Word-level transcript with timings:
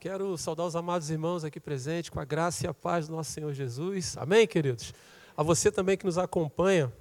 Quero 0.00 0.38
saudar 0.38 0.64
os 0.64 0.76
amados 0.76 1.10
irmãos 1.10 1.42
aqui 1.42 1.58
presentes 1.58 2.08
com 2.08 2.20
a 2.20 2.24
graça 2.24 2.64
e 2.64 2.68
a 2.68 2.72
paz 2.72 3.08
do 3.08 3.16
nosso 3.16 3.32
Senhor 3.32 3.52
Jesus. 3.52 4.16
Amém, 4.16 4.46
queridos? 4.46 4.94
A 5.36 5.42
você 5.42 5.72
também 5.72 5.96
que 5.96 6.06
nos 6.06 6.16
acompanha 6.16 6.92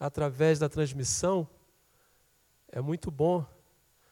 através 0.00 0.58
da 0.58 0.68
transmissão, 0.68 1.46
é 2.72 2.80
muito 2.80 3.08
bom 3.08 3.46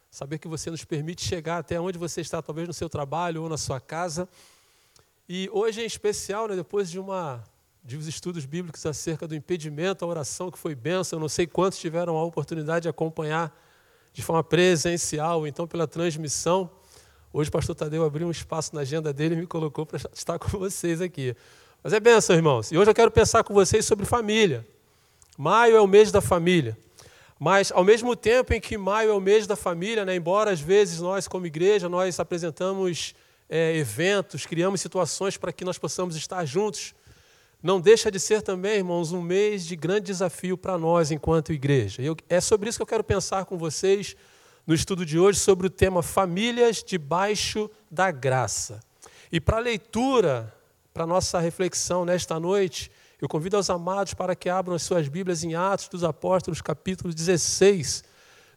saber 0.08 0.38
que 0.38 0.46
você 0.46 0.70
nos 0.70 0.84
permite 0.84 1.24
chegar 1.24 1.58
até 1.58 1.80
onde 1.80 1.98
você 1.98 2.20
está, 2.20 2.40
talvez 2.40 2.68
no 2.68 2.72
seu 2.72 2.88
trabalho 2.88 3.42
ou 3.42 3.48
na 3.48 3.58
sua 3.58 3.80
casa. 3.80 4.28
E 5.28 5.50
hoje 5.52 5.82
em 5.82 5.86
especial, 5.86 6.46
né, 6.46 6.54
depois 6.54 6.88
de 6.88 7.00
uma 7.00 7.42
de 7.82 7.96
os 7.96 8.06
estudos 8.06 8.44
bíblicos 8.44 8.86
acerca 8.86 9.26
do 9.26 9.34
impedimento 9.34 10.04
à 10.04 10.08
oração, 10.08 10.48
que 10.48 10.58
foi 10.58 10.76
benção, 10.76 11.16
eu 11.16 11.20
não 11.20 11.28
sei 11.28 11.48
quantos 11.48 11.80
tiveram 11.80 12.16
a 12.16 12.22
oportunidade 12.22 12.84
de 12.84 12.88
acompanhar 12.88 13.52
de 14.12 14.22
forma 14.22 14.44
presencial, 14.44 15.44
então 15.44 15.66
pela 15.66 15.88
transmissão. 15.88 16.70
Hoje 17.32 17.48
o 17.48 17.52
pastor 17.52 17.74
Tadeu 17.74 18.04
abriu 18.04 18.26
um 18.26 18.30
espaço 18.30 18.74
na 18.74 18.80
agenda 18.80 19.12
dele 19.12 19.34
e 19.34 19.38
me 19.38 19.46
colocou 19.46 19.84
para 19.84 19.98
estar 20.14 20.38
com 20.38 20.58
vocês 20.58 21.00
aqui. 21.00 21.36
Mas 21.82 21.92
é 21.92 22.00
benção, 22.00 22.34
irmãos. 22.34 22.72
E 22.72 22.78
hoje 22.78 22.90
eu 22.90 22.94
quero 22.94 23.10
pensar 23.10 23.44
com 23.44 23.52
vocês 23.52 23.84
sobre 23.84 24.06
família. 24.06 24.66
Maio 25.36 25.76
é 25.76 25.80
o 25.80 25.86
mês 25.86 26.10
da 26.10 26.20
família. 26.20 26.76
Mas, 27.38 27.70
ao 27.70 27.84
mesmo 27.84 28.16
tempo 28.16 28.52
em 28.52 28.60
que 28.60 28.76
maio 28.76 29.10
é 29.10 29.14
o 29.14 29.20
mês 29.20 29.46
da 29.46 29.54
família, 29.54 30.04
né, 30.04 30.16
embora 30.16 30.50
às 30.50 30.60
vezes 30.60 31.00
nós, 31.00 31.28
como 31.28 31.46
igreja, 31.46 31.88
nós 31.88 32.18
apresentamos 32.18 33.14
é, 33.48 33.76
eventos, 33.76 34.44
criamos 34.44 34.80
situações 34.80 35.36
para 35.36 35.52
que 35.52 35.64
nós 35.64 35.78
possamos 35.78 36.16
estar 36.16 36.44
juntos, 36.44 36.94
não 37.62 37.80
deixa 37.80 38.10
de 38.10 38.18
ser 38.18 38.42
também, 38.42 38.78
irmãos, 38.78 39.12
um 39.12 39.22
mês 39.22 39.64
de 39.64 39.76
grande 39.76 40.06
desafio 40.06 40.56
para 40.56 40.76
nós 40.76 41.12
enquanto 41.12 41.52
igreja. 41.52 42.02
Eu, 42.02 42.16
é 42.28 42.40
sobre 42.40 42.68
isso 42.68 42.78
que 42.78 42.82
eu 42.82 42.86
quero 42.86 43.04
pensar 43.04 43.44
com 43.44 43.56
vocês 43.56 44.16
no 44.68 44.74
estudo 44.74 45.06
de 45.06 45.18
hoje, 45.18 45.40
sobre 45.40 45.66
o 45.66 45.70
tema 45.70 46.02
Famílias 46.02 46.84
debaixo 46.86 47.70
da 47.90 48.10
graça. 48.10 48.80
E 49.32 49.40
para 49.40 49.56
a 49.56 49.60
leitura, 49.60 50.54
para 50.92 51.04
a 51.04 51.06
nossa 51.06 51.40
reflexão 51.40 52.04
nesta 52.04 52.38
noite, 52.38 52.92
eu 53.18 53.26
convido 53.30 53.56
aos 53.56 53.70
amados 53.70 54.12
para 54.12 54.36
que 54.36 54.50
abram 54.50 54.76
as 54.76 54.82
suas 54.82 55.08
Bíblias 55.08 55.42
em 55.42 55.54
Atos 55.54 55.88
dos 55.88 56.04
Apóstolos, 56.04 56.60
capítulo 56.60 57.14
16, 57.14 58.04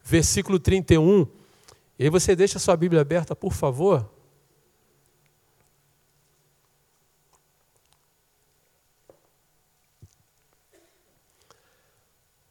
versículo 0.04 0.60
31. 0.60 1.26
E 1.98 2.04
aí 2.04 2.10
você 2.10 2.36
deixa 2.36 2.58
a 2.58 2.60
sua 2.60 2.76
Bíblia 2.76 3.00
aberta, 3.00 3.34
por 3.34 3.54
favor. 3.54 4.12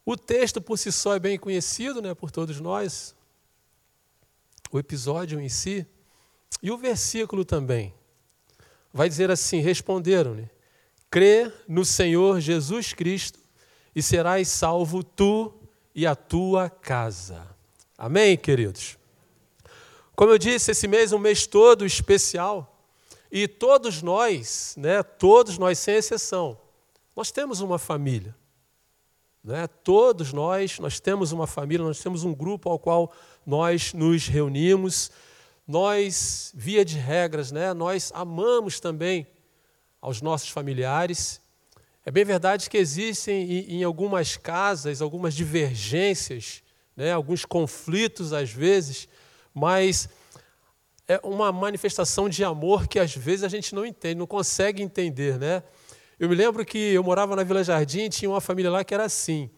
O 0.03 0.17
texto 0.17 0.59
por 0.59 0.79
si 0.79 0.91
só 0.91 1.13
é 1.13 1.19
bem 1.19 1.37
conhecido 1.37 2.01
né, 2.01 2.15
por 2.15 2.31
todos 2.31 2.59
nós, 2.59 3.15
o 4.71 4.79
episódio 4.79 5.39
em 5.39 5.49
si, 5.49 5.85
e 6.61 6.71
o 6.71 6.77
versículo 6.77 7.43
também. 7.43 7.93
Vai 8.93 9.09
dizer 9.09 9.29
assim: 9.31 9.59
Responderam-lhe, 9.59 10.49
crê 11.09 11.51
no 11.67 11.83
Senhor 11.83 12.39
Jesus 12.39 12.93
Cristo 12.93 13.39
e 13.95 14.01
serás 14.01 14.47
salvo 14.47 15.03
tu 15.03 15.53
e 15.93 16.05
a 16.05 16.15
tua 16.15 16.69
casa. 16.69 17.47
Amém, 17.97 18.37
queridos? 18.37 18.97
Como 20.15 20.31
eu 20.31 20.37
disse, 20.37 20.71
esse 20.71 20.87
mês 20.87 21.11
é 21.11 21.15
um 21.15 21.19
mês 21.19 21.47
todo 21.47 21.85
especial 21.85 22.85
e 23.31 23.47
todos 23.47 24.01
nós, 24.01 24.75
né, 24.77 25.01
todos 25.01 25.57
nós 25.57 25.79
sem 25.79 25.95
exceção, 25.95 26.57
nós 27.15 27.31
temos 27.31 27.61
uma 27.61 27.79
família. 27.79 28.35
Né? 29.43 29.67
Todos 29.67 30.31
nós, 30.31 30.77
nós 30.79 30.99
temos 30.99 31.31
uma 31.31 31.47
família, 31.47 31.85
nós 31.85 31.99
temos 31.99 32.23
um 32.23 32.33
grupo 32.33 32.69
ao 32.69 32.77
qual 32.77 33.11
nós 33.45 33.93
nos 33.93 34.27
reunimos. 34.27 35.11
Nós, 35.67 36.51
via 36.53 36.83
de 36.83 36.97
regras, 36.97 37.51
né, 37.51 37.73
nós 37.73 38.11
amamos 38.13 38.79
também 38.79 39.27
aos 40.01 40.21
nossos 40.21 40.49
familiares. 40.49 41.39
É 42.05 42.11
bem 42.11 42.25
verdade 42.25 42.69
que 42.69 42.77
existem 42.77 43.51
em 43.69 43.83
algumas 43.83 44.35
casas 44.35 45.01
algumas 45.01 45.35
divergências, 45.35 46.63
né, 46.95 47.11
alguns 47.11 47.45
conflitos 47.45 48.33
às 48.33 48.51
vezes, 48.51 49.07
mas 49.53 50.09
é 51.07 51.19
uma 51.23 51.51
manifestação 51.51 52.27
de 52.27 52.43
amor 52.43 52.87
que 52.87 52.99
às 52.99 53.15
vezes 53.15 53.43
a 53.43 53.49
gente 53.49 53.75
não 53.75 53.85
entende, 53.85 54.15
não 54.15 54.27
consegue 54.27 54.81
entender, 54.81 55.37
né? 55.37 55.61
Eu 56.19 56.29
me 56.29 56.35
lembro 56.35 56.65
que 56.65 56.77
eu 56.77 57.03
morava 57.03 57.35
na 57.35 57.43
Vila 57.43 57.63
Jardim 57.63 58.01
e 58.01 58.09
tinha 58.09 58.29
uma 58.29 58.41
família 58.41 58.69
lá 58.69 58.83
que 58.83 58.93
era 58.93 59.05
assim. 59.05 59.49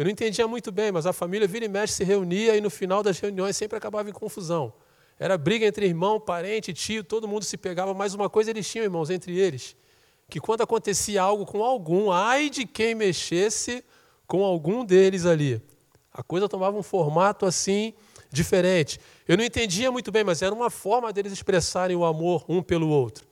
Eu 0.00 0.04
não 0.04 0.10
entendia 0.10 0.48
muito 0.48 0.72
bem, 0.72 0.90
mas 0.90 1.04
a 1.04 1.12
família 1.12 1.46
vira 1.46 1.66
e 1.66 1.68
mexe 1.68 1.92
se 1.92 2.04
reunia 2.04 2.56
e 2.56 2.60
no 2.62 2.70
final 2.70 3.02
das 3.02 3.20
reuniões 3.20 3.54
sempre 3.54 3.76
acabava 3.76 4.08
em 4.08 4.14
confusão. 4.14 4.72
Era 5.18 5.36
briga 5.36 5.66
entre 5.66 5.84
irmão, 5.84 6.18
parente, 6.18 6.72
tio, 6.72 7.04
todo 7.04 7.28
mundo 7.28 7.44
se 7.44 7.58
pegava, 7.58 7.92
mas 7.92 8.14
uma 8.14 8.30
coisa 8.30 8.48
eles 8.48 8.66
tinham, 8.66 8.84
irmãos, 8.84 9.10
entre 9.10 9.38
eles, 9.38 9.76
que 10.30 10.40
quando 10.40 10.62
acontecia 10.62 11.20
algo 11.20 11.44
com 11.44 11.62
algum, 11.62 12.10
ai 12.10 12.48
de 12.48 12.64
quem 12.64 12.94
mexesse 12.94 13.84
com 14.26 14.42
algum 14.42 14.86
deles 14.86 15.26
ali. 15.26 15.60
A 16.10 16.22
coisa 16.22 16.48
tomava 16.48 16.78
um 16.78 16.82
formato 16.82 17.44
assim 17.44 17.92
diferente. 18.30 18.98
Eu 19.28 19.36
não 19.36 19.44
entendia 19.44 19.92
muito 19.92 20.10
bem, 20.10 20.24
mas 20.24 20.40
era 20.40 20.54
uma 20.54 20.70
forma 20.70 21.12
deles 21.12 21.30
expressarem 21.30 21.94
o 21.94 22.06
amor 22.06 22.42
um 22.48 22.62
pelo 22.62 22.88
outro. 22.88 23.28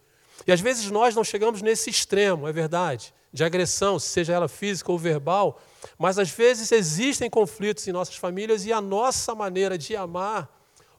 E 0.47 0.53
às 0.53 0.61
vezes 0.61 0.91
nós 0.91 1.15
não 1.15 1.25
chegamos 1.25 1.63
nesse 1.63 1.91
extremo, 1.91 2.49
é 2.49 2.53
verdade, 2.53 3.15
de 3.33 3.45
agressão, 3.45 3.99
seja 3.99 4.33
ela 4.33 4.49
física 4.49 4.91
ou 4.91 4.99
verbal, 4.99 5.61
mas 5.99 6.19
às 6.19 6.31
vezes 6.31 6.73
existem 6.73 7.29
conflitos 7.29 7.87
em 7.87 7.93
nossas 7.93 8.17
famílias 8.17 8.65
e 8.65 8.73
a 8.73 8.81
nossa 8.81 9.35
maneira 9.35 9.77
de 9.77 9.95
amar 9.95 10.49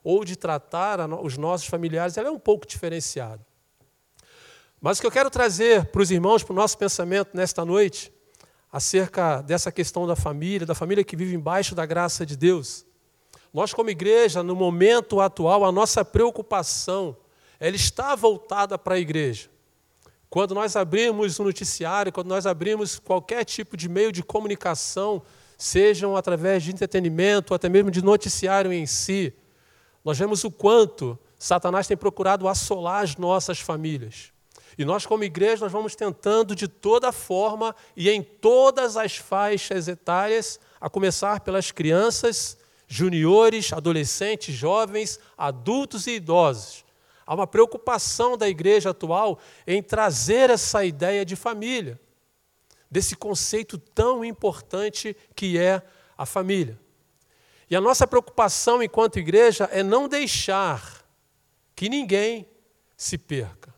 ou 0.02 0.24
de 0.24 0.36
tratar 0.36 1.00
os 1.22 1.36
nossos 1.36 1.66
familiares 1.66 2.16
ela 2.16 2.28
é 2.28 2.30
um 2.30 2.38
pouco 2.38 2.66
diferenciada. 2.66 3.44
Mas 4.80 4.98
o 4.98 5.00
que 5.02 5.06
eu 5.06 5.10
quero 5.10 5.28
trazer 5.28 5.86
para 5.86 6.00
os 6.00 6.10
irmãos, 6.10 6.42
para 6.42 6.52
o 6.52 6.56
nosso 6.56 6.78
pensamento 6.78 7.36
nesta 7.36 7.64
noite, 7.64 8.10
acerca 8.72 9.42
dessa 9.42 9.70
questão 9.70 10.06
da 10.06 10.16
família, 10.16 10.66
da 10.66 10.74
família 10.74 11.04
que 11.04 11.16
vive 11.16 11.34
embaixo 11.34 11.74
da 11.74 11.84
graça 11.84 12.24
de 12.24 12.36
Deus. 12.36 12.86
Nós, 13.52 13.74
como 13.74 13.90
igreja, 13.90 14.42
no 14.42 14.54
momento 14.54 15.20
atual, 15.20 15.64
a 15.64 15.72
nossa 15.72 16.04
preocupação 16.04 17.16
ela 17.60 17.76
está 17.76 18.16
voltada 18.16 18.78
para 18.78 18.94
a 18.94 18.98
igreja. 18.98 19.50
Quando 20.30 20.54
nós 20.54 20.76
abrimos 20.76 21.38
o 21.38 21.42
um 21.42 21.44
noticiário, 21.44 22.10
quando 22.10 22.28
nós 22.28 22.46
abrimos 22.46 22.98
qualquer 22.98 23.44
tipo 23.44 23.76
de 23.76 23.88
meio 23.88 24.10
de 24.10 24.22
comunicação, 24.22 25.22
sejam 25.58 26.16
através 26.16 26.62
de 26.62 26.72
entretenimento, 26.72 27.52
ou 27.52 27.56
até 27.56 27.68
mesmo 27.68 27.90
de 27.90 28.02
noticiário 28.02 28.72
em 28.72 28.86
si, 28.86 29.34
nós 30.02 30.18
vemos 30.18 30.42
o 30.42 30.50
quanto 30.50 31.18
Satanás 31.38 31.86
tem 31.86 31.96
procurado 31.96 32.48
assolar 32.48 33.02
as 33.02 33.16
nossas 33.16 33.60
famílias. 33.60 34.32
E 34.78 34.84
nós, 34.84 35.04
como 35.04 35.24
igreja, 35.24 35.64
nós 35.64 35.72
vamos 35.72 35.94
tentando 35.94 36.54
de 36.54 36.66
toda 36.66 37.12
forma 37.12 37.76
e 37.94 38.08
em 38.08 38.22
todas 38.22 38.96
as 38.96 39.16
faixas 39.16 39.88
etárias, 39.88 40.58
a 40.80 40.88
começar 40.88 41.40
pelas 41.40 41.70
crianças, 41.70 42.56
juniores, 42.86 43.72
adolescentes, 43.72 44.54
jovens, 44.54 45.20
adultos 45.36 46.06
e 46.06 46.12
idosos, 46.12 46.84
Há 47.30 47.34
uma 47.34 47.46
preocupação 47.46 48.36
da 48.36 48.48
igreja 48.48 48.90
atual 48.90 49.38
em 49.64 49.80
trazer 49.80 50.50
essa 50.50 50.84
ideia 50.84 51.24
de 51.24 51.36
família, 51.36 52.00
desse 52.90 53.14
conceito 53.14 53.78
tão 53.78 54.24
importante 54.24 55.16
que 55.36 55.56
é 55.56 55.80
a 56.18 56.26
família. 56.26 56.76
E 57.70 57.76
a 57.76 57.80
nossa 57.80 58.04
preocupação 58.04 58.82
enquanto 58.82 59.20
igreja 59.20 59.68
é 59.70 59.80
não 59.80 60.08
deixar 60.08 61.06
que 61.76 61.88
ninguém 61.88 62.48
se 62.96 63.16
perca. 63.16 63.72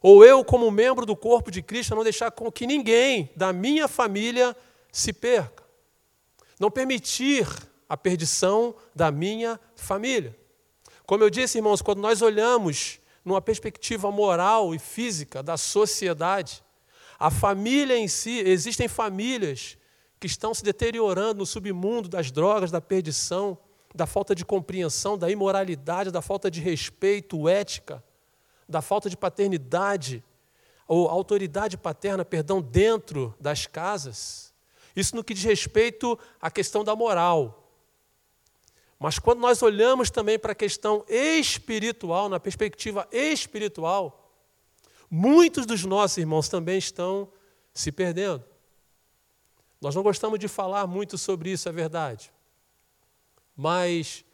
Ou 0.00 0.24
eu, 0.24 0.44
como 0.44 0.70
membro 0.70 1.04
do 1.04 1.16
corpo 1.16 1.50
de 1.50 1.60
Cristo, 1.60 1.96
não 1.96 2.04
deixar 2.04 2.30
com 2.30 2.48
que 2.48 2.64
ninguém 2.64 3.28
da 3.34 3.52
minha 3.52 3.88
família 3.88 4.56
se 4.92 5.12
perca. 5.12 5.64
Não 6.60 6.70
permitir 6.70 7.44
a 7.88 7.96
perdição 7.96 8.76
da 8.94 9.10
minha 9.10 9.58
família. 9.74 10.38
Como 11.08 11.24
eu 11.24 11.30
disse, 11.30 11.56
irmãos, 11.56 11.80
quando 11.80 12.02
nós 12.02 12.20
olhamos 12.20 13.00
numa 13.24 13.40
perspectiva 13.40 14.10
moral 14.12 14.74
e 14.74 14.78
física 14.78 15.42
da 15.42 15.56
sociedade, 15.56 16.62
a 17.18 17.30
família 17.30 17.96
em 17.96 18.06
si, 18.06 18.40
existem 18.40 18.88
famílias 18.88 19.78
que 20.20 20.26
estão 20.26 20.52
se 20.52 20.62
deteriorando 20.62 21.38
no 21.38 21.46
submundo 21.46 22.10
das 22.10 22.30
drogas, 22.30 22.70
da 22.70 22.78
perdição, 22.78 23.56
da 23.94 24.04
falta 24.04 24.34
de 24.34 24.44
compreensão, 24.44 25.16
da 25.16 25.30
imoralidade, 25.30 26.10
da 26.10 26.20
falta 26.20 26.50
de 26.50 26.60
respeito, 26.60 27.48
ética, 27.48 28.04
da 28.68 28.82
falta 28.82 29.08
de 29.08 29.16
paternidade 29.16 30.22
ou 30.86 31.08
autoridade 31.08 31.78
paterna, 31.78 32.22
perdão, 32.22 32.60
dentro 32.60 33.34
das 33.40 33.66
casas. 33.66 34.52
Isso 34.94 35.16
no 35.16 35.24
que 35.24 35.32
diz 35.32 35.44
respeito 35.44 36.18
à 36.38 36.50
questão 36.50 36.84
da 36.84 36.94
moral. 36.94 37.67
Mas 38.98 39.18
quando 39.18 39.38
nós 39.38 39.62
olhamos 39.62 40.10
também 40.10 40.38
para 40.38 40.52
a 40.52 40.56
questão 40.56 41.04
espiritual, 41.08 42.28
na 42.28 42.40
perspectiva 42.40 43.08
espiritual, 43.12 44.32
muitos 45.08 45.64
dos 45.64 45.84
nossos 45.84 46.18
irmãos 46.18 46.48
também 46.48 46.78
estão 46.78 47.30
se 47.72 47.92
perdendo. 47.92 48.44
Nós 49.80 49.94
não 49.94 50.02
gostamos 50.02 50.40
de 50.40 50.48
falar 50.48 50.86
muito 50.86 51.16
sobre 51.16 51.50
isso, 51.50 51.68
é 51.68 51.72
verdade. 51.72 52.32
Mas 53.56 54.24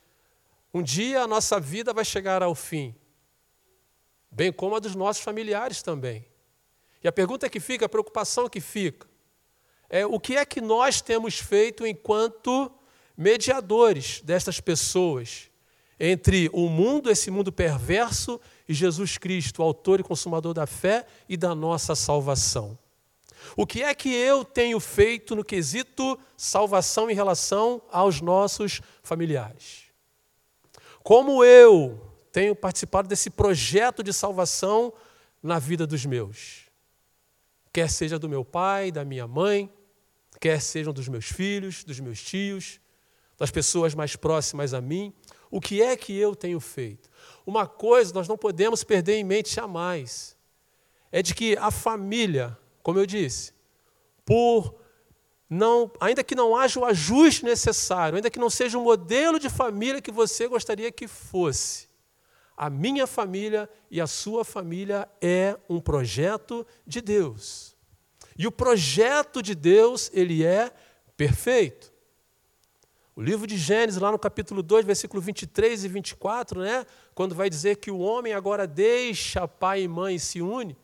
um 0.72 0.82
dia 0.82 1.22
a 1.22 1.26
nossa 1.26 1.60
vida 1.60 1.92
vai 1.92 2.04
chegar 2.04 2.42
ao 2.42 2.54
fim. 2.54 2.94
bem 4.30 4.52
como 4.52 4.74
a 4.74 4.80
dos 4.80 4.96
nossos 4.96 5.22
familiares 5.22 5.80
também. 5.80 6.26
E 7.02 7.06
a 7.06 7.12
pergunta 7.12 7.48
que 7.48 7.60
fica, 7.60 7.86
a 7.86 7.88
preocupação 7.88 8.48
que 8.48 8.60
fica, 8.60 9.06
é 9.88 10.04
o 10.04 10.18
que 10.18 10.36
é 10.36 10.44
que 10.44 10.60
nós 10.60 11.00
temos 11.00 11.38
feito 11.38 11.86
enquanto 11.86 12.72
mediadores 13.16 14.20
destas 14.22 14.60
pessoas 14.60 15.50
entre 15.98 16.50
o 16.52 16.68
mundo, 16.68 17.10
esse 17.10 17.30
mundo 17.30 17.52
perverso, 17.52 18.40
e 18.68 18.74
Jesus 18.74 19.16
Cristo, 19.16 19.62
autor 19.62 20.00
e 20.00 20.02
consumador 20.02 20.52
da 20.52 20.66
fé 20.66 21.06
e 21.28 21.36
da 21.36 21.54
nossa 21.54 21.94
salvação. 21.94 22.78
O 23.56 23.66
que 23.66 23.82
é 23.82 23.94
que 23.94 24.08
eu 24.08 24.44
tenho 24.44 24.80
feito 24.80 25.36
no 25.36 25.44
quesito 25.44 26.18
salvação 26.36 27.10
em 27.10 27.14
relação 27.14 27.82
aos 27.90 28.20
nossos 28.20 28.80
familiares? 29.02 29.84
Como 31.02 31.44
eu 31.44 32.00
tenho 32.32 32.56
participado 32.56 33.06
desse 33.06 33.30
projeto 33.30 34.02
de 34.02 34.12
salvação 34.12 34.92
na 35.42 35.58
vida 35.58 35.86
dos 35.86 36.06
meus? 36.06 36.64
Quer 37.72 37.90
seja 37.90 38.18
do 38.18 38.28
meu 38.28 38.44
pai, 38.44 38.90
da 38.90 39.04
minha 39.04 39.26
mãe, 39.26 39.70
quer 40.40 40.60
sejam 40.60 40.92
dos 40.92 41.06
meus 41.06 41.26
filhos, 41.26 41.84
dos 41.84 42.00
meus 42.00 42.22
tios, 42.22 42.80
das 43.38 43.50
pessoas 43.50 43.94
mais 43.94 44.16
próximas 44.16 44.74
a 44.74 44.80
mim. 44.80 45.12
O 45.50 45.60
que 45.60 45.82
é 45.82 45.96
que 45.96 46.16
eu 46.16 46.34
tenho 46.34 46.60
feito? 46.60 47.08
Uma 47.46 47.66
coisa 47.66 48.14
nós 48.14 48.28
não 48.28 48.36
podemos 48.36 48.82
perder 48.82 49.16
em 49.16 49.24
mente 49.24 49.54
jamais: 49.54 50.36
é 51.12 51.22
de 51.22 51.34
que 51.34 51.56
a 51.56 51.70
família, 51.70 52.58
como 52.82 52.98
eu 52.98 53.06
disse, 53.06 53.52
por 54.24 54.74
não, 55.48 55.90
ainda 56.00 56.24
que 56.24 56.34
não 56.34 56.56
haja 56.56 56.80
o 56.80 56.84
ajuste 56.84 57.44
necessário, 57.44 58.16
ainda 58.16 58.30
que 58.30 58.38
não 58.38 58.50
seja 58.50 58.78
o 58.78 58.82
modelo 58.82 59.38
de 59.38 59.48
família 59.48 60.00
que 60.00 60.10
você 60.10 60.48
gostaria 60.48 60.90
que 60.90 61.06
fosse, 61.06 61.88
a 62.56 62.70
minha 62.70 63.06
família 63.06 63.68
e 63.90 64.00
a 64.00 64.06
sua 64.06 64.44
família 64.44 65.08
é 65.20 65.56
um 65.68 65.80
projeto 65.80 66.66
de 66.86 67.00
Deus. 67.00 67.76
E 68.36 68.46
o 68.46 68.52
projeto 68.52 69.42
de 69.42 69.54
Deus, 69.54 70.10
ele 70.12 70.44
é 70.44 70.72
perfeito. 71.16 71.93
O 73.16 73.22
livro 73.22 73.46
de 73.46 73.56
Gênesis, 73.56 74.00
lá 74.00 74.10
no 74.10 74.18
capítulo 74.18 74.60
2, 74.60 74.84
versículo 74.84 75.22
23 75.22 75.84
e 75.84 75.88
24, 75.88 76.60
né, 76.60 76.84
quando 77.14 77.34
vai 77.34 77.48
dizer 77.48 77.76
que 77.76 77.90
o 77.90 77.98
homem 77.98 78.32
agora 78.32 78.66
deixa 78.66 79.46
pai 79.46 79.82
e 79.82 79.88
mãe 79.88 80.16
e 80.16 80.20
se 80.20 80.42
une, 80.42 80.76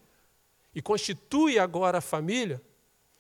e 0.73 0.81
constitui 0.81 1.59
agora 1.59 1.99
a 1.99 2.01
família, 2.01 2.63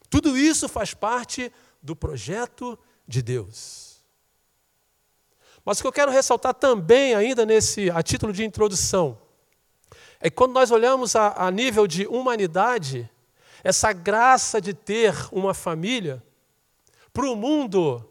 tudo 0.08 0.38
isso 0.38 0.68
faz 0.68 0.94
parte 0.94 1.52
do 1.82 1.96
projeto 1.96 2.78
de 3.06 3.20
Deus. 3.20 4.00
Mas 5.64 5.78
o 5.78 5.82
que 5.82 5.88
eu 5.88 5.92
quero 5.92 6.12
ressaltar 6.12 6.54
também, 6.54 7.14
ainda 7.14 7.44
nesse, 7.44 7.90
a 7.90 8.02
título 8.02 8.32
de 8.32 8.44
introdução, 8.44 9.18
é 10.20 10.30
que 10.30 10.36
quando 10.36 10.52
nós 10.52 10.70
olhamos 10.70 11.16
a, 11.16 11.46
a 11.46 11.50
nível 11.50 11.86
de 11.86 12.06
humanidade, 12.06 13.10
essa 13.64 13.92
graça 13.92 14.60
de 14.60 14.72
ter 14.72 15.14
uma 15.32 15.52
família, 15.52 16.22
para 17.12 17.28
o 17.28 17.34
mundo 17.34 18.09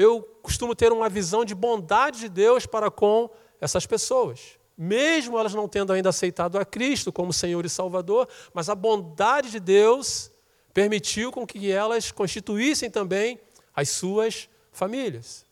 eu 0.00 0.22
costumo 0.42 0.74
ter 0.74 0.90
uma 0.92 1.10
visão 1.10 1.44
de 1.44 1.54
bondade 1.54 2.20
de 2.20 2.28
Deus 2.30 2.64
para 2.64 2.90
com 2.90 3.28
essas 3.60 3.84
pessoas. 3.84 4.58
Mesmo 4.76 5.38
elas 5.38 5.52
não 5.52 5.68
tendo 5.68 5.92
ainda 5.92 6.08
aceitado 6.08 6.56
a 6.56 6.64
Cristo 6.64 7.12
como 7.12 7.34
Senhor 7.34 7.66
e 7.66 7.68
Salvador, 7.68 8.26
mas 8.54 8.70
a 8.70 8.74
bondade 8.74 9.50
de 9.50 9.60
Deus 9.60 10.32
permitiu 10.72 11.30
com 11.30 11.46
que 11.46 11.70
elas 11.70 12.10
constituíssem 12.10 12.90
também 12.90 13.38
as 13.76 13.90
suas 13.90 14.48
famílias. 14.72 15.44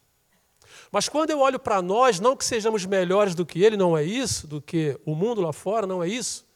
Mas 0.90 1.10
quando 1.10 1.28
eu 1.28 1.40
olho 1.40 1.58
para 1.58 1.82
nós, 1.82 2.18
não 2.18 2.34
que 2.34 2.42
sejamos 2.42 2.86
melhores 2.86 3.34
do 3.34 3.44
que 3.44 3.62
ele, 3.62 3.76
não 3.76 3.98
é 3.98 4.02
isso, 4.02 4.46
do 4.46 4.62
que 4.62 4.98
o 5.04 5.14
mundo 5.14 5.42
lá 5.42 5.52
fora, 5.52 5.86
não 5.86 6.02
é 6.02 6.08
isso. 6.08 6.46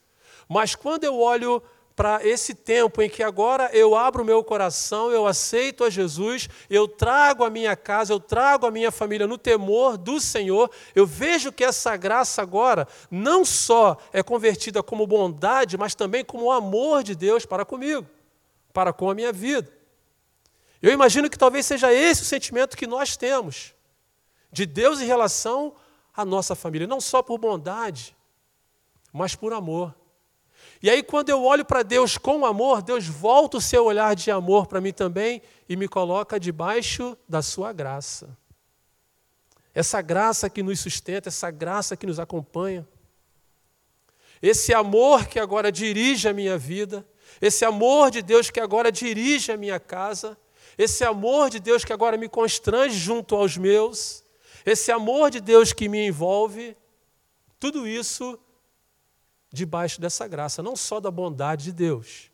Mas 0.49 0.75
quando 0.75 1.05
eu 1.05 1.21
olho 1.21 1.63
para 1.95 2.27
esse 2.27 2.55
tempo 2.55 3.03
em 3.03 3.09
que 3.09 3.23
agora 3.23 3.71
eu 3.73 3.95
abro 3.95 4.23
o 4.23 4.27
meu 4.27 4.43
coração, 4.43 5.11
eu 5.11 5.27
aceito 5.27 5.85
a 5.85 5.91
Jesus, 5.91 6.49
eu 6.69 6.89
trago 6.89 7.45
a 7.45 7.51
minha 7.51 7.77
casa, 7.77 8.13
eu 8.13 8.21
trago 8.21 8.67
a 8.67 8.71
minha 8.71 8.91
família 8.91 9.27
no 9.27 9.37
temor 9.37 9.97
do 9.97 10.21
Senhor, 10.21 10.71
eu 10.95 11.07
vejo 11.07 11.53
que 11.53 11.65
essa 11.65 11.97
graça 11.97 12.41
agora 12.41 12.89
não 13.11 13.45
só 13.45 13.97
é 14.13 14.23
convertida 14.23 14.83
como 14.83 15.07
bondade, 15.07 15.77
mas 15.77 15.95
também 15.95 16.25
como 16.25 16.51
amor 16.51 17.03
de 17.03 17.15
Deus 17.15 17.45
para 17.45 17.65
comigo, 17.65 18.07
para 18.73 18.93
com 18.93 19.11
a 19.11 19.15
minha 19.15 19.33
vida. 19.33 19.71
Eu 20.81 20.93
imagino 20.93 21.31
que 21.31 21.39
talvez 21.39 21.67
seja 21.67 21.93
esse 21.93 22.23
o 22.23 22.27
sentimento 22.27 22.77
que 22.77 22.87
nós 22.87 23.17
temos 23.17 23.75
de 24.51 24.67
Deus 24.67 25.01
em 25.01 25.07
relação 25.07 25.75
à 26.15 26.25
nossa 26.25 26.55
família, 26.55 26.87
não 26.87 27.01
só 27.01 27.23
por 27.23 27.39
bondade, 27.39 28.17
mas 29.13 29.35
por 29.35 29.53
amor. 29.53 29.95
E 30.83 30.91
aí, 30.91 31.01
quando 31.01 31.29
eu 31.29 31.45
olho 31.45 31.65
para 31.65 31.85
Deus 31.85 32.19
com 32.19 32.45
amor, 32.45 32.83
Deus 32.83 33.07
volta 33.07 33.59
o 33.59 33.61
seu 33.61 33.85
olhar 33.85 34.17
de 34.17 34.33
amor 34.33 34.67
para 34.67 34.81
mim 34.81 34.93
também 34.93 35.41
e 35.69 35.77
me 35.77 35.87
coloca 35.87 36.41
debaixo 36.41 37.17
da 37.29 37.41
sua 37.41 37.73
graça. 37.73 38.37
Essa 39.73 40.03
graça 40.03 40.51
que 40.51 40.61
nos 40.61 40.81
sustenta, 40.81 41.29
essa 41.29 41.53
graça 41.53 41.97
que 41.97 42.05
nos 42.05 42.19
acompanha. 42.19 42.87
Esse 44.43 44.75
amor 44.75 45.27
que 45.27 45.39
agora 45.39 45.71
dirige 45.71 46.29
a 46.29 46.33
minha 46.33 46.59
vida, 46.59 47.07
esse 47.41 47.65
amor 47.65 48.11
de 48.11 48.21
Deus 48.21 48.51
que 48.51 48.59
agora 48.59 48.91
dirige 48.91 49.53
a 49.53 49.57
minha 49.57 49.79
casa, 49.79 50.37
esse 50.77 51.05
amor 51.05 51.49
de 51.49 51.61
Deus 51.61 51.85
que 51.85 51.93
agora 51.93 52.17
me 52.17 52.29
constrange 52.29 52.99
junto 52.99 53.37
aos 53.37 53.57
meus, 53.57 54.25
esse 54.67 54.91
amor 54.91 55.31
de 55.31 55.41
Deus 55.41 55.73
que 55.73 55.89
me 55.89 56.05
envolve, 56.09 56.77
tudo 57.61 57.87
isso 57.87 58.37
debaixo 59.53 60.01
dessa 60.01 60.27
graça, 60.27 60.63
não 60.63 60.75
só 60.75 60.99
da 60.99 61.11
bondade 61.11 61.65
de 61.65 61.73
Deus, 61.73 62.31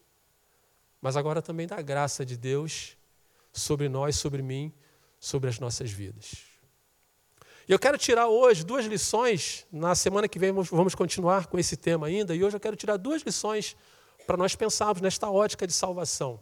mas 1.01 1.17
agora 1.17 1.43
também 1.43 1.67
da 1.67 1.83
graça 1.83 2.25
de 2.25 2.37
Deus 2.37 2.97
sobre 3.53 3.89
nós, 3.89 4.17
sobre 4.17 4.41
mim, 4.41 4.73
sobre 5.19 5.51
as 5.51 5.59
nossas 5.59 5.91
vidas. 5.91 6.37
E 7.69 7.73
eu 7.73 7.79
quero 7.79 7.99
tirar 7.99 8.29
hoje 8.29 8.65
duas 8.65 8.87
lições, 8.87 9.67
na 9.71 9.95
semana 9.95 10.29
que 10.29 10.39
vem 10.39 10.53
vamos 10.53 10.95
continuar 10.95 11.47
com 11.49 11.59
esse 11.59 11.77
tema 11.77 12.07
ainda, 12.07 12.35
e 12.35 12.43
hoje 12.43 12.57
eu 12.57 12.61
quero 12.61 12.77
tirar 12.77 12.97
duas 12.97 13.23
lições 13.23 13.77
para 14.27 14.37
nós 14.37 14.55
pensarmos 14.55 15.03
nesta 15.03 15.29
ótica 15.29 15.67
de 15.67 15.73
salvação. 15.73 16.41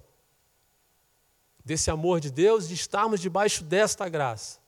Desse 1.64 1.90
amor 1.90 2.20
de 2.20 2.30
Deus, 2.30 2.68
de 2.68 2.74
estarmos 2.74 3.20
debaixo 3.20 3.64
desta 3.64 4.08
graça. 4.08 4.60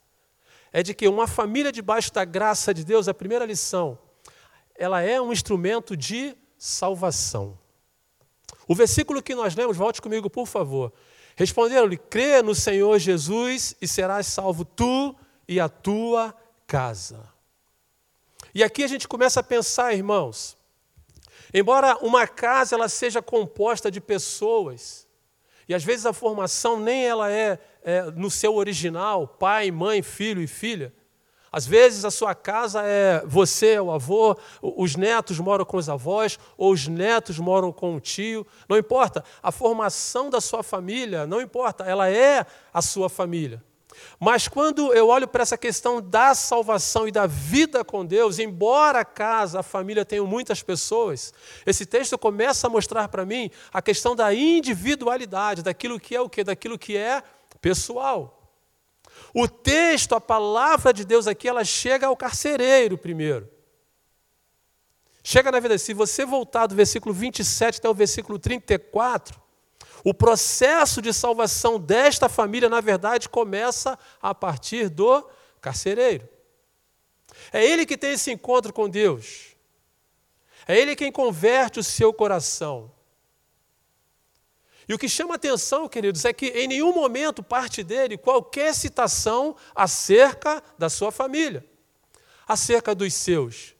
É 0.72 0.82
de 0.82 0.92
que 0.94 1.06
uma 1.06 1.28
família 1.28 1.70
debaixo 1.70 2.12
da 2.12 2.24
graça 2.24 2.74
de 2.74 2.84
Deus, 2.84 3.08
a 3.08 3.14
primeira 3.14 3.44
lição, 3.44 3.98
ela 4.78 5.02
é 5.02 5.20
um 5.20 5.32
instrumento 5.32 5.96
de 5.96 6.34
salvação. 6.56 7.58
O 8.66 8.74
versículo 8.74 9.22
que 9.22 9.34
nós 9.34 9.54
lemos, 9.54 9.76
volte 9.76 10.00
comigo, 10.00 10.30
por 10.30 10.46
favor. 10.46 10.92
Responderam-lhe: 11.36 11.96
crê 11.96 12.40
no 12.42 12.54
Senhor 12.54 12.98
Jesus 12.98 13.74
e 13.82 13.88
serás 13.88 14.26
salvo 14.26 14.64
tu 14.64 15.14
e 15.46 15.58
a 15.58 15.68
tua 15.68 16.34
casa. 16.66 17.28
E 18.54 18.62
aqui 18.62 18.84
a 18.84 18.88
gente 18.88 19.06
começa 19.06 19.40
a 19.40 19.42
pensar, 19.42 19.94
irmãos, 19.94 20.56
embora 21.52 21.96
uma 21.98 22.26
casa 22.26 22.76
ela 22.76 22.88
seja 22.88 23.20
composta 23.20 23.90
de 23.90 24.00
pessoas, 24.00 25.06
e 25.68 25.74
às 25.74 25.84
vezes 25.84 26.06
a 26.06 26.12
formação 26.12 26.80
nem 26.80 27.06
ela 27.06 27.30
é, 27.30 27.58
é 27.82 28.02
no 28.10 28.30
seu 28.30 28.54
original, 28.54 29.26
pai, 29.26 29.70
mãe, 29.70 30.02
filho 30.02 30.40
e 30.40 30.46
filha, 30.46 30.92
às 31.50 31.66
vezes 31.66 32.04
a 32.04 32.10
sua 32.10 32.34
casa 32.34 32.82
é 32.84 33.22
você, 33.26 33.72
é 33.72 33.82
o 33.82 33.90
avô, 33.90 34.36
os 34.62 34.96
netos 34.96 35.38
moram 35.38 35.64
com 35.64 35.76
os 35.76 35.88
avós, 35.88 36.38
ou 36.56 36.72
os 36.72 36.86
netos 36.86 37.38
moram 37.38 37.72
com 37.72 37.96
o 37.96 38.00
tio. 38.00 38.46
Não 38.68 38.76
importa, 38.76 39.24
a 39.42 39.50
formação 39.50 40.30
da 40.30 40.40
sua 40.40 40.62
família, 40.62 41.26
não 41.26 41.40
importa, 41.40 41.84
ela 41.84 42.08
é 42.08 42.44
a 42.72 42.82
sua 42.82 43.08
família. 43.08 43.62
Mas 44.18 44.48
quando 44.48 44.92
eu 44.92 45.08
olho 45.08 45.26
para 45.26 45.42
essa 45.42 45.56
questão 45.56 46.00
da 46.00 46.34
salvação 46.34 47.08
e 47.08 47.12
da 47.12 47.26
vida 47.26 47.84
com 47.84 48.04
Deus, 48.04 48.38
embora 48.38 49.00
a 49.00 49.04
casa, 49.04 49.60
a 49.60 49.62
família 49.62 50.04
tenham 50.04 50.26
muitas 50.26 50.62
pessoas, 50.62 51.32
esse 51.66 51.86
texto 51.86 52.16
começa 52.18 52.66
a 52.66 52.70
mostrar 52.70 53.08
para 53.08 53.24
mim 53.24 53.50
a 53.72 53.82
questão 53.82 54.14
da 54.14 54.32
individualidade, 54.32 55.62
daquilo 55.62 55.98
que 55.98 56.14
é 56.14 56.20
o 56.20 56.28
quê? 56.28 56.44
Daquilo 56.44 56.78
que 56.78 56.96
é 56.96 57.22
pessoal. 57.60 58.37
O 59.34 59.46
texto, 59.46 60.14
a 60.14 60.20
palavra 60.20 60.92
de 60.92 61.04
Deus 61.04 61.26
aqui, 61.26 61.48
ela 61.48 61.64
chega 61.64 62.06
ao 62.06 62.16
carcereiro 62.16 62.96
primeiro. 62.96 63.48
Chega 65.22 65.52
na 65.52 65.60
vida, 65.60 65.76
se 65.76 65.92
você 65.92 66.24
voltar 66.24 66.66
do 66.66 66.74
versículo 66.74 67.14
27 67.14 67.78
até 67.78 67.88
o 67.88 67.94
versículo 67.94 68.38
34, 68.38 69.40
o 70.04 70.14
processo 70.14 71.02
de 71.02 71.12
salvação 71.12 71.78
desta 71.78 72.28
família, 72.28 72.68
na 72.68 72.80
verdade, 72.80 73.28
começa 73.28 73.98
a 74.22 74.34
partir 74.34 74.88
do 74.88 75.28
carcereiro. 75.60 76.26
É 77.52 77.64
ele 77.64 77.84
que 77.84 77.98
tem 77.98 78.12
esse 78.12 78.32
encontro 78.32 78.72
com 78.72 78.88
Deus. 78.88 79.56
É 80.66 80.78
ele 80.78 80.96
quem 80.96 81.12
converte 81.12 81.78
o 81.78 81.84
seu 81.84 82.12
coração. 82.12 82.90
E 84.88 84.94
o 84.94 84.98
que 84.98 85.08
chama 85.08 85.34
atenção, 85.34 85.86
queridos, 85.86 86.24
é 86.24 86.32
que 86.32 86.46
em 86.46 86.66
nenhum 86.66 86.94
momento 86.94 87.42
parte 87.42 87.82
dele 87.82 88.16
qualquer 88.16 88.74
citação 88.74 89.54
acerca 89.74 90.62
da 90.78 90.88
sua 90.88 91.12
família, 91.12 91.64
acerca 92.46 92.94
dos 92.94 93.12
seus. 93.12 93.74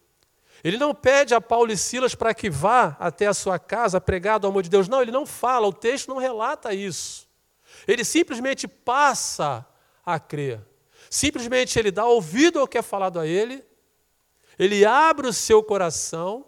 Ele 0.63 0.77
não 0.77 0.95
pede 0.95 1.35
a 1.35 1.41
Paulo 1.41 1.73
e 1.73 1.77
Silas 1.79 2.15
para 2.15 2.35
que 2.35 2.51
vá 2.51 2.97
até 3.01 3.27
a 3.27 3.33
sua 3.33 3.59
casa 3.59 4.01
pregar 4.01 4.39
do 4.39 4.47
amor 4.47 4.63
de 4.63 4.69
Deus. 4.69 4.89
Não, 4.89 5.01
ele 5.01 5.13
não 5.13 5.25
fala, 5.25 5.67
o 5.67 5.73
texto 5.73 6.09
não 6.09 6.19
relata 6.19 6.75
isso. 6.75 7.27
Ele 7.87 8.05
simplesmente 8.05 8.69
passa 8.69 9.65
a 10.05 10.19
crer. 10.19 10.61
Simplesmente 11.09 11.79
ele 11.79 11.91
dá 11.91 12.05
ouvido 12.05 12.59
ao 12.59 12.69
que 12.69 12.77
é 12.77 12.83
falado 12.83 13.19
a 13.19 13.27
ele, 13.27 13.65
ele 14.59 14.85
abre 14.85 15.27
o 15.27 15.33
seu 15.33 15.63
coração, 15.63 16.45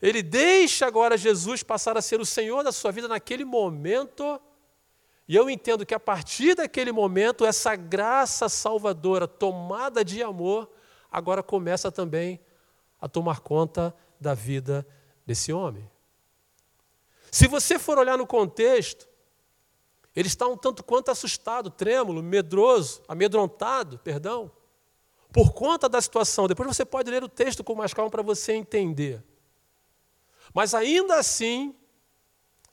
ele 0.00 0.22
deixa 0.22 0.86
agora 0.86 1.16
Jesus 1.16 1.62
passar 1.62 1.96
a 1.96 2.02
ser 2.02 2.20
o 2.20 2.26
Senhor 2.26 2.62
da 2.62 2.72
sua 2.72 2.90
vida 2.92 3.08
naquele 3.08 3.44
momento. 3.44 4.40
E 5.28 5.34
eu 5.34 5.48
entendo 5.50 5.86
que 5.86 5.94
a 5.94 6.00
partir 6.00 6.54
daquele 6.54 6.92
momento, 6.92 7.44
essa 7.44 7.74
graça 7.74 8.48
salvadora, 8.48 9.26
tomada 9.26 10.04
de 10.04 10.22
amor, 10.22 10.70
agora 11.10 11.42
começa 11.42 11.90
também 11.90 12.40
a 13.00 13.08
tomar 13.08 13.40
conta 13.40 13.94
da 14.20 14.34
vida 14.34 14.86
desse 15.24 15.52
homem. 15.52 15.90
Se 17.30 17.48
você 17.48 17.78
for 17.78 17.98
olhar 17.98 18.16
no 18.16 18.26
contexto, 18.26 19.08
ele 20.14 20.28
está 20.28 20.46
um 20.46 20.56
tanto 20.56 20.82
quanto 20.82 21.10
assustado, 21.10 21.68
trêmulo, 21.68 22.22
medroso, 22.22 23.02
amedrontado, 23.08 23.98
perdão, 23.98 24.50
por 25.32 25.52
conta 25.52 25.88
da 25.88 26.00
situação. 26.00 26.46
Depois 26.46 26.66
você 26.66 26.84
pode 26.84 27.10
ler 27.10 27.22
o 27.22 27.28
texto 27.28 27.62
com 27.62 27.74
mais 27.74 27.92
calma 27.92 28.10
para 28.10 28.22
você 28.22 28.52
entender. 28.52 29.22
Mas 30.56 30.74
ainda 30.74 31.16
assim, 31.18 31.72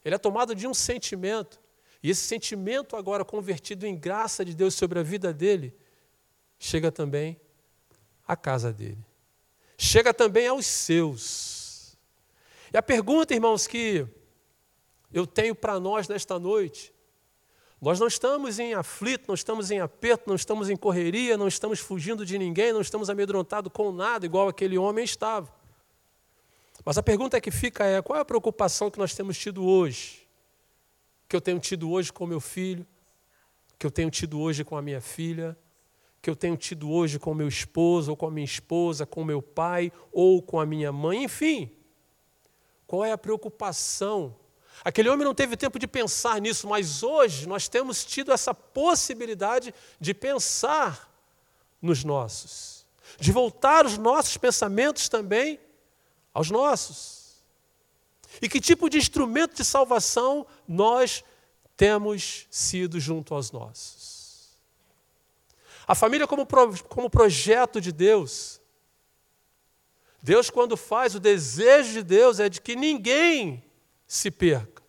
ele 0.04 0.16
é 0.16 0.18
tomado 0.18 0.56
de 0.56 0.66
um 0.66 0.74
sentimento, 0.74 1.62
e 2.02 2.10
esse 2.10 2.22
sentimento, 2.22 2.96
agora 2.96 3.24
convertido 3.24 3.86
em 3.86 3.96
graça 3.96 4.44
de 4.44 4.56
Deus 4.56 4.74
sobre 4.74 4.98
a 5.00 5.04
vida 5.04 5.32
dele, 5.32 5.76
chega 6.58 6.92
também 6.92 7.40
à 8.26 8.36
casa 8.36 8.74
dele 8.74 9.06
chega 9.84 10.14
também 10.14 10.48
aos 10.48 10.66
seus. 10.66 11.98
E 12.74 12.78
a 12.78 12.82
pergunta, 12.82 13.34
irmãos, 13.34 13.68
que 13.68 14.08
eu 15.12 15.28
tenho 15.28 15.54
para 15.54 15.80
nós 15.80 16.08
nesta 16.08 16.40
noite, 16.40 16.94
nós 17.82 18.00
não 18.00 18.08
estamos 18.08 18.60
em 18.60 18.74
aflito, 18.74 19.26
não 19.28 19.36
estamos 19.36 19.70
em 19.70 19.80
aperto, 19.80 20.24
não 20.28 20.36
estamos 20.36 20.70
em 20.70 20.78
correria, 20.78 21.38
não 21.38 21.48
estamos 21.48 21.80
fugindo 21.80 22.26
de 22.26 22.38
ninguém, 22.38 22.72
não 22.72 22.82
estamos 22.82 23.10
amedrontados 23.10 23.72
com 23.74 23.92
nada, 23.92 24.26
igual 24.26 24.48
aquele 24.48 24.78
homem 24.78 25.04
estava. 25.04 25.54
Mas 26.86 26.98
a 26.98 27.04
pergunta 27.04 27.40
que 27.40 27.52
fica 27.52 27.86
é: 27.86 28.02
qual 28.02 28.18
é 28.18 28.22
a 28.22 28.26
preocupação 28.26 28.90
que 28.90 29.00
nós 29.00 29.14
temos 29.14 29.38
tido 29.38 29.66
hoje? 29.66 30.28
Que 31.28 31.36
eu 31.36 31.42
tenho 31.42 31.60
tido 31.60 31.90
hoje 31.92 32.12
com 32.12 32.26
meu 32.26 32.40
filho, 32.40 32.86
que 33.78 33.86
eu 33.86 33.92
tenho 33.92 34.10
tido 34.10 34.40
hoje 34.40 34.64
com 34.64 34.78
a 34.78 34.82
minha 34.82 35.02
filha, 35.02 35.58
que 36.22 36.30
eu 36.30 36.36
tenho 36.36 36.56
tido 36.56 36.90
hoje 36.92 37.20
com 37.20 37.34
meu 37.34 37.48
esposo, 37.48 38.12
ou 38.12 38.18
com 38.18 38.28
a 38.28 38.32
minha 38.32 38.46
esposa, 38.46 39.06
com 39.06 39.24
meu 39.24 39.42
pai, 39.42 39.92
ou 40.12 40.42
com 40.42 40.60
a 40.60 40.66
minha 40.66 40.92
mãe, 40.92 41.24
enfim. 41.24 41.72
Qual 42.88 43.04
é 43.04 43.12
a 43.12 43.18
preocupação? 43.18 44.36
Aquele 44.84 45.10
homem 45.10 45.26
não 45.26 45.36
teve 45.36 45.56
tempo 45.56 45.78
de 45.78 45.88
pensar 45.88 46.40
nisso, 46.42 46.68
mas 46.68 47.04
hoje 47.04 47.48
nós 47.48 47.68
temos 47.68 48.06
tido 48.06 48.32
essa 48.32 48.54
possibilidade 48.54 49.74
de 50.00 50.14
pensar 50.14 51.12
nos 51.82 52.04
nossos, 52.04 52.86
de 53.20 53.32
voltar 53.32 53.86
os 53.86 53.98
nossos 53.98 54.38
pensamentos 54.38 55.10
também 55.10 55.60
aos 56.34 56.50
nossos. 56.50 57.24
E 58.42 58.50
que 58.50 58.60
tipo 58.60 58.90
de 58.90 58.98
instrumento 58.98 59.56
de 59.56 59.64
salvação 59.64 60.46
nós 60.68 61.24
temos 61.78 62.48
sido 62.50 63.00
junto 63.00 63.34
aos 63.34 63.52
nossos? 63.52 64.58
A 65.86 65.94
família 65.94 66.26
como, 66.26 66.46
pro, 66.46 66.84
como 66.86 67.10
projeto 67.10 67.80
de 67.80 67.92
Deus. 67.92 68.62
Deus, 70.22 70.50
quando 70.50 70.78
faz, 70.78 71.14
o 71.14 71.20
desejo 71.20 71.94
de 71.94 72.04
Deus 72.04 72.40
é 72.40 72.48
de 72.48 72.62
que 72.62 72.76
ninguém 72.76 73.64
se 74.08 74.32
perca. 74.32 74.82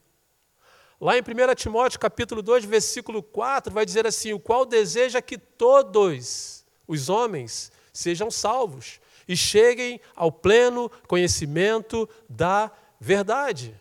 Lá 1.01 1.19
em 1.19 1.21
1 1.21 1.55
Timóteo 1.57 1.99
capítulo 1.99 2.41
2, 2.41 2.65
versículo 2.65 3.23
4, 3.23 3.73
vai 3.75 3.85
dizer 3.85 4.07
assim: 4.07 4.33
o 4.33 4.39
qual 4.39 4.65
deseja 4.65 5.21
que 5.21 5.37
todos 5.37 6.65
os 6.87 7.09
homens 7.09 7.73
sejam 7.93 8.31
salvos 8.31 9.01
e 9.27 9.37
cheguem 9.37 10.01
ao 10.15 10.31
pleno 10.31 10.91
conhecimento 11.07 12.09
da 12.29 12.71
verdade. 13.01 13.79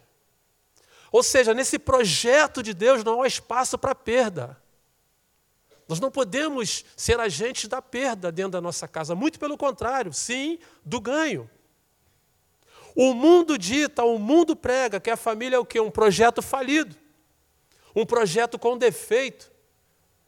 Ou 1.12 1.22
seja, 1.22 1.54
nesse 1.54 1.78
projeto 1.78 2.64
de 2.64 2.74
Deus 2.74 3.04
não 3.04 3.22
há 3.22 3.28
espaço 3.28 3.78
para 3.78 3.94
perda. 3.94 4.58
Nós 5.88 6.00
não 6.00 6.10
podemos 6.10 6.86
ser 6.96 7.20
agentes 7.20 7.68
da 7.68 7.82
perda 7.82 8.32
dentro 8.32 8.54
da 8.54 8.62
nossa 8.62 8.88
casa, 8.88 9.14
muito 9.14 9.40
pelo 9.40 9.58
contrário, 9.58 10.14
sim, 10.14 10.58
do 10.84 11.00
ganho. 11.00 11.50
O 12.96 13.14
mundo 13.14 13.58
dita, 13.58 14.04
o 14.04 14.18
mundo 14.18 14.56
prega 14.56 15.00
que 15.00 15.10
a 15.10 15.18
família 15.18 15.58
é 15.58 15.60
o 15.60 15.66
quê? 15.66 15.80
Um 15.80 15.92
projeto 15.92 16.42
falido, 16.42 16.96
um 17.96 18.06
projeto 18.06 18.58
com 18.58 18.78
defeito, 18.78 19.52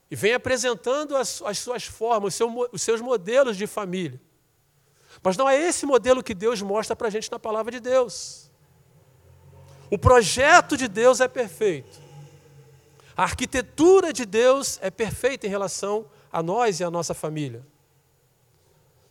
e 0.10 0.16
vem 0.16 0.34
apresentando 0.34 1.16
as, 1.16 1.42
as 1.42 1.58
suas 1.58 1.84
formas, 1.86 2.38
os 2.72 2.82
seus 2.82 3.02
modelos 3.02 3.58
de 3.58 3.66
família. 3.66 4.20
Mas 5.26 5.36
não 5.36 5.50
é 5.50 5.60
esse 5.60 5.88
modelo 5.88 6.22
que 6.22 6.36
Deus 6.36 6.62
mostra 6.62 6.96
para 6.96 7.08
a 7.08 7.10
gente 7.10 7.32
na 7.32 7.40
palavra 7.40 7.72
de 7.72 7.80
Deus. 7.80 8.52
O 9.90 9.98
projeto 9.98 10.78
de 10.78 10.88
Deus 10.88 11.20
é 11.20 11.28
perfeito. 11.28 12.00
A 13.18 13.24
arquitetura 13.24 14.14
de 14.14 14.24
Deus 14.24 14.78
é 14.84 14.92
perfeita 14.92 15.48
em 15.48 15.50
relação 15.50 16.06
a 16.32 16.44
nós 16.44 16.80
e 16.80 16.84
a 16.84 16.92
nossa 16.92 17.16
família. 17.16 17.66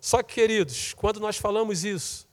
Só 0.00 0.22
que, 0.22 0.34
queridos, 0.34 0.94
quando 0.94 1.18
nós 1.18 1.36
falamos 1.36 1.84
isso, 1.84 2.28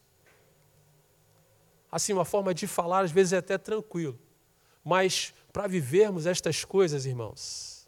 assim, 1.92 2.14
uma 2.14 2.26
forma 2.26 2.54
de 2.54 2.68
falar 2.68 3.00
às 3.00 3.12
vezes 3.12 3.34
é 3.34 3.38
até 3.38 3.58
tranquilo, 3.58 4.20
mas 4.84 5.34
para 5.52 5.66
vivermos 5.66 6.28
estas 6.28 6.64
coisas, 6.64 7.08
irmãos, 7.08 7.88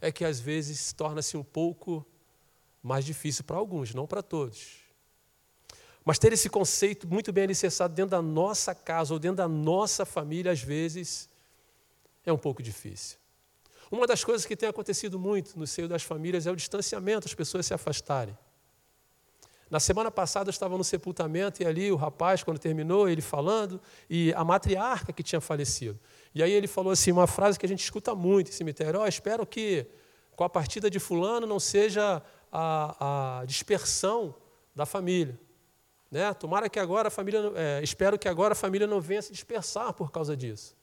é 0.00 0.12
que 0.12 0.24
às 0.24 0.38
vezes 0.38 0.92
torna-se 0.92 1.36
um 1.36 1.42
pouco 1.42 2.06
mais 2.80 3.04
difícil 3.04 3.42
para 3.42 3.56
alguns, 3.56 3.92
não 3.92 4.06
para 4.06 4.22
todos. 4.22 4.81
Mas 6.04 6.18
ter 6.18 6.32
esse 6.32 6.48
conceito 6.48 7.06
muito 7.06 7.32
bem 7.32 7.44
alicerçado 7.44 7.94
dentro 7.94 8.10
da 8.10 8.22
nossa 8.22 8.74
casa 8.74 9.12
ou 9.12 9.20
dentro 9.20 9.36
da 9.36 9.48
nossa 9.48 10.04
família, 10.04 10.50
às 10.50 10.60
vezes, 10.60 11.28
é 12.26 12.32
um 12.32 12.38
pouco 12.38 12.62
difícil. 12.62 13.18
Uma 13.90 14.06
das 14.06 14.24
coisas 14.24 14.46
que 14.46 14.56
tem 14.56 14.68
acontecido 14.68 15.18
muito 15.18 15.58
no 15.58 15.66
seio 15.66 15.86
das 15.86 16.02
famílias 16.02 16.46
é 16.46 16.50
o 16.50 16.56
distanciamento, 16.56 17.28
as 17.28 17.34
pessoas 17.34 17.66
se 17.66 17.74
afastarem. 17.74 18.36
Na 19.70 19.80
semana 19.80 20.10
passada 20.10 20.48
eu 20.48 20.50
estava 20.50 20.76
no 20.76 20.84
sepultamento 20.84 21.62
e 21.62 21.66
ali 21.66 21.90
o 21.90 21.96
rapaz, 21.96 22.42
quando 22.42 22.58
terminou, 22.58 23.08
ele 23.08 23.22
falando, 23.22 23.80
e 24.08 24.32
a 24.34 24.44
matriarca 24.44 25.12
que 25.12 25.22
tinha 25.22 25.40
falecido. 25.40 25.98
E 26.34 26.42
aí 26.42 26.52
ele 26.52 26.66
falou 26.66 26.92
assim, 26.92 27.12
uma 27.12 27.26
frase 27.26 27.58
que 27.58 27.64
a 27.64 27.68
gente 27.68 27.82
escuta 27.82 28.14
muito 28.14 28.50
em 28.50 28.52
cemitério, 28.52 29.00
oh, 29.00 29.06
espero 29.06 29.46
que 29.46 29.86
com 30.36 30.44
a 30.44 30.48
partida 30.48 30.90
de 30.90 30.98
fulano 30.98 31.46
não 31.46 31.60
seja 31.60 32.22
a, 32.50 33.40
a 33.40 33.44
dispersão 33.44 34.34
da 34.74 34.84
família. 34.84 35.38
Né? 36.12 36.34
Tomara 36.34 36.68
que 36.68 36.78
agora 36.78 37.08
a 37.08 37.10
família, 37.10 37.40
é, 37.56 37.80
espero 37.82 38.18
que 38.18 38.28
agora 38.28 38.52
a 38.52 38.54
família 38.54 38.86
não 38.86 39.00
venha 39.00 39.22
se 39.22 39.32
dispersar 39.32 39.94
por 39.94 40.12
causa 40.12 40.36
disso. 40.36 40.76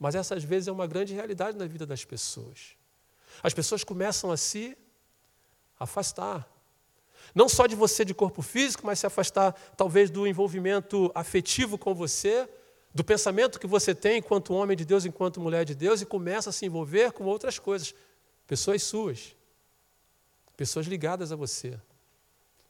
Mas 0.00 0.14
essa 0.14 0.34
às 0.34 0.42
vezes 0.42 0.66
é 0.66 0.72
uma 0.72 0.86
grande 0.86 1.12
realidade 1.12 1.58
na 1.58 1.66
vida 1.66 1.84
das 1.84 2.06
pessoas. 2.06 2.74
As 3.42 3.52
pessoas 3.52 3.84
começam 3.84 4.32
a 4.32 4.36
se 4.38 4.78
afastar. 5.78 6.48
Não 7.34 7.50
só 7.50 7.66
de 7.66 7.76
você 7.76 8.02
de 8.02 8.14
corpo 8.14 8.40
físico, 8.40 8.86
mas 8.86 8.98
se 8.98 9.06
afastar 9.06 9.52
talvez 9.76 10.08
do 10.08 10.26
envolvimento 10.26 11.12
afetivo 11.14 11.76
com 11.76 11.94
você, 11.94 12.48
do 12.94 13.04
pensamento 13.04 13.60
que 13.60 13.66
você 13.66 13.94
tem 13.94 14.18
enquanto 14.18 14.54
homem 14.54 14.74
de 14.74 14.86
Deus, 14.86 15.04
enquanto 15.04 15.38
mulher 15.38 15.66
de 15.66 15.74
Deus, 15.74 16.00
e 16.00 16.06
começa 16.06 16.48
a 16.48 16.52
se 16.52 16.64
envolver 16.64 17.12
com 17.12 17.24
outras 17.24 17.58
coisas. 17.58 17.94
Pessoas 18.46 18.82
suas, 18.82 19.36
pessoas 20.56 20.86
ligadas 20.86 21.30
a 21.30 21.36
você. 21.36 21.78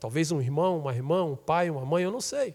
Talvez 0.04 0.30
um 0.30 0.38
irmão, 0.38 0.80
uma 0.80 0.94
irmã, 0.94 1.24
um 1.24 1.34
pai, 1.34 1.70
uma 1.70 1.82
mãe, 1.82 2.04
eu 2.04 2.12
não 2.12 2.20
sei. 2.20 2.54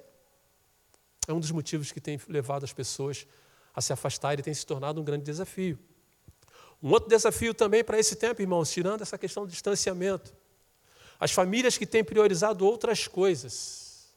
É 1.27 1.33
um 1.33 1.39
dos 1.39 1.49
motivos 1.49 1.91
que 1.91 1.99
tem 1.99 2.21
levado 2.27 2.63
as 2.63 2.71
pessoas 2.71 3.25
a 3.73 3.81
se 3.81 3.91
afastar, 3.91 4.33
ele 4.33 4.43
tem 4.43 4.53
se 4.53 4.63
tornado 4.63 5.01
um 5.01 5.03
grande 5.03 5.23
desafio. 5.23 5.79
Um 6.79 6.91
outro 6.91 7.09
desafio 7.09 7.51
também 7.55 7.83
para 7.83 7.97
esse 7.97 8.15
tempo, 8.15 8.39
irmãos, 8.39 8.69
tirando 8.69 9.01
essa 9.01 9.17
questão 9.17 9.47
do 9.47 9.49
distanciamento. 9.49 10.31
As 11.19 11.31
famílias 11.31 11.75
que 11.75 11.87
têm 11.87 12.03
priorizado 12.03 12.63
outras 12.63 13.07
coisas, 13.07 14.13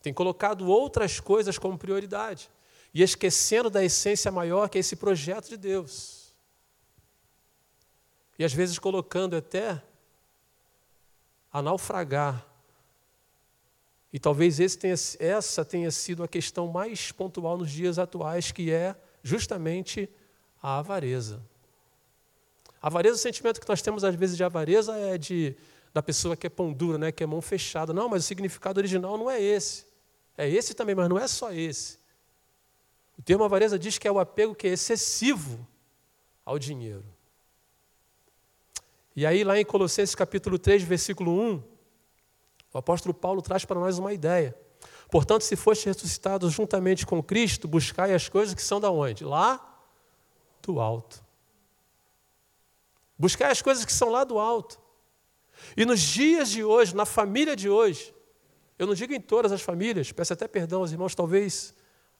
têm 0.00 0.14
colocado 0.14 0.68
outras 0.68 1.18
coisas 1.18 1.58
como 1.58 1.76
prioridade, 1.76 2.48
e 2.94 3.02
esquecendo 3.02 3.70
da 3.70 3.82
essência 3.82 4.30
maior 4.30 4.68
que 4.68 4.78
é 4.78 4.82
esse 4.82 4.94
projeto 4.94 5.48
de 5.48 5.56
Deus. 5.56 6.32
E 8.38 8.44
às 8.44 8.52
vezes 8.52 8.78
colocando 8.78 9.34
até 9.34 9.82
a 11.52 11.60
naufragar 11.60 12.51
e 14.12 14.18
talvez 14.18 14.76
tenha, 14.76 14.94
essa 15.18 15.64
tenha 15.64 15.90
sido 15.90 16.22
a 16.22 16.28
questão 16.28 16.68
mais 16.68 17.10
pontual 17.10 17.56
nos 17.56 17.70
dias 17.70 17.98
atuais, 17.98 18.52
que 18.52 18.70
é 18.70 18.94
justamente 19.22 20.08
a 20.62 20.78
avareza. 20.78 21.42
A 22.80 22.88
avareza, 22.88 23.16
o 23.16 23.18
sentimento 23.18 23.60
que 23.60 23.68
nós 23.68 23.80
temos 23.80 24.04
às 24.04 24.14
vezes 24.14 24.36
de 24.36 24.44
avareza 24.44 24.96
é 24.96 25.16
de 25.16 25.56
da 25.94 26.02
pessoa 26.02 26.36
que 26.36 26.46
é 26.46 26.50
pão 26.50 26.72
dura, 26.72 26.96
né, 26.96 27.12
que 27.12 27.22
é 27.22 27.26
mão 27.26 27.42
fechada. 27.42 27.92
Não, 27.92 28.08
mas 28.08 28.24
o 28.24 28.26
significado 28.26 28.80
original 28.80 29.18
não 29.18 29.30
é 29.30 29.40
esse. 29.40 29.86
É 30.36 30.48
esse 30.48 30.72
também, 30.72 30.94
mas 30.94 31.08
não 31.08 31.18
é 31.18 31.28
só 31.28 31.52
esse. 31.52 31.98
O 33.18 33.22
termo 33.22 33.44
avareza 33.44 33.78
diz 33.78 33.98
que 33.98 34.08
é 34.08 34.12
o 34.12 34.18
apego 34.18 34.54
que 34.54 34.66
é 34.66 34.70
excessivo 34.70 35.66
ao 36.44 36.58
dinheiro. 36.58 37.04
E 39.14 39.26
aí, 39.26 39.44
lá 39.44 39.60
em 39.60 39.64
Colossenses 39.64 40.14
capítulo 40.14 40.58
3, 40.58 40.82
versículo 40.82 41.38
1, 41.38 41.62
o 42.72 42.78
apóstolo 42.78 43.12
Paulo 43.12 43.42
traz 43.42 43.64
para 43.64 43.78
nós 43.78 43.98
uma 43.98 44.12
ideia. 44.12 44.56
Portanto, 45.10 45.42
se 45.42 45.56
foste 45.56 45.86
ressuscitados 45.86 46.52
juntamente 46.52 47.04
com 47.04 47.22
Cristo, 47.22 47.68
buscai 47.68 48.14
as 48.14 48.28
coisas 48.28 48.54
que 48.54 48.62
são 48.62 48.80
da 48.80 48.90
onde? 48.90 49.24
Lá 49.24 49.78
do 50.62 50.80
alto. 50.80 51.22
Buscai 53.18 53.50
as 53.52 53.60
coisas 53.60 53.84
que 53.84 53.92
são 53.92 54.08
lá 54.08 54.24
do 54.24 54.38
alto. 54.38 54.80
E 55.76 55.84
nos 55.84 56.00
dias 56.00 56.48
de 56.50 56.64
hoje, 56.64 56.96
na 56.96 57.04
família 57.04 57.54
de 57.54 57.68
hoje, 57.68 58.14
eu 58.78 58.86
não 58.86 58.94
digo 58.94 59.12
em 59.12 59.20
todas 59.20 59.52
as 59.52 59.60
famílias, 59.60 60.10
peço 60.10 60.32
até 60.32 60.48
perdão 60.48 60.80
aos 60.80 60.92
irmãos, 60.92 61.14
talvez 61.14 61.74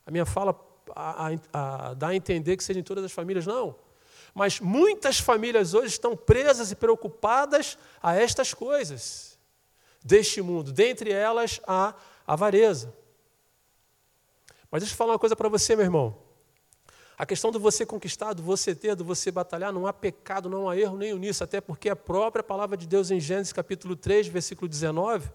a 0.06 0.10
minha 0.10 0.26
fala 0.26 0.54
a, 0.94 1.28
a, 1.28 1.30
a, 1.52 1.94
dá 1.94 2.08
a 2.08 2.14
entender 2.14 2.58
que 2.58 2.62
seja 2.62 2.78
em 2.78 2.82
todas 2.82 3.04
as 3.04 3.12
famílias, 3.12 3.46
não. 3.46 3.74
Mas 4.34 4.60
muitas 4.60 5.18
famílias 5.18 5.72
hoje 5.72 5.88
estão 5.88 6.14
presas 6.14 6.70
e 6.70 6.76
preocupadas 6.76 7.78
a 8.02 8.14
estas 8.14 8.52
coisas 8.52 9.31
deste 10.04 10.42
mundo, 10.42 10.72
dentre 10.72 11.10
elas 11.10 11.60
a 11.66 11.94
avareza. 12.26 12.94
Mas 14.70 14.82
deixa 14.82 14.94
eu 14.94 14.96
falar 14.98 15.12
uma 15.12 15.18
coisa 15.18 15.36
para 15.36 15.48
você, 15.48 15.76
meu 15.76 15.84
irmão. 15.84 16.16
A 17.16 17.26
questão 17.26 17.50
do 17.50 17.60
você 17.60 17.84
conquistar, 17.84 18.32
do 18.32 18.42
você 18.42 18.74
ter, 18.74 18.96
do 18.96 19.04
você 19.04 19.30
batalhar, 19.30 19.72
não 19.72 19.86
há 19.86 19.92
pecado, 19.92 20.48
não 20.48 20.68
há 20.68 20.76
erro 20.76 20.96
nenhum 20.96 21.18
nisso, 21.18 21.44
até 21.44 21.60
porque 21.60 21.88
a 21.88 21.96
própria 21.96 22.42
palavra 22.42 22.76
de 22.76 22.86
Deus 22.86 23.10
em 23.10 23.20
Gênesis 23.20 23.52
capítulo 23.52 23.94
3, 23.94 24.26
versículo 24.28 24.68
19, 24.68 25.30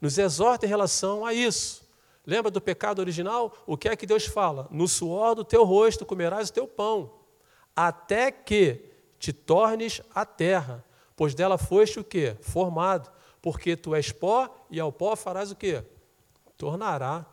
nos 0.00 0.18
exorta 0.18 0.66
em 0.66 0.68
relação 0.68 1.24
a 1.24 1.32
isso. 1.32 1.88
Lembra 2.26 2.50
do 2.50 2.60
pecado 2.60 2.98
original? 2.98 3.56
O 3.66 3.76
que 3.76 3.88
é 3.88 3.96
que 3.96 4.06
Deus 4.06 4.26
fala? 4.26 4.68
No 4.70 4.86
suor 4.86 5.34
do 5.34 5.44
teu 5.44 5.64
rosto 5.64 6.04
comerás 6.04 6.50
o 6.50 6.52
teu 6.52 6.66
pão 6.66 7.20
até 7.74 8.30
que 8.30 8.84
te 9.18 9.32
tornes 9.32 10.02
a 10.14 10.24
terra, 10.26 10.84
pois 11.16 11.34
dela 11.34 11.56
foste 11.56 11.98
o 11.98 12.04
que? 12.04 12.36
Formado, 12.40 13.10
porque 13.42 13.76
tu 13.76 13.94
és 13.94 14.12
pó 14.12 14.66
e 14.70 14.78
ao 14.78 14.92
pó 14.92 15.16
farás 15.16 15.50
o 15.50 15.56
que? 15.56 15.82
Tornará. 16.56 17.26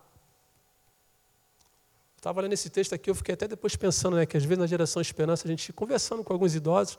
Estava 2.16 2.42
lendo 2.42 2.54
esse 2.54 2.70
texto 2.70 2.94
aqui, 2.94 3.10
eu 3.10 3.16
fiquei 3.16 3.34
até 3.34 3.48
depois 3.48 3.76
pensando, 3.76 4.18
né, 4.18 4.26
que 4.26 4.36
às 4.36 4.44
vezes 4.44 4.58
na 4.58 4.68
geração 4.68 5.02
Esperança 5.02 5.48
a 5.48 5.52
gente 5.52 5.72
conversando 5.72 6.24
com 6.24 6.34
alguns 6.34 6.56
idosos, 6.56 6.98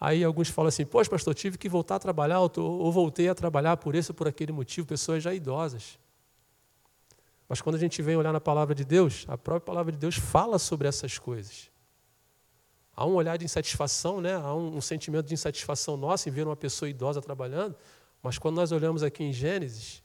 aí 0.00 0.24
alguns 0.24 0.48
falam 0.48 0.68
assim, 0.68 0.86
pois 0.86 1.08
pastor, 1.08 1.34
tive 1.34 1.58
que 1.58 1.68
voltar 1.68 1.96
a 1.96 1.98
trabalhar, 1.98 2.40
ou 2.40 2.90
voltei 2.90 3.28
a 3.28 3.34
trabalhar 3.34 3.76
por 3.76 3.94
esse 3.94 4.10
ou 4.10 4.14
por 4.14 4.26
aquele 4.26 4.52
motivo, 4.52 4.86
pessoas 4.86 5.22
já 5.22 5.34
idosas. 5.34 5.98
Mas 7.48 7.60
quando 7.60 7.76
a 7.76 7.78
gente 7.78 8.00
vem 8.00 8.16
olhar 8.16 8.32
na 8.32 8.40
palavra 8.40 8.74
de 8.74 8.84
Deus, 8.84 9.24
a 9.28 9.36
própria 9.36 9.66
palavra 9.66 9.92
de 9.92 9.98
Deus 9.98 10.16
fala 10.16 10.58
sobre 10.58 10.88
essas 10.88 11.18
coisas. 11.18 11.70
Há 12.96 13.04
um 13.04 13.14
olhar 13.14 13.36
de 13.36 13.44
insatisfação, 13.44 14.20
né? 14.20 14.34
há 14.34 14.54
um, 14.54 14.76
um 14.76 14.80
sentimento 14.80 15.26
de 15.26 15.34
insatisfação 15.34 15.96
nosso 15.96 16.28
em 16.28 16.32
ver 16.32 16.46
uma 16.46 16.56
pessoa 16.56 16.88
idosa 16.88 17.20
trabalhando, 17.20 17.76
mas 18.24 18.38
quando 18.38 18.56
nós 18.56 18.72
olhamos 18.72 19.02
aqui 19.02 19.22
em 19.22 19.34
Gênesis, 19.34 20.02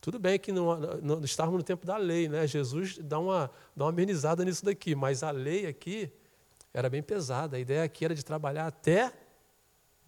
tudo 0.00 0.18
bem 0.18 0.40
que 0.40 0.50
não, 0.50 0.76
não, 1.00 1.24
estávamos 1.24 1.58
no 1.58 1.62
tempo 1.62 1.86
da 1.86 1.96
lei, 1.96 2.28
né? 2.28 2.44
Jesus 2.48 2.98
dá 2.98 3.16
uma, 3.16 3.48
dá 3.76 3.84
uma 3.84 3.90
amenizada 3.90 4.44
nisso 4.44 4.64
daqui, 4.64 4.96
mas 4.96 5.22
a 5.22 5.30
lei 5.30 5.64
aqui 5.64 6.12
era 6.74 6.90
bem 6.90 7.00
pesada. 7.00 7.56
A 7.56 7.60
ideia 7.60 7.84
aqui 7.84 8.04
era 8.04 8.12
de 8.12 8.24
trabalhar 8.24 8.66
até 8.66 9.12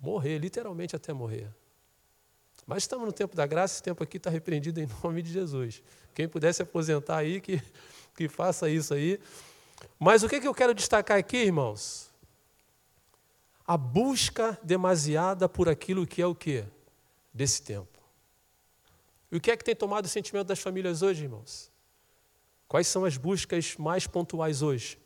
morrer, 0.00 0.38
literalmente 0.38 0.96
até 0.96 1.12
morrer. 1.12 1.48
Mas 2.66 2.82
estamos 2.82 3.06
no 3.06 3.12
tempo 3.12 3.36
da 3.36 3.46
graça, 3.46 3.74
esse 3.74 3.82
tempo 3.84 4.02
aqui 4.02 4.16
está 4.16 4.28
repreendido 4.28 4.80
em 4.80 4.88
nome 5.00 5.22
de 5.22 5.32
Jesus. 5.32 5.84
Quem 6.12 6.28
puder 6.28 6.52
se 6.52 6.62
aposentar 6.62 7.18
aí, 7.18 7.40
que, 7.40 7.62
que 8.16 8.28
faça 8.28 8.68
isso 8.68 8.92
aí. 8.92 9.20
Mas 10.00 10.24
o 10.24 10.28
que, 10.28 10.40
que 10.40 10.48
eu 10.48 10.54
quero 10.54 10.74
destacar 10.74 11.16
aqui, 11.16 11.36
irmãos? 11.36 12.10
A 13.64 13.76
busca 13.76 14.58
demasiada 14.64 15.48
por 15.48 15.68
aquilo 15.68 16.04
que 16.04 16.20
é 16.20 16.26
o 16.26 16.34
que? 16.34 16.64
Desse 17.32 17.62
tempo. 17.62 17.98
E 19.30 19.36
o 19.36 19.40
que 19.40 19.50
é 19.50 19.56
que 19.56 19.64
tem 19.64 19.76
tomado 19.76 20.06
o 20.06 20.08
sentimento 20.08 20.48
das 20.48 20.58
famílias 20.58 21.02
hoje, 21.02 21.24
irmãos? 21.24 21.70
Quais 22.66 22.88
são 22.88 23.04
as 23.04 23.16
buscas 23.16 23.76
mais 23.76 24.06
pontuais 24.06 24.62
hoje? 24.62 24.98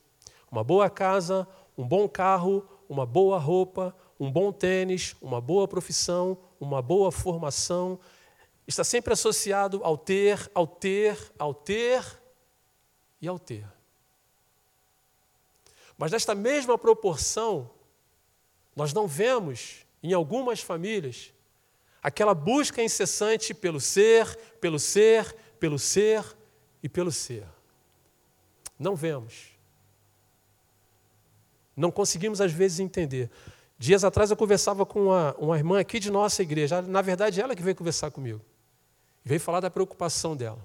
Uma 0.50 0.64
boa 0.64 0.88
casa, 0.88 1.46
um 1.76 1.86
bom 1.86 2.08
carro, 2.08 2.66
uma 2.88 3.04
boa 3.04 3.38
roupa, 3.38 3.94
um 4.18 4.30
bom 4.30 4.52
tênis, 4.52 5.14
uma 5.20 5.40
boa 5.40 5.68
profissão, 5.68 6.38
uma 6.58 6.80
boa 6.80 7.12
formação. 7.12 7.98
Está 8.66 8.84
sempre 8.84 9.12
associado 9.12 9.80
ao 9.82 9.98
ter, 9.98 10.50
ao 10.54 10.66
ter, 10.66 11.18
ao 11.38 11.52
ter 11.52 12.02
e 13.20 13.28
ao 13.28 13.38
ter. 13.38 13.66
Mas 15.98 16.12
nesta 16.12 16.34
mesma 16.34 16.78
proporção, 16.78 17.70
nós 18.74 18.92
não 18.92 19.06
vemos 19.06 19.84
em 20.02 20.12
algumas 20.12 20.60
famílias 20.60 21.33
aquela 22.04 22.34
busca 22.34 22.82
incessante 22.82 23.54
pelo 23.54 23.80
ser, 23.80 24.36
pelo 24.60 24.78
ser, 24.78 25.34
pelo 25.58 25.78
ser 25.78 26.22
e 26.82 26.88
pelo 26.88 27.10
ser. 27.10 27.46
Não 28.78 28.94
vemos. 28.94 29.54
Não 31.74 31.90
conseguimos 31.90 32.42
às 32.42 32.52
vezes 32.52 32.78
entender. 32.78 33.30
Dias 33.78 34.04
atrás 34.04 34.30
eu 34.30 34.36
conversava 34.36 34.84
com 34.84 35.06
uma, 35.06 35.34
uma 35.38 35.56
irmã 35.56 35.80
aqui 35.80 35.98
de 35.98 36.10
nossa 36.10 36.42
igreja, 36.42 36.82
na 36.82 37.00
verdade 37.00 37.40
ela 37.40 37.56
que 37.56 37.62
veio 37.62 37.74
conversar 37.74 38.10
comigo, 38.10 38.40
veio 39.24 39.40
falar 39.40 39.60
da 39.60 39.70
preocupação 39.70 40.36
dela. 40.36 40.64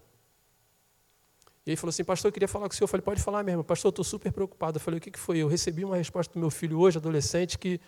E 1.66 1.72
ele 1.72 1.78
falou 1.78 1.92
assim, 1.92 2.04
pastor, 2.04 2.30
eu 2.30 2.34
queria 2.34 2.48
falar 2.50 2.68
com 2.68 2.74
o 2.74 2.76
senhor. 2.76 2.86
Eu 2.86 2.90
falei, 2.90 3.04
pode 3.04 3.22
falar 3.22 3.44
mesmo. 3.44 3.64
Pastor, 3.64 3.90
eu 3.90 3.92
estou 3.92 4.04
super 4.04 4.32
preocupado. 4.32 4.78
Eu 4.78 4.82
falei, 4.82 4.98
o 4.98 5.02
que, 5.02 5.12
que 5.12 5.20
foi? 5.20 5.38
Eu 5.38 5.48
recebi 5.48 5.86
uma 5.86 5.98
resposta 5.98 6.34
do 6.34 6.40
meu 6.40 6.50
filho 6.50 6.80
hoje, 6.80 6.98
adolescente, 6.98 7.60
que 7.60 7.80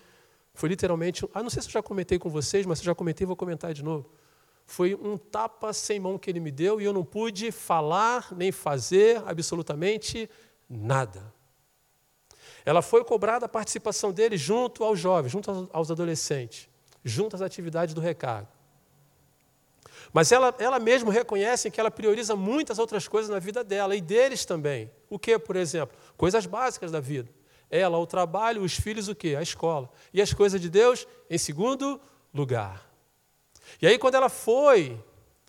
foi 0.53 0.69
literalmente... 0.69 1.27
Ah, 1.33 1.41
não 1.41 1.49
sei 1.49 1.61
se 1.61 1.67
eu 1.67 1.73
já 1.73 1.81
comentei 1.81 2.19
com 2.19 2.29
vocês, 2.29 2.65
mas 2.65 2.79
se 2.79 2.83
eu 2.83 2.87
já 2.87 2.95
comentei, 2.95 3.25
vou 3.25 3.35
comentar 3.35 3.73
de 3.73 3.83
novo. 3.83 4.09
Foi 4.65 4.95
um 4.95 5.17
tapa 5.17 5.73
sem 5.73 5.99
mão 5.99 6.17
que 6.17 6.29
ele 6.29 6.39
me 6.39 6.51
deu 6.51 6.79
e 6.79 6.85
eu 6.85 6.93
não 6.93 7.03
pude 7.03 7.51
falar 7.51 8.27
nem 8.31 8.51
fazer 8.51 9.21
absolutamente 9.25 10.29
nada. 10.69 11.33
Ela 12.63 12.81
foi 12.81 13.03
cobrada 13.03 13.45
a 13.45 13.49
participação 13.49 14.11
dele 14.11 14.37
junto 14.37 14.83
aos 14.83 14.99
jovens, 14.99 15.31
junto 15.31 15.69
aos 15.73 15.91
adolescentes, 15.91 16.69
junto 17.03 17.35
às 17.35 17.41
atividades 17.41 17.93
do 17.93 18.01
recado. 18.01 18.47
Mas 20.13 20.31
ela, 20.31 20.53
ela 20.59 20.79
mesma 20.79 21.11
reconhece 21.11 21.71
que 21.71 21.79
ela 21.79 21.89
prioriza 21.89 22.35
muitas 22.35 22.77
outras 22.79 23.07
coisas 23.07 23.29
na 23.29 23.39
vida 23.39 23.63
dela 23.63 23.95
e 23.95 24.01
deles 24.01 24.45
também. 24.45 24.91
O 25.09 25.17
que, 25.17 25.39
por 25.39 25.55
exemplo? 25.55 25.97
Coisas 26.17 26.45
básicas 26.45 26.91
da 26.91 26.99
vida. 26.99 27.29
Ela, 27.71 27.97
o 27.97 28.05
trabalho, 28.05 28.61
os 28.61 28.73
filhos, 28.73 29.07
o 29.07 29.15
quê? 29.15 29.35
A 29.35 29.41
escola. 29.41 29.89
E 30.13 30.21
as 30.21 30.33
coisas 30.33 30.59
de 30.59 30.69
Deus, 30.69 31.07
em 31.29 31.37
segundo 31.37 31.99
lugar. 32.33 32.85
E 33.81 33.87
aí, 33.87 33.97
quando 33.97 34.15
ela 34.15 34.29
foi 34.29 35.01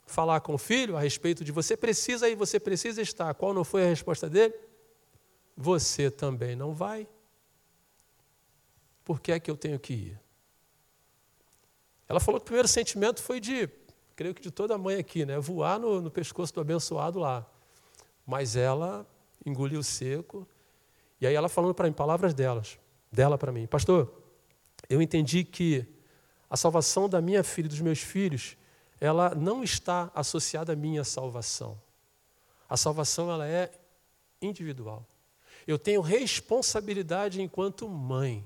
falar 0.06 0.40
com 0.40 0.54
o 0.54 0.58
filho 0.58 0.96
a 0.96 1.00
respeito 1.00 1.42
de 1.44 1.50
você 1.50 1.76
precisa 1.76 2.28
ir, 2.28 2.36
você 2.36 2.60
precisa 2.60 3.02
estar, 3.02 3.34
qual 3.34 3.52
não 3.52 3.64
foi 3.64 3.84
a 3.84 3.88
resposta 3.88 4.28
dele? 4.30 4.54
Você 5.56 6.10
também 6.10 6.54
não 6.54 6.72
vai. 6.72 7.08
Por 9.04 9.20
que 9.20 9.32
é 9.32 9.40
que 9.40 9.50
eu 9.50 9.56
tenho 9.56 9.78
que 9.80 9.92
ir? 9.92 10.20
Ela 12.08 12.20
falou 12.20 12.40
que 12.40 12.44
o 12.44 12.46
primeiro 12.46 12.68
sentimento 12.68 13.20
foi 13.20 13.40
de 13.40 13.68
creio 14.14 14.34
que 14.34 14.42
de 14.42 14.50
toda 14.50 14.78
mãe 14.78 14.96
aqui, 14.96 15.24
né? 15.24 15.38
Voar 15.38 15.80
no, 15.80 16.00
no 16.00 16.10
pescoço 16.10 16.54
do 16.54 16.60
abençoado 16.60 17.18
lá. 17.18 17.44
Mas 18.26 18.54
ela 18.54 19.06
engoliu 19.44 19.82
seco. 19.82 20.46
E 21.22 21.26
aí 21.28 21.36
ela 21.36 21.48
falando 21.48 21.72
para 21.72 21.86
mim, 21.86 21.92
palavras 21.92 22.34
delas, 22.34 22.80
dela 23.12 23.38
para 23.38 23.52
mim, 23.52 23.64
pastor, 23.64 24.12
eu 24.90 25.00
entendi 25.00 25.44
que 25.44 25.86
a 26.50 26.56
salvação 26.56 27.08
da 27.08 27.20
minha 27.20 27.44
filha 27.44 27.66
e 27.66 27.68
dos 27.68 27.80
meus 27.80 28.00
filhos, 28.00 28.56
ela 29.00 29.32
não 29.32 29.62
está 29.62 30.10
associada 30.16 30.72
à 30.72 30.76
minha 30.76 31.04
salvação. 31.04 31.80
A 32.68 32.76
salvação 32.76 33.30
ela 33.30 33.46
é 33.46 33.70
individual. 34.40 35.06
Eu 35.64 35.78
tenho 35.78 36.00
responsabilidade 36.00 37.40
enquanto 37.40 37.88
mãe, 37.88 38.44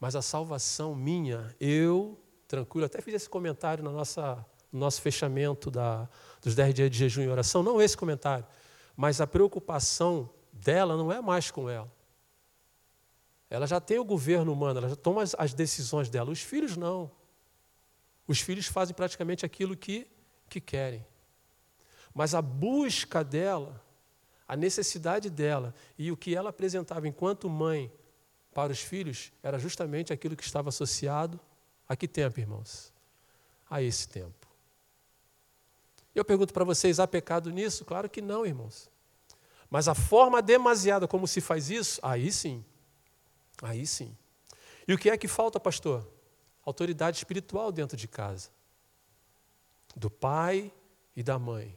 mas 0.00 0.16
a 0.16 0.22
salvação 0.22 0.92
minha, 0.92 1.54
eu, 1.60 2.20
tranquilo, 2.48 2.86
até 2.86 3.00
fiz 3.00 3.14
esse 3.14 3.30
comentário 3.30 3.84
na 3.84 3.92
nossa 3.92 4.44
no 4.72 4.80
nosso 4.80 5.00
fechamento 5.00 5.70
da, 5.70 6.08
dos 6.42 6.56
10 6.56 6.74
dias 6.74 6.90
de 6.90 6.98
jejum 6.98 7.22
e 7.22 7.28
oração, 7.28 7.62
não 7.62 7.80
esse 7.80 7.96
comentário, 7.96 8.44
mas 8.96 9.20
a 9.20 9.26
preocupação 9.26 10.28
dela 10.56 10.96
não 10.96 11.12
é 11.12 11.20
mais 11.20 11.50
com 11.50 11.68
ela. 11.68 11.90
Ela 13.48 13.66
já 13.66 13.80
tem 13.80 13.98
o 13.98 14.04
governo 14.04 14.52
humano, 14.52 14.78
ela 14.78 14.88
já 14.88 14.96
toma 14.96 15.22
as, 15.22 15.34
as 15.38 15.54
decisões 15.54 16.08
dela. 16.08 16.30
Os 16.30 16.40
filhos 16.40 16.76
não. 16.76 17.10
Os 18.26 18.40
filhos 18.40 18.66
fazem 18.66 18.94
praticamente 18.94 19.46
aquilo 19.46 19.76
que, 19.76 20.06
que 20.48 20.60
querem. 20.60 21.06
Mas 22.12 22.34
a 22.34 22.42
busca 22.42 23.22
dela, 23.22 23.80
a 24.48 24.56
necessidade 24.56 25.30
dela 25.30 25.74
e 25.96 26.10
o 26.10 26.16
que 26.16 26.34
ela 26.34 26.50
apresentava 26.50 27.06
enquanto 27.06 27.48
mãe 27.48 27.92
para 28.52 28.72
os 28.72 28.80
filhos 28.80 29.32
era 29.42 29.58
justamente 29.58 30.12
aquilo 30.12 30.34
que 30.34 30.42
estava 30.42 30.70
associado 30.70 31.38
a 31.88 31.94
que 31.94 32.08
tempo, 32.08 32.40
irmãos? 32.40 32.92
a 33.68 33.82
esse 33.82 34.08
tempo. 34.08 34.46
Eu 36.14 36.24
pergunto 36.24 36.54
para 36.54 36.64
vocês: 36.64 36.98
há 36.98 37.06
pecado 37.06 37.50
nisso? 37.50 37.84
Claro 37.84 38.08
que 38.08 38.22
não, 38.22 38.46
irmãos. 38.46 38.90
Mas 39.70 39.88
a 39.88 39.94
forma 39.94 40.40
demasiada 40.40 41.08
como 41.08 41.26
se 41.26 41.40
faz 41.40 41.70
isso, 41.70 42.00
aí 42.02 42.30
sim. 42.30 42.64
Aí 43.62 43.86
sim. 43.86 44.16
E 44.86 44.94
o 44.94 44.98
que 44.98 45.10
é 45.10 45.16
que 45.16 45.26
falta, 45.26 45.58
pastor? 45.58 46.06
Autoridade 46.64 47.16
espiritual 47.16 47.72
dentro 47.72 47.96
de 47.96 48.06
casa. 48.06 48.50
Do 49.94 50.10
pai 50.10 50.72
e 51.14 51.22
da 51.22 51.38
mãe. 51.38 51.76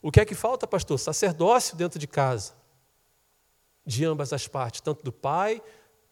O 0.00 0.12
que 0.12 0.20
é 0.20 0.24
que 0.24 0.34
falta, 0.34 0.66
pastor? 0.66 0.98
Sacerdócio 0.98 1.76
dentro 1.76 1.98
de 1.98 2.06
casa. 2.06 2.54
De 3.84 4.04
ambas 4.04 4.32
as 4.32 4.46
partes, 4.46 4.80
tanto 4.80 5.02
do 5.02 5.12
pai, 5.12 5.62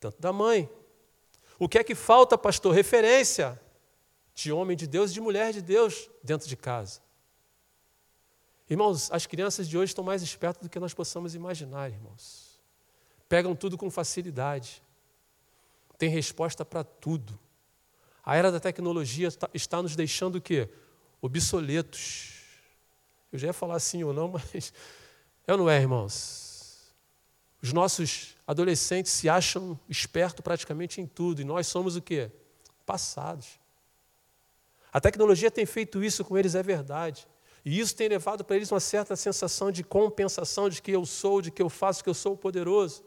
tanto 0.00 0.20
da 0.20 0.33
mãe. 0.33 0.68
O 1.59 1.68
que 1.68 1.79
é 1.79 1.85
que 1.85 1.94
falta, 1.94 2.37
pastor? 2.37 2.74
Referência 2.74 3.61
de 4.35 4.50
homem 4.53 4.77
de 4.77 4.87
Deus 4.87 5.11
e 5.11 5.14
de 5.14 5.20
mulher 5.20 5.53
de 5.53 5.62
Deus 5.62 6.11
dentro 6.22 6.48
de 6.48 6.57
casa. 6.57 7.00
Irmãos, 8.68 9.11
as 9.11 9.27
crianças 9.27 9.68
de 9.68 9.77
hoje 9.77 9.90
estão 9.90 10.03
mais 10.03 10.22
espertas 10.22 10.62
do 10.62 10.70
que 10.70 10.81
nós 10.81 10.94
possamos 10.94 11.35
imaginar, 11.35 11.90
irmãos. 11.90 12.59
Pegam 13.29 13.55
tudo 13.55 13.77
com 13.77 13.90
facilidade. 13.90 14.83
Tem 15.98 16.09
resposta 16.09 16.64
para 16.64 16.83
tudo. 16.83 17.38
A 18.24 18.37
era 18.37 18.50
da 18.50 18.59
tecnologia 18.59 19.29
está 19.53 19.83
nos 19.83 19.94
deixando 19.94 20.37
o 20.37 20.40
quê? 20.40 20.68
Obsoletos. 21.20 22.40
Eu 23.31 23.38
já 23.38 23.48
ia 23.48 23.53
falar 23.53 23.79
sim 23.81 24.03
ou 24.03 24.14
não, 24.14 24.29
mas 24.55 24.72
é 25.46 25.53
ou 25.53 25.59
não 25.59 25.68
é, 25.68 25.79
irmãos? 25.79 26.94
Os 27.61 27.72
nossos 27.72 28.35
adolescentes 28.46 29.12
se 29.12 29.29
acham 29.29 29.79
espertos 29.88 30.42
praticamente 30.42 31.00
em 31.00 31.07
tudo 31.07 31.42
e 31.42 31.44
nós 31.44 31.66
somos 31.66 31.96
o 31.96 32.03
quê? 32.03 32.31
Passados. 32.87 33.59
A 34.92 35.00
tecnologia 35.00 35.50
tem 35.50 35.66
feito 35.66 36.03
isso 36.03 36.24
com 36.24 36.38
eles, 36.38 36.55
é 36.55 36.62
verdade. 36.62 37.27
E 37.64 37.81
isso 37.81 37.96
tem 37.96 38.09
levado 38.09 38.44
para 38.44 38.57
eles 38.57 38.70
uma 38.70 38.81
certa 38.81 39.16
sensação 39.16 39.72
de 39.72 39.83
compensação 39.83 40.68
de 40.68 40.83
que 40.83 40.90
eu 40.90 41.07
sou, 41.07 41.40
de 41.40 41.50
que 41.50 41.62
eu 41.62 41.70
faço, 41.70 42.05
que 42.05 42.11
eu 42.11 42.14
sou 42.14 42.37
poderoso. 42.37 43.03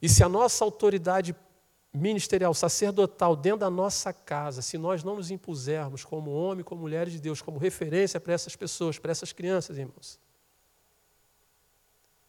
E 0.00 0.08
se 0.08 0.22
a 0.22 0.28
nossa 0.28 0.64
autoridade 0.64 1.34
ministerial, 1.92 2.54
sacerdotal, 2.54 3.34
dentro 3.34 3.60
da 3.60 3.70
nossa 3.70 4.12
casa, 4.12 4.62
se 4.62 4.78
nós 4.78 5.02
não 5.02 5.16
nos 5.16 5.30
impusermos 5.30 6.04
como 6.04 6.30
homem, 6.30 6.62
como 6.62 6.82
mulher 6.82 7.08
de 7.08 7.18
Deus, 7.18 7.42
como 7.42 7.58
referência 7.58 8.20
para 8.20 8.34
essas 8.34 8.54
pessoas, 8.54 8.98
para 8.98 9.10
essas 9.10 9.32
crianças, 9.32 9.78
irmãos, 9.78 10.20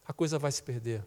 a 0.04 0.12
coisa 0.12 0.38
vai 0.38 0.50
se 0.50 0.62
perder. 0.62 1.04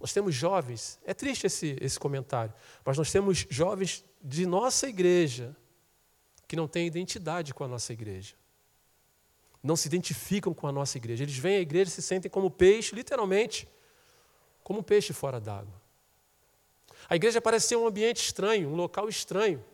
Nós 0.00 0.12
temos 0.12 0.34
jovens, 0.34 0.98
é 1.04 1.14
triste 1.14 1.46
esse, 1.46 1.76
esse 1.80 2.00
comentário, 2.00 2.52
mas 2.84 2.98
nós 2.98 3.12
temos 3.12 3.46
jovens 3.48 4.04
de 4.20 4.46
nossa 4.46 4.88
igreja 4.88 5.54
que 6.46 6.56
não 6.56 6.68
têm 6.68 6.86
identidade 6.86 7.54
com 7.54 7.64
a 7.64 7.68
nossa 7.68 7.92
igreja. 7.92 8.34
Não 9.62 9.76
se 9.76 9.88
identificam 9.88 10.52
com 10.52 10.66
a 10.66 10.72
nossa 10.72 10.98
igreja. 10.98 11.24
Eles 11.24 11.36
vêm 11.36 11.56
à 11.56 11.60
igreja 11.60 11.90
e 11.90 11.94
se 11.94 12.02
sentem 12.02 12.30
como 12.30 12.50
peixe, 12.50 12.94
literalmente, 12.94 13.66
como 14.62 14.80
um 14.80 14.82
peixe 14.82 15.12
fora 15.12 15.40
d'água. 15.40 15.82
A 17.08 17.16
igreja 17.16 17.40
parece 17.40 17.68
ser 17.68 17.76
um 17.76 17.86
ambiente 17.86 18.22
estranho, 18.22 18.68
um 18.68 18.74
local 18.74 19.08
estranho. 19.08 19.64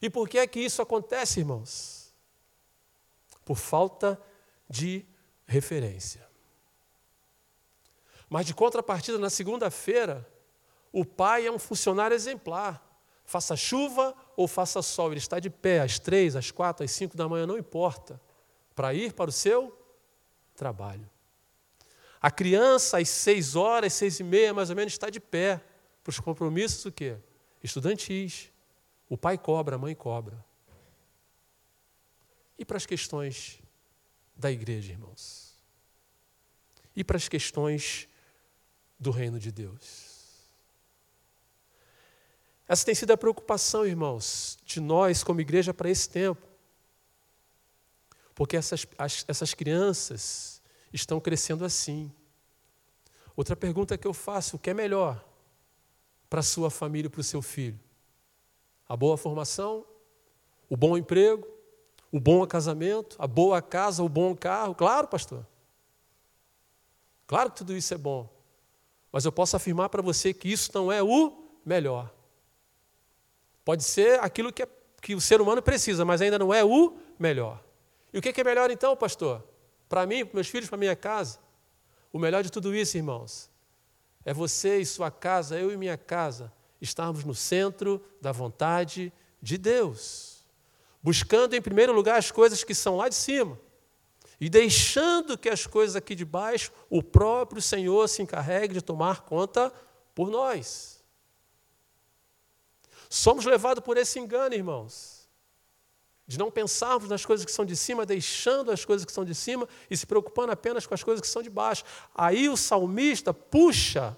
E 0.00 0.08
por 0.08 0.28
que 0.28 0.38
é 0.38 0.46
que 0.46 0.60
isso 0.60 0.80
acontece, 0.80 1.40
irmãos? 1.40 2.14
Por 3.44 3.56
falta 3.56 4.20
de 4.68 5.04
referência. 5.46 6.26
Mas 8.28 8.46
de 8.46 8.54
contrapartida, 8.54 9.18
na 9.18 9.30
segunda-feira, 9.30 10.26
o 10.92 11.04
pai 11.04 11.46
é 11.46 11.52
um 11.52 11.58
funcionário 11.58 12.14
exemplar. 12.14 12.84
Faça 13.24 13.56
chuva 13.56 14.14
ou 14.38 14.46
faça 14.46 14.80
sol, 14.82 15.10
ele 15.10 15.18
está 15.18 15.40
de 15.40 15.50
pé 15.50 15.80
às 15.80 15.98
três, 15.98 16.36
às 16.36 16.52
quatro, 16.52 16.84
às 16.84 16.92
cinco 16.92 17.16
da 17.16 17.28
manhã, 17.28 17.44
não 17.44 17.58
importa, 17.58 18.20
para 18.72 18.94
ir 18.94 19.12
para 19.12 19.30
o 19.30 19.32
seu 19.32 19.76
trabalho. 20.54 21.10
A 22.20 22.30
criança, 22.30 22.98
às 22.98 23.08
seis 23.08 23.56
horas, 23.56 23.94
seis 23.94 24.20
e 24.20 24.22
meia, 24.22 24.54
mais 24.54 24.70
ou 24.70 24.76
menos, 24.76 24.92
está 24.92 25.10
de 25.10 25.18
pé 25.18 25.60
para 26.04 26.10
os 26.10 26.20
compromissos 26.20 26.84
o 26.84 26.92
quê? 26.92 27.16
Estudantis. 27.64 28.52
O 29.08 29.18
pai 29.18 29.36
cobra, 29.36 29.74
a 29.74 29.78
mãe 29.78 29.92
cobra. 29.92 30.44
E 32.56 32.64
para 32.64 32.76
as 32.76 32.86
questões 32.86 33.58
da 34.36 34.52
igreja, 34.52 34.92
irmãos? 34.92 35.58
E 36.94 37.02
para 37.02 37.16
as 37.16 37.28
questões 37.28 38.08
do 39.00 39.10
reino 39.10 39.40
de 39.40 39.50
Deus? 39.50 40.07
Essa 42.68 42.84
tem 42.84 42.94
sido 42.94 43.12
a 43.12 43.16
preocupação, 43.16 43.86
irmãos, 43.86 44.58
de 44.62 44.78
nós 44.78 45.24
como 45.24 45.40
igreja 45.40 45.72
para 45.72 45.88
esse 45.88 46.06
tempo. 46.06 46.46
Porque 48.34 48.56
essas, 48.56 48.86
as, 48.98 49.24
essas 49.26 49.54
crianças 49.54 50.62
estão 50.92 51.18
crescendo 51.18 51.64
assim. 51.64 52.12
Outra 53.34 53.56
pergunta 53.56 53.96
que 53.96 54.06
eu 54.06 54.12
faço: 54.12 54.56
o 54.56 54.58
que 54.58 54.68
é 54.68 54.74
melhor 54.74 55.24
para 56.28 56.40
a 56.40 56.42
sua 56.42 56.70
família 56.70 57.06
e 57.06 57.10
para 57.10 57.22
o 57.22 57.24
seu 57.24 57.40
filho? 57.40 57.80
A 58.86 58.94
boa 58.94 59.16
formação? 59.16 59.86
O 60.68 60.76
bom 60.76 60.96
emprego? 60.96 61.48
O 62.12 62.20
bom 62.20 62.46
casamento? 62.46 63.16
A 63.18 63.26
boa 63.26 63.62
casa? 63.62 64.02
O 64.02 64.08
bom 64.08 64.36
carro? 64.36 64.74
Claro, 64.74 65.08
pastor. 65.08 65.46
Claro 67.26 67.50
que 67.50 67.56
tudo 67.56 67.74
isso 67.74 67.94
é 67.94 67.98
bom. 67.98 68.28
Mas 69.10 69.24
eu 69.24 69.32
posso 69.32 69.56
afirmar 69.56 69.88
para 69.88 70.02
você 70.02 70.34
que 70.34 70.52
isso 70.52 70.70
não 70.74 70.92
é 70.92 71.02
o 71.02 71.32
melhor. 71.64 72.17
Pode 73.68 73.84
ser 73.84 74.18
aquilo 74.20 74.50
que, 74.50 74.62
é, 74.62 74.68
que 74.98 75.14
o 75.14 75.20
ser 75.20 75.42
humano 75.42 75.60
precisa, 75.60 76.02
mas 76.02 76.22
ainda 76.22 76.38
não 76.38 76.54
é 76.54 76.64
o 76.64 76.96
melhor. 77.18 77.62
E 78.10 78.18
o 78.18 78.22
que 78.22 78.40
é 78.40 78.42
melhor 78.42 78.70
então, 78.70 78.96
pastor? 78.96 79.46
Para 79.90 80.06
mim, 80.06 80.24
para 80.24 80.36
meus 80.36 80.48
filhos, 80.48 80.70
para 80.70 80.78
minha 80.78 80.96
casa? 80.96 81.38
O 82.10 82.18
melhor 82.18 82.42
de 82.42 82.50
tudo 82.50 82.74
isso, 82.74 82.96
irmãos, 82.96 83.50
é 84.24 84.32
você 84.32 84.78
e 84.78 84.86
sua 84.86 85.10
casa, 85.10 85.60
eu 85.60 85.70
e 85.70 85.76
minha 85.76 85.98
casa, 85.98 86.50
estarmos 86.80 87.24
no 87.24 87.34
centro 87.34 88.02
da 88.22 88.32
vontade 88.32 89.12
de 89.42 89.58
Deus. 89.58 90.46
Buscando 91.02 91.52
em 91.52 91.60
primeiro 91.60 91.92
lugar 91.92 92.16
as 92.16 92.30
coisas 92.30 92.64
que 92.64 92.74
são 92.74 92.96
lá 92.96 93.06
de 93.10 93.16
cima. 93.16 93.60
E 94.40 94.48
deixando 94.48 95.36
que 95.36 95.50
as 95.50 95.66
coisas 95.66 95.94
aqui 95.94 96.14
de 96.14 96.24
baixo, 96.24 96.72
o 96.88 97.02
próprio 97.02 97.60
Senhor 97.60 98.08
se 98.08 98.22
encarregue 98.22 98.72
de 98.72 98.80
tomar 98.80 99.26
conta 99.26 99.70
por 100.14 100.30
nós. 100.30 100.97
Somos 103.08 103.44
levados 103.44 103.82
por 103.82 103.96
esse 103.96 104.18
engano, 104.18 104.54
irmãos, 104.54 105.28
de 106.26 106.38
não 106.38 106.50
pensarmos 106.50 107.08
nas 107.08 107.24
coisas 107.24 107.46
que 107.46 107.52
são 107.52 107.64
de 107.64 107.74
cima, 107.74 108.04
deixando 108.04 108.70
as 108.70 108.84
coisas 108.84 109.04
que 109.04 109.12
são 109.12 109.24
de 109.24 109.34
cima 109.34 109.66
e 109.90 109.96
se 109.96 110.06
preocupando 110.06 110.52
apenas 110.52 110.86
com 110.86 110.94
as 110.94 111.02
coisas 111.02 111.20
que 111.22 111.26
são 111.26 111.42
de 111.42 111.48
baixo. 111.48 111.84
Aí 112.14 112.48
o 112.48 112.56
salmista 112.56 113.32
puxa 113.32 114.16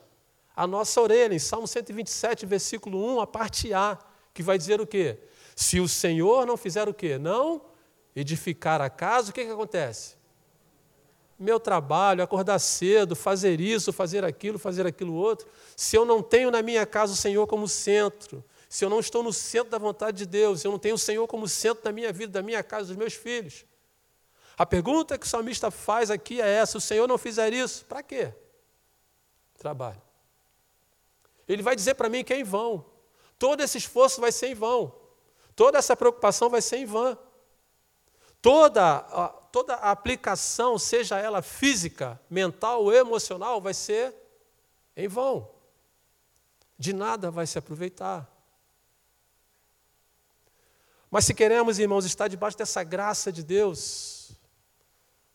a 0.57 0.67
nossa 0.67 1.01
orelha, 1.01 1.35
em 1.35 1.39
Salmo 1.39 1.67
127, 1.69 2.45
versículo 2.47 3.17
1, 3.17 3.21
a 3.21 3.27
parte 3.27 3.73
A, 3.73 3.97
que 4.35 4.43
vai 4.43 4.59
dizer 4.59 4.81
o 4.81 4.87
quê? 4.87 5.19
Se 5.55 5.79
o 5.79 5.89
Senhor 5.89 6.45
não 6.45 6.57
fizer 6.57 6.89
o 6.89 6.95
quê? 6.95 7.17
Não 7.17 7.63
edificar 8.15 8.81
a 8.81 8.91
casa, 8.91 9.31
o 9.31 9.33
que, 9.33 9.45
que 9.45 9.51
acontece? 9.51 10.17
Meu 11.39 11.59
trabalho, 11.59 12.23
acordar 12.23 12.59
cedo, 12.59 13.17
fazer 13.17 13.61
isso, 13.61 13.93
fazer 13.93 14.25
aquilo, 14.25 14.59
fazer 14.59 14.87
aquilo 14.87 15.15
outro. 15.15 15.49
Se 15.77 15.97
eu 15.97 16.05
não 16.05 16.23
tenho 16.23 16.51
na 16.51 16.61
minha 16.61 16.85
casa 16.85 17.13
o 17.13 17.17
Senhor 17.17 17.47
como 17.47 17.67
centro, 17.67 18.45
se 18.71 18.85
eu 18.85 18.89
não 18.89 19.01
estou 19.01 19.21
no 19.21 19.33
centro 19.33 19.69
da 19.69 19.79
vontade 19.79 20.19
de 20.19 20.27
Deus, 20.27 20.61
se 20.61 20.67
eu 20.69 20.71
não 20.71 20.79
tenho 20.79 20.95
o 20.95 20.99
Senhor 20.99 21.27
como 21.27 21.49
centro 21.49 21.83
da 21.83 21.91
minha 21.91 22.13
vida, 22.13 22.35
da 22.35 22.43
minha 22.43 22.63
casa, 22.63 22.87
dos 22.87 22.97
meus 22.97 23.15
filhos. 23.15 23.67
A 24.57 24.65
pergunta 24.65 25.19
que 25.19 25.27
o 25.27 25.29
salmista 25.29 25.73
faz 25.73 26.09
aqui 26.09 26.41
é 26.41 26.49
essa: 26.49 26.79
o 26.79 26.81
Senhor 26.81 27.09
não 27.09 27.19
fizer 27.19 27.53
isso, 27.53 27.85
para 27.87 28.01
quê? 28.01 28.33
Trabalho. 29.59 30.01
Ele 31.49 31.65
vai 31.65 31.75
dizer 31.75 31.95
para 31.95 32.09
mim 32.09 32.23
que 32.23 32.33
é 32.33 32.39
em 32.39 32.45
vão. 32.45 32.87
Todo 33.37 33.61
esse 33.61 33.77
esforço 33.77 34.21
vai 34.21 34.31
ser 34.31 34.47
em 34.47 34.55
vão. 34.55 34.95
Toda 35.57 35.77
essa 35.77 35.97
preocupação 35.97 36.49
vai 36.49 36.63
ser 36.63 36.77
em 36.77 36.87
vão. 36.87 37.19
Toda 38.41 38.99
a, 38.99 39.29
toda 39.51 39.75
a 39.75 39.91
aplicação, 39.91 40.79
seja 40.79 41.19
ela 41.19 41.43
física, 41.43 42.21
mental 42.31 42.85
ou 42.85 42.95
emocional, 42.95 43.61
vai 43.61 43.75
ser 43.75 44.15
em 44.97 45.09
vão. 45.09 45.51
De 46.79 46.93
nada 46.93 47.33
vai 47.33 47.49
se 47.49 47.59
aproveitar. 47.59 48.40
Mas 51.11 51.25
se 51.25 51.35
queremos, 51.35 51.79
irmãos, 51.79 52.05
estar 52.05 52.29
debaixo 52.29 52.57
dessa 52.57 52.85
graça 52.85 53.33
de 53.33 53.43
Deus, 53.43 54.31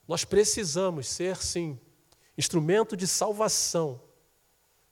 nós 0.07 0.23
precisamos 0.23 1.07
ser, 1.07 1.37
sim, 1.37 1.77
instrumento 2.37 2.95
de 2.95 3.05
salvação 3.05 4.01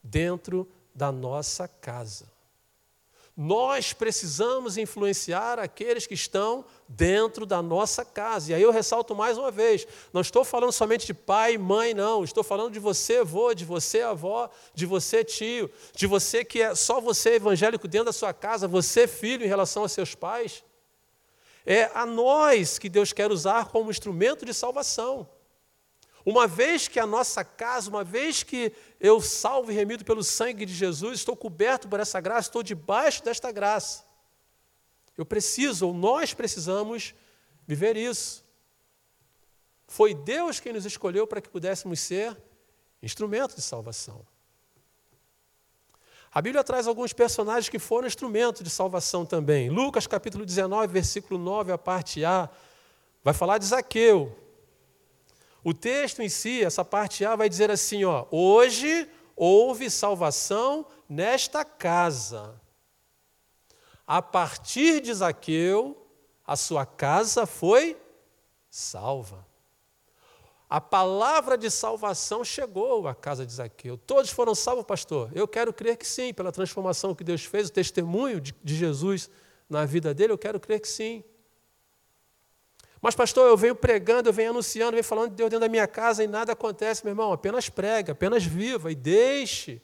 dentro 0.03 0.67
da 0.93 1.11
nossa 1.11 1.67
casa. 1.67 2.31
Nós 3.35 3.93
precisamos 3.93 4.77
influenciar 4.77 5.57
aqueles 5.57 6.05
que 6.05 6.13
estão 6.13 6.63
dentro 6.87 7.47
da 7.47 7.63
nossa 7.63 8.05
casa. 8.05 8.51
E 8.51 8.53
aí 8.53 8.61
eu 8.61 8.69
ressalto 8.69 9.15
mais 9.15 9.39
uma 9.39 9.49
vez: 9.49 9.87
não 10.11 10.21
estou 10.21 10.43
falando 10.43 10.71
somente 10.71 11.07
de 11.07 11.15
pai, 11.15 11.57
mãe, 11.57 11.95
não. 11.95 12.23
Estou 12.23 12.43
falando 12.43 12.73
de 12.73 12.79
você, 12.79 13.17
avô, 13.17 13.51
de 13.55 13.65
você, 13.65 14.01
avó, 14.01 14.51
de 14.75 14.85
você, 14.85 15.23
tio, 15.23 15.67
de 15.95 16.05
você 16.05 16.45
que 16.45 16.61
é 16.61 16.75
só 16.75 17.01
você 17.01 17.35
evangélico 17.35 17.87
dentro 17.87 18.05
da 18.05 18.13
sua 18.13 18.33
casa, 18.33 18.67
você, 18.67 19.07
filho, 19.07 19.43
em 19.43 19.49
relação 19.49 19.81
aos 19.81 19.93
seus 19.93 20.13
pais. 20.13 20.63
É 21.65 21.85
a 21.93 22.05
nós 22.05 22.77
que 22.77 22.89
Deus 22.89 23.13
quer 23.13 23.31
usar 23.31 23.67
como 23.67 23.91
instrumento 23.91 24.45
de 24.45 24.53
salvação. 24.53 25.29
Uma 26.25 26.47
vez 26.47 26.87
que 26.87 26.99
a 26.99 27.05
nossa 27.05 27.43
casa, 27.43 27.89
uma 27.89 28.03
vez 28.03 28.43
que 28.43 28.71
eu 28.99 29.19
salvo 29.21 29.71
e 29.71 29.75
remido 29.75 30.05
pelo 30.05 30.23
sangue 30.23 30.65
de 30.65 30.73
Jesus, 30.73 31.19
estou 31.19 31.35
coberto 31.35 31.87
por 31.87 31.99
essa 31.99 32.21
graça, 32.21 32.47
estou 32.47 32.63
debaixo 32.63 33.23
desta 33.23 33.51
graça. 33.51 34.05
Eu 35.17 35.25
preciso, 35.25 35.87
ou 35.87 35.93
nós 35.93 36.33
precisamos, 36.33 37.13
viver 37.67 37.97
isso. 37.97 38.43
Foi 39.87 40.13
Deus 40.13 40.59
quem 40.59 40.73
nos 40.73 40.85
escolheu 40.85 41.27
para 41.27 41.41
que 41.41 41.49
pudéssemos 41.49 41.99
ser 41.99 42.37
instrumento 43.01 43.55
de 43.55 43.61
salvação. 43.61 44.25
A 46.33 46.41
Bíblia 46.41 46.63
traz 46.63 46.87
alguns 46.87 47.13
personagens 47.13 47.69
que 47.69 47.77
foram 47.77 48.07
instrumento 48.07 48.63
de 48.63 48.69
salvação 48.69 49.23
também. 49.23 49.69
Lucas 49.69 50.07
capítulo 50.07 50.43
19, 50.43 50.87
versículo 50.87 51.39
9, 51.39 51.71
a 51.71 51.77
parte 51.77 52.25
A, 52.25 52.49
vai 53.23 53.35
falar 53.35 53.59
de 53.59 53.65
Zaqueu. 53.65 54.35
O 55.63 55.75
texto 55.75 56.23
em 56.23 56.29
si, 56.29 56.63
essa 56.63 56.83
parte 56.83 57.23
A, 57.23 57.35
vai 57.35 57.47
dizer 57.47 57.69
assim: 57.69 58.03
ó, 58.03 58.25
hoje 58.31 59.07
houve 59.35 59.91
salvação 59.91 60.87
nesta 61.07 61.63
casa. 61.63 62.59
A 64.07 64.19
partir 64.19 65.01
de 65.01 65.13
Zaqueu, 65.13 65.95
a 66.45 66.55
sua 66.55 66.83
casa 66.83 67.45
foi 67.45 67.95
salva. 68.71 69.52
A 70.73 70.81
palavra 70.81 71.55
de 71.55 71.69
salvação 71.69 72.43
chegou 72.43 73.07
à 73.07 73.13
casa 73.13 73.45
de 73.45 73.53
Zaqueu. 73.53 73.95
Todos 73.95 74.31
foram 74.31 74.55
salvos, 74.55 74.83
pastor? 74.83 75.29
Eu 75.35 75.47
quero 75.47 75.71
crer 75.71 75.95
que 75.97 76.07
sim, 76.07 76.33
pela 76.33 76.51
transformação 76.51 77.13
que 77.13 77.23
Deus 77.23 77.45
fez, 77.45 77.67
o 77.69 77.71
testemunho 77.71 78.41
de, 78.41 78.55
de 78.63 78.75
Jesus 78.75 79.29
na 79.69 79.85
vida 79.85 80.15
dele, 80.15 80.33
eu 80.33 80.37
quero 80.37 80.59
crer 80.59 80.79
que 80.79 80.87
sim. 80.87 81.23
Mas, 82.99 83.13
pastor, 83.13 83.47
eu 83.47 83.55
venho 83.55 83.75
pregando, 83.75 84.29
eu 84.29 84.33
venho 84.33 84.49
anunciando, 84.49 84.93
eu 84.93 84.93
venho 84.93 85.03
falando 85.03 85.29
de 85.29 85.35
Deus 85.35 85.51
dentro 85.51 85.59
da 85.59 85.69
minha 85.69 85.87
casa 85.87 86.23
e 86.23 86.27
nada 86.27 86.53
acontece, 86.53 87.03
meu 87.03 87.11
irmão. 87.11 87.31
Apenas 87.31 87.69
prega, 87.69 88.13
apenas 88.13 88.43
viva 88.43 88.91
e 88.91 88.95
deixe 88.95 89.79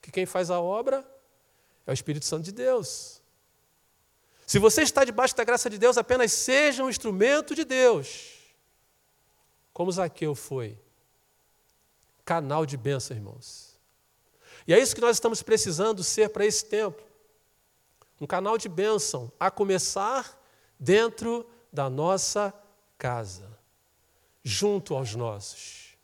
que 0.00 0.10
quem 0.10 0.26
faz 0.26 0.50
a 0.50 0.60
obra 0.60 1.08
é 1.86 1.92
o 1.92 1.94
Espírito 1.94 2.24
Santo 2.24 2.42
de 2.42 2.50
Deus. 2.50 3.22
Se 4.44 4.58
você 4.58 4.82
está 4.82 5.04
debaixo 5.04 5.36
da 5.36 5.44
graça 5.44 5.70
de 5.70 5.78
Deus, 5.78 5.96
apenas 5.96 6.32
seja 6.32 6.82
um 6.82 6.90
instrumento 6.90 7.54
de 7.54 7.64
Deus. 7.64 8.41
Como 9.72 9.90
Zaqueu 9.90 10.34
foi. 10.34 10.78
Canal 12.24 12.66
de 12.66 12.76
bênção, 12.76 13.16
irmãos. 13.16 13.72
E 14.66 14.72
é 14.72 14.78
isso 14.78 14.94
que 14.94 15.00
nós 15.00 15.16
estamos 15.16 15.42
precisando 15.42 16.04
ser 16.04 16.30
para 16.30 16.46
esse 16.46 16.64
tempo. 16.64 17.02
Um 18.20 18.26
canal 18.26 18.56
de 18.56 18.68
bênção, 18.68 19.32
a 19.40 19.50
começar 19.50 20.40
dentro 20.78 21.44
da 21.72 21.90
nossa 21.90 22.54
casa, 22.96 23.58
junto 24.44 24.94
aos 24.94 25.14
nossos. 25.14 25.96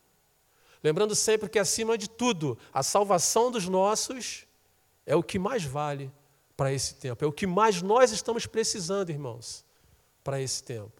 Lembrando 0.83 1.14
sempre 1.14 1.48
que, 1.48 1.59
acima 1.59 1.96
de 1.96 2.09
tudo, 2.09 2.59
a 2.72 2.83
salvação 2.83 3.50
dos 3.50 3.68
nossos 3.68 4.46
é 5.07 5.14
o 5.14 5.22
que 5.22 5.38
mais 5.38 5.64
vale 5.64 6.11
para 6.57 6.72
esse 6.72 6.94
tempo, 6.94 7.24
é 7.24 7.28
o 7.28 7.33
que 7.33 7.46
mais 7.46 7.83
nós 7.83 8.11
estamos 8.11 8.46
precisando, 8.46 9.11
irmãos, 9.11 9.64
para 10.24 10.40
esse 10.40 10.62
tempo. 10.62 10.97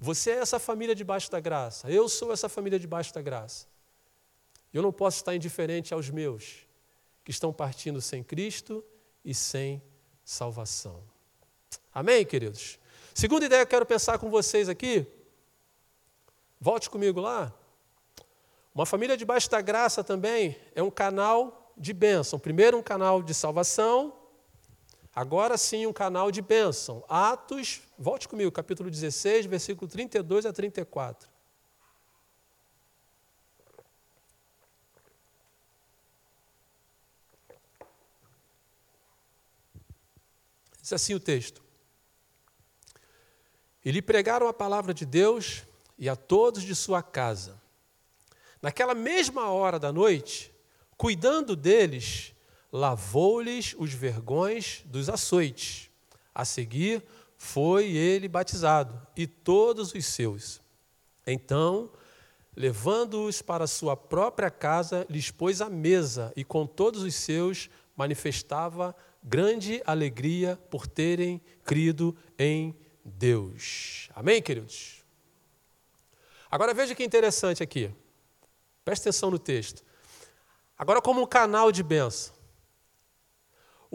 Você 0.00 0.30
é 0.30 0.38
essa 0.38 0.58
família 0.58 0.94
debaixo 0.94 1.30
da 1.30 1.40
graça, 1.40 1.90
eu 1.90 2.08
sou 2.08 2.32
essa 2.32 2.48
família 2.48 2.78
debaixo 2.78 3.14
da 3.14 3.22
graça. 3.22 3.66
Eu 4.72 4.82
não 4.82 4.92
posso 4.92 5.18
estar 5.18 5.34
indiferente 5.34 5.94
aos 5.94 6.10
meus, 6.10 6.66
que 7.24 7.30
estão 7.30 7.52
partindo 7.52 8.00
sem 8.00 8.22
Cristo 8.22 8.84
e 9.24 9.34
sem 9.34 9.82
salvação. 10.24 11.02
Amém, 11.92 12.24
queridos? 12.26 12.78
Segunda 13.14 13.46
ideia 13.46 13.64
que 13.64 13.68
eu 13.68 13.78
quero 13.78 13.86
pensar 13.86 14.18
com 14.18 14.28
vocês 14.28 14.68
aqui, 14.68 15.06
volte 16.60 16.90
comigo 16.90 17.20
lá. 17.20 17.52
Uma 18.74 18.84
família 18.84 19.16
debaixo 19.16 19.50
da 19.50 19.62
graça 19.62 20.04
também 20.04 20.54
é 20.74 20.82
um 20.82 20.90
canal 20.90 21.72
de 21.74 21.94
bênção. 21.94 22.38
Primeiro, 22.38 22.76
um 22.76 22.82
canal 22.82 23.22
de 23.22 23.32
salvação, 23.32 24.12
agora 25.16 25.56
sim, 25.56 25.86
um 25.86 25.92
canal 25.92 26.30
de 26.30 26.42
bênção. 26.42 27.02
Atos, 27.08 27.80
volte 27.98 28.28
comigo, 28.28 28.52
capítulo 28.52 28.90
16, 28.90 29.46
versículo 29.46 29.90
32 29.90 30.44
a 30.44 30.52
34. 30.52 31.28
Diz 40.82 40.92
assim 40.92 41.14
o 41.14 41.20
texto. 41.20 41.64
E 43.82 43.90
lhe 43.90 44.02
pregaram 44.02 44.46
a 44.46 44.52
palavra 44.52 44.92
de 44.92 45.06
Deus 45.06 45.64
e 45.98 46.08
a 46.08 46.14
todos 46.14 46.62
de 46.62 46.74
sua 46.76 47.02
casa. 47.02 47.60
Naquela 48.60 48.94
mesma 48.94 49.50
hora 49.50 49.78
da 49.78 49.92
noite, 49.92 50.54
cuidando 50.96 51.56
deles, 51.56 52.35
lavou-lhes 52.76 53.74
os 53.78 53.92
vergões 53.94 54.82
dos 54.84 55.08
açoites. 55.08 55.90
A 56.34 56.44
seguir, 56.44 57.02
foi 57.38 57.86
ele 57.86 58.28
batizado, 58.28 59.00
e 59.16 59.26
todos 59.26 59.94
os 59.94 60.04
seus. 60.04 60.60
Então, 61.26 61.90
levando-os 62.54 63.40
para 63.40 63.66
sua 63.66 63.96
própria 63.96 64.50
casa, 64.50 65.06
lhes 65.08 65.30
pôs 65.30 65.62
a 65.62 65.70
mesa, 65.70 66.32
e 66.36 66.44
com 66.44 66.66
todos 66.66 67.02
os 67.02 67.14
seus 67.14 67.70
manifestava 67.96 68.94
grande 69.22 69.82
alegria 69.86 70.58
por 70.70 70.86
terem 70.86 71.40
crido 71.64 72.14
em 72.38 72.76
Deus. 73.02 74.10
Amém, 74.14 74.42
queridos? 74.42 75.02
Agora 76.50 76.74
veja 76.74 76.94
que 76.94 77.02
interessante 77.02 77.62
aqui. 77.62 77.90
Preste 78.84 79.04
atenção 79.04 79.30
no 79.30 79.38
texto. 79.38 79.82
Agora, 80.76 81.00
como 81.00 81.22
um 81.22 81.26
canal 81.26 81.72
de 81.72 81.82
bênção. 81.82 82.35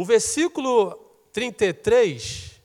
O 0.02 0.04
versículo 0.04 0.96
33, 1.32 2.60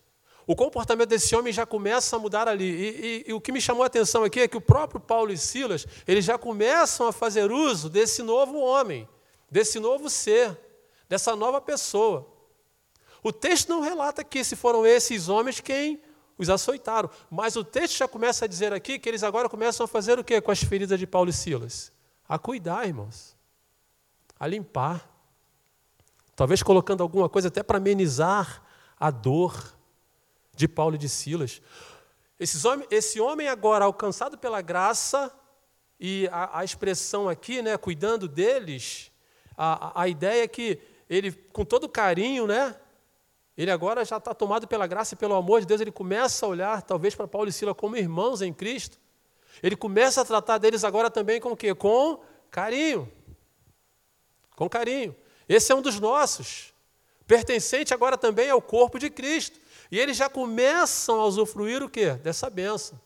o 0.46 0.56
comportamento 0.56 1.10
desse 1.10 1.36
homem 1.36 1.52
já 1.52 1.66
começa 1.66 2.16
a 2.16 2.18
mudar 2.18 2.48
ali. 2.48 2.64
E, 2.64 2.88
e, 2.88 3.24
e, 3.28 3.32
o 3.34 3.40
que 3.42 3.52
me 3.52 3.60
chamou 3.60 3.82
a 3.82 3.88
atenção 3.88 4.24
aqui 4.24 4.40
é 4.40 4.48
que 4.48 4.56
o 4.56 4.60
próprio 4.60 4.98
Paulo 4.98 5.30
e 5.30 5.36
Silas, 5.36 5.86
eles 6.08 6.24
já 6.24 6.38
começam 6.38 7.06
a 7.06 7.12
fazer 7.12 7.52
uso 7.52 7.90
desse 7.90 8.22
novo 8.22 8.56
homem, 8.56 9.06
desse 9.50 9.78
novo 9.78 10.08
ser, 10.08 10.58
dessa 11.10 11.36
nova 11.36 11.60
pessoa. 11.60 12.26
O 13.22 13.30
texto 13.30 13.68
não 13.68 13.82
relata 13.82 14.24
que 14.24 14.42
se 14.42 14.56
foram 14.56 14.86
esses 14.86 15.28
homens 15.28 15.60
quem 15.60 16.00
os 16.38 16.48
açoitaram. 16.48 17.10
Mas 17.30 17.54
o 17.54 17.62
texto 17.62 17.98
já 17.98 18.08
começa 18.08 18.46
a 18.46 18.48
dizer 18.48 18.72
aqui 18.72 18.98
que 18.98 19.10
eles 19.10 19.22
agora 19.22 19.46
começam 19.46 19.84
a 19.84 19.86
fazer 19.86 20.18
o 20.18 20.24
quê 20.24 20.40
com 20.40 20.50
as 20.50 20.64
feridas 20.64 20.98
de 20.98 21.06
Paulo 21.06 21.28
e 21.28 21.34
Silas? 21.34 21.92
A 22.26 22.38
cuidar, 22.38 22.88
irmãos. 22.88 23.36
A 24.40 24.46
limpar. 24.46 25.15
Talvez 26.36 26.62
colocando 26.62 27.02
alguma 27.02 27.28
coisa 27.28 27.48
até 27.48 27.62
para 27.62 27.78
amenizar 27.78 28.62
a 29.00 29.10
dor 29.10 29.74
de 30.54 30.68
Paulo 30.68 30.94
e 30.94 30.98
de 30.98 31.08
Silas. 31.08 31.62
Homens, 32.64 32.86
esse 32.90 33.18
homem 33.18 33.48
agora 33.48 33.86
alcançado 33.86 34.36
pela 34.36 34.60
graça, 34.60 35.32
e 35.98 36.28
a, 36.30 36.60
a 36.60 36.64
expressão 36.64 37.26
aqui, 37.26 37.62
né, 37.62 37.76
cuidando 37.78 38.28
deles, 38.28 39.10
a, 39.56 40.02
a 40.02 40.08
ideia 40.08 40.44
é 40.44 40.48
que 40.48 40.78
ele, 41.08 41.32
com 41.32 41.64
todo 41.64 41.88
carinho, 41.88 42.46
né, 42.46 42.76
ele 43.56 43.70
agora 43.70 44.04
já 44.04 44.18
está 44.18 44.34
tomado 44.34 44.68
pela 44.68 44.86
graça 44.86 45.14
e 45.14 45.16
pelo 45.16 45.34
amor 45.34 45.60
de 45.60 45.66
Deus, 45.66 45.80
ele 45.80 45.90
começa 45.90 46.44
a 46.44 46.48
olhar, 46.50 46.82
talvez, 46.82 47.14
para 47.14 47.26
Paulo 47.26 47.48
e 47.48 47.52
Sila 47.52 47.74
como 47.74 47.96
irmãos 47.96 48.42
em 48.42 48.52
Cristo. 48.52 48.98
Ele 49.62 49.74
começa 49.74 50.20
a 50.20 50.24
tratar 50.26 50.58
deles 50.58 50.84
agora 50.84 51.10
também 51.10 51.40
com 51.40 51.52
o 51.52 51.56
quê? 51.56 51.74
Com 51.74 52.20
carinho. 52.50 53.10
Com 54.54 54.68
carinho. 54.68 55.16
Esse 55.48 55.72
é 55.72 55.74
um 55.74 55.82
dos 55.82 56.00
nossos, 56.00 56.74
pertencente 57.26 57.94
agora 57.94 58.16
também 58.16 58.50
ao 58.50 58.60
corpo 58.60 58.98
de 58.98 59.10
Cristo. 59.10 59.60
E 59.90 59.98
eles 59.98 60.16
já 60.16 60.28
começam 60.28 61.20
a 61.20 61.26
usufruir 61.26 61.82
o 61.82 61.88
quê? 61.88 62.14
Dessa 62.14 62.50
bênção. 62.50 63.00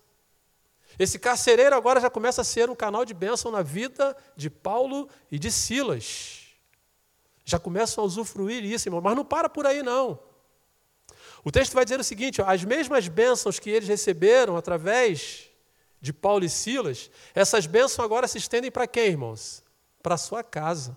Esse 0.98 1.18
carcereiro 1.18 1.74
agora 1.74 2.00
já 2.00 2.10
começa 2.10 2.42
a 2.42 2.44
ser 2.44 2.68
um 2.68 2.74
canal 2.74 3.04
de 3.04 3.14
bênção 3.14 3.50
na 3.50 3.62
vida 3.62 4.16
de 4.36 4.50
Paulo 4.50 5.08
e 5.30 5.38
de 5.38 5.50
Silas. 5.50 6.46
Já 7.44 7.58
começam 7.58 8.04
a 8.04 8.06
usufruir 8.06 8.64
isso, 8.64 8.88
irmão. 8.88 9.00
Mas 9.00 9.16
não 9.16 9.24
para 9.24 9.48
por 9.48 9.66
aí, 9.66 9.82
não. 9.82 10.18
O 11.42 11.50
texto 11.50 11.72
vai 11.72 11.84
dizer 11.84 11.98
o 11.98 12.04
seguinte: 12.04 12.40
ó, 12.40 12.46
as 12.46 12.64
mesmas 12.64 13.08
bênçãos 13.08 13.58
que 13.58 13.70
eles 13.70 13.88
receberam 13.88 14.56
através 14.56 15.48
de 16.00 16.12
Paulo 16.12 16.44
e 16.44 16.48
Silas, 16.48 17.10
essas 17.34 17.66
bênçãos 17.66 18.04
agora 18.04 18.26
se 18.28 18.38
estendem 18.38 18.70
para 18.70 18.86
quem, 18.86 19.08
irmãos? 19.08 19.62
Para 20.02 20.14
a 20.14 20.18
sua 20.18 20.42
casa. 20.42 20.96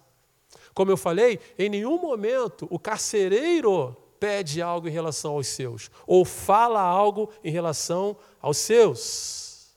Como 0.74 0.92
eu 0.92 0.98
falei, 0.98 1.40
em 1.58 1.70
nenhum 1.70 2.00
momento 2.02 2.68
o 2.70 2.80
carcereiro 2.80 3.96
pede 4.20 4.62
algo 4.62 4.88
em 4.88 4.92
relação 4.92 5.34
aos 5.34 5.48
seus, 5.48 5.92
ou 6.08 6.24
fala 6.24 6.82
algo 6.82 7.30
em 7.44 7.52
relação 7.52 8.16
aos 8.42 8.58
seus. 8.58 9.76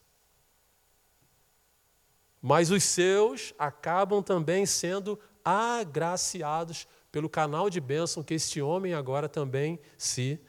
Mas 2.41 2.71
os 2.71 2.83
seus 2.83 3.53
acabam 3.59 4.23
também 4.23 4.65
sendo 4.65 5.19
agraciados 5.43 6.87
pelo 7.11 7.29
canal 7.29 7.69
de 7.69 7.81
bênção 7.81 8.23
que 8.23 8.33
este 8.33 8.61
homem 8.61 8.93
agora 8.93 9.27
também 9.27 9.79
se 9.97 10.39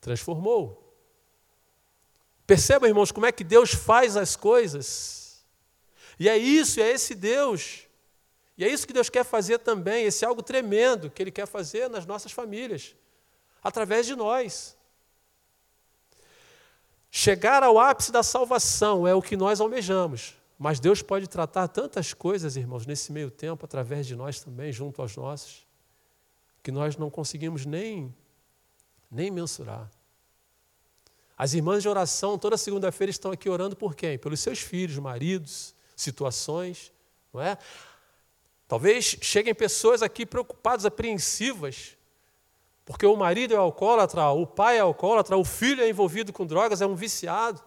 transformou. 0.00 0.82
Percebam, 2.46 2.88
irmãos, 2.88 3.10
como 3.10 3.26
é 3.26 3.32
que 3.32 3.42
Deus 3.42 3.72
faz 3.74 4.16
as 4.16 4.36
coisas. 4.36 5.44
E 6.18 6.28
é 6.28 6.36
isso, 6.36 6.80
é 6.80 6.90
esse 6.90 7.14
Deus. 7.14 7.85
E 8.56 8.64
é 8.64 8.68
isso 8.68 8.86
que 8.86 8.92
Deus 8.92 9.10
quer 9.10 9.24
fazer 9.24 9.58
também, 9.58 10.04
esse 10.04 10.24
algo 10.24 10.42
tremendo 10.42 11.10
que 11.10 11.22
Ele 11.22 11.30
quer 11.30 11.46
fazer 11.46 11.90
nas 11.90 12.06
nossas 12.06 12.32
famílias, 12.32 12.94
através 13.62 14.06
de 14.06 14.16
nós. 14.16 14.76
Chegar 17.10 17.62
ao 17.62 17.78
ápice 17.78 18.10
da 18.10 18.22
salvação 18.22 19.06
é 19.06 19.14
o 19.14 19.22
que 19.22 19.36
nós 19.36 19.60
almejamos, 19.60 20.36
mas 20.58 20.80
Deus 20.80 21.02
pode 21.02 21.28
tratar 21.28 21.68
tantas 21.68 22.14
coisas, 22.14 22.56
irmãos, 22.56 22.86
nesse 22.86 23.12
meio 23.12 23.30
tempo, 23.30 23.64
através 23.64 24.06
de 24.06 24.16
nós 24.16 24.40
também, 24.40 24.72
junto 24.72 25.02
aos 25.02 25.16
nossos, 25.16 25.66
que 26.62 26.72
nós 26.72 26.96
não 26.96 27.10
conseguimos 27.10 27.66
nem, 27.66 28.14
nem 29.10 29.30
mensurar. 29.30 29.90
As 31.36 31.52
irmãs 31.52 31.82
de 31.82 31.88
oração, 31.88 32.38
toda 32.38 32.56
segunda-feira, 32.56 33.10
estão 33.10 33.30
aqui 33.30 33.48
orando 33.50 33.76
por 33.76 33.94
quem? 33.94 34.18
Pelos 34.18 34.40
seus 34.40 34.60
filhos, 34.60 34.98
maridos, 34.98 35.74
situações, 35.94 36.90
não 37.32 37.42
é? 37.42 37.58
Talvez 38.68 39.16
cheguem 39.20 39.54
pessoas 39.54 40.02
aqui 40.02 40.26
preocupadas, 40.26 40.84
apreensivas, 40.84 41.96
porque 42.84 43.06
o 43.06 43.16
marido 43.16 43.54
é 43.54 43.56
alcoólatra, 43.56 44.28
o 44.30 44.46
pai 44.46 44.78
é 44.78 44.80
alcoólatra, 44.80 45.36
o 45.36 45.44
filho 45.44 45.82
é 45.82 45.88
envolvido 45.88 46.32
com 46.32 46.46
drogas, 46.46 46.80
é 46.80 46.86
um 46.86 46.94
viciado. 46.94 47.62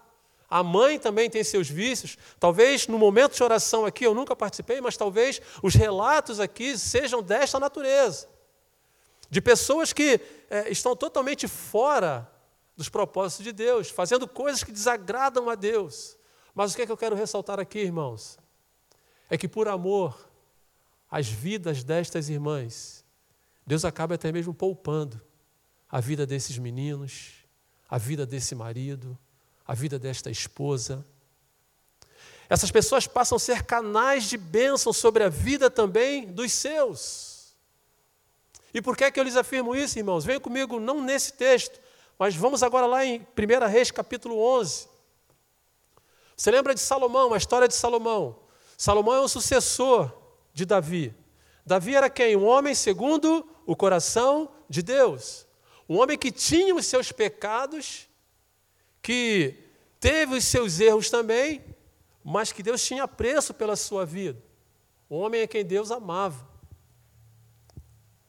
A 0.49 0.63
mãe 0.63 0.97
também 0.97 1.29
tem 1.29 1.43
seus 1.43 1.69
vícios. 1.69 2.17
Talvez 2.39 2.88
no 2.88 2.97
momento 2.97 3.35
de 3.35 3.43
oração 3.43 3.85
aqui, 3.85 4.05
eu 4.05 4.15
nunca 4.15 4.35
participei, 4.35 4.81
mas 4.81 4.97
talvez 4.97 5.41
os 5.62 5.75
relatos 5.75 6.39
aqui 6.39 6.77
sejam 6.77 7.21
desta 7.21 7.59
natureza. 7.59 8.27
De 9.29 9.39
pessoas 9.39 9.93
que 9.93 10.19
é, 10.49 10.69
estão 10.71 10.95
totalmente 10.95 11.47
fora 11.47 12.29
dos 12.75 12.89
propósitos 12.89 13.43
de 13.43 13.51
Deus, 13.51 13.89
fazendo 13.89 14.27
coisas 14.27 14.63
que 14.63 14.71
desagradam 14.71 15.49
a 15.49 15.55
Deus. 15.55 16.17
Mas 16.55 16.71
o 16.71 16.75
que 16.75 16.81
é 16.81 16.85
que 16.85 16.91
eu 16.91 16.97
quero 16.97 17.15
ressaltar 17.15 17.59
aqui, 17.59 17.79
irmãos? 17.79 18.39
É 19.29 19.38
que 19.38 19.47
por 19.47 19.67
amor 19.67 20.29
às 21.10 21.28
vidas 21.28 21.84
destas 21.84 22.30
irmãs, 22.30 23.04
Deus 23.65 23.86
acaba 23.86 24.15
até 24.15 24.32
mesmo 24.32 24.54
poupando 24.54 25.22
a 25.89 26.00
vida 26.00 26.26
desses 26.26 26.58
meninos, 26.58 27.32
a 27.89 27.98
vida 27.98 28.26
desse 28.26 28.54
marido, 28.54 29.17
a 29.65 29.74
vida 29.74 29.98
desta 29.98 30.30
esposa. 30.30 31.06
Essas 32.48 32.72
pessoas 32.72 33.08
passam 33.08 33.36
a 33.36 33.39
ser 33.39 33.63
canais 33.63 34.26
de 34.26 34.38
bênção 34.38 34.93
sobre 34.93 35.24
a 35.24 35.30
vida 35.30 35.69
também 35.69 36.32
dos 36.32 36.52
seus. 36.52 37.56
E 38.74 38.82
por 38.82 38.95
que 38.95 39.04
é 39.04 39.12
que 39.12 39.19
eu 39.19 39.24
lhes 39.24 39.36
afirmo 39.36 39.76
isso, 39.76 39.98
irmãos? 39.98 40.26
Venham 40.26 40.41
comigo, 40.41 40.80
não 40.80 41.02
nesse 41.02 41.34
texto, 41.34 41.80
mas 42.17 42.36
vamos 42.36 42.62
agora 42.62 42.86
lá 42.86 43.04
em 43.04 43.19
1 43.19 43.67
Reis, 43.67 43.89
capítulo 43.89 44.39
11. 44.39 44.88
Você 46.36 46.52
lembra 46.52 46.74
de 46.74 46.80
Salomão, 46.80 47.34
a 47.34 47.38
história 47.38 47.67
de 47.67 47.74
Salomão? 47.74 48.39
Salomão 48.78 49.13
é 49.15 49.19
o 49.19 49.28
sucessor 49.28 50.18
de 50.60 50.65
Davi. 50.65 51.15
Davi 51.65 51.95
era 51.95 52.10
quem? 52.10 52.36
Um 52.36 52.45
homem 52.45 52.76
segundo 52.76 53.48
o 53.65 53.76
coração 53.76 54.52
de 54.69 54.82
Deus. 54.82 55.48
Um 55.88 55.98
homem 55.98 56.17
que 56.17 56.32
tinha 56.32 56.76
os 56.76 56.86
seus 56.86 57.12
pecados, 57.12 58.10
que 59.02 59.56
teve 60.00 60.36
os 60.36 60.43
seus 60.43 60.80
erros 60.80 61.10
também, 61.10 61.63
mas 62.24 62.52
que 62.52 62.62
Deus 62.62 62.84
tinha 62.84 63.04
apreço 63.04 63.54
pela 63.54 63.76
sua 63.76 64.06
vida. 64.06 64.43
Um 65.10 65.17
homem 65.17 65.41
a 65.41 65.48
quem 65.48 65.63
Deus 65.63 65.91
amava. 65.91 66.48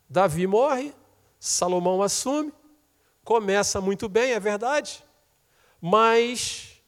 Davi 0.09 0.47
morre, 0.47 0.95
Salomão 1.39 2.03
assume, 2.03 2.53
Começa 3.23 3.81
muito 3.81 4.09
bem, 4.09 4.33
é 4.33 4.41
verdade, 4.41 5.05
mas 5.81 6.83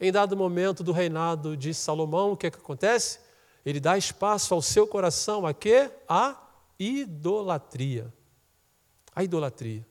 em 0.00 0.10
dado 0.10 0.36
momento 0.36 0.82
do 0.82 0.90
reinado 0.90 1.56
de 1.56 1.72
Salomão, 1.74 2.32
o 2.32 2.36
que, 2.36 2.46
é 2.46 2.50
que 2.50 2.58
acontece? 2.58 3.20
Ele 3.70 3.80
dá 3.80 3.96
espaço 3.96 4.52
ao 4.52 4.60
seu 4.60 4.86
coração 4.86 5.46
a 5.46 5.54
quê? 5.54 5.90
A 6.08 6.36
idolatria. 6.78 8.12
A 9.14 9.22
idolatria. 9.22 9.86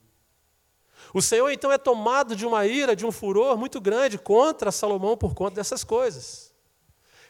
O 1.13 1.21
Senhor 1.21 1.49
então 1.49 1.71
é 1.71 1.77
tomado 1.77 2.35
de 2.35 2.45
uma 2.45 2.65
ira, 2.65 2.95
de 2.95 3.05
um 3.05 3.11
furor 3.11 3.57
muito 3.57 3.79
grande 3.79 4.17
contra 4.17 4.71
Salomão 4.71 5.15
por 5.15 5.33
conta 5.33 5.55
dessas 5.55 5.83
coisas. 5.83 6.53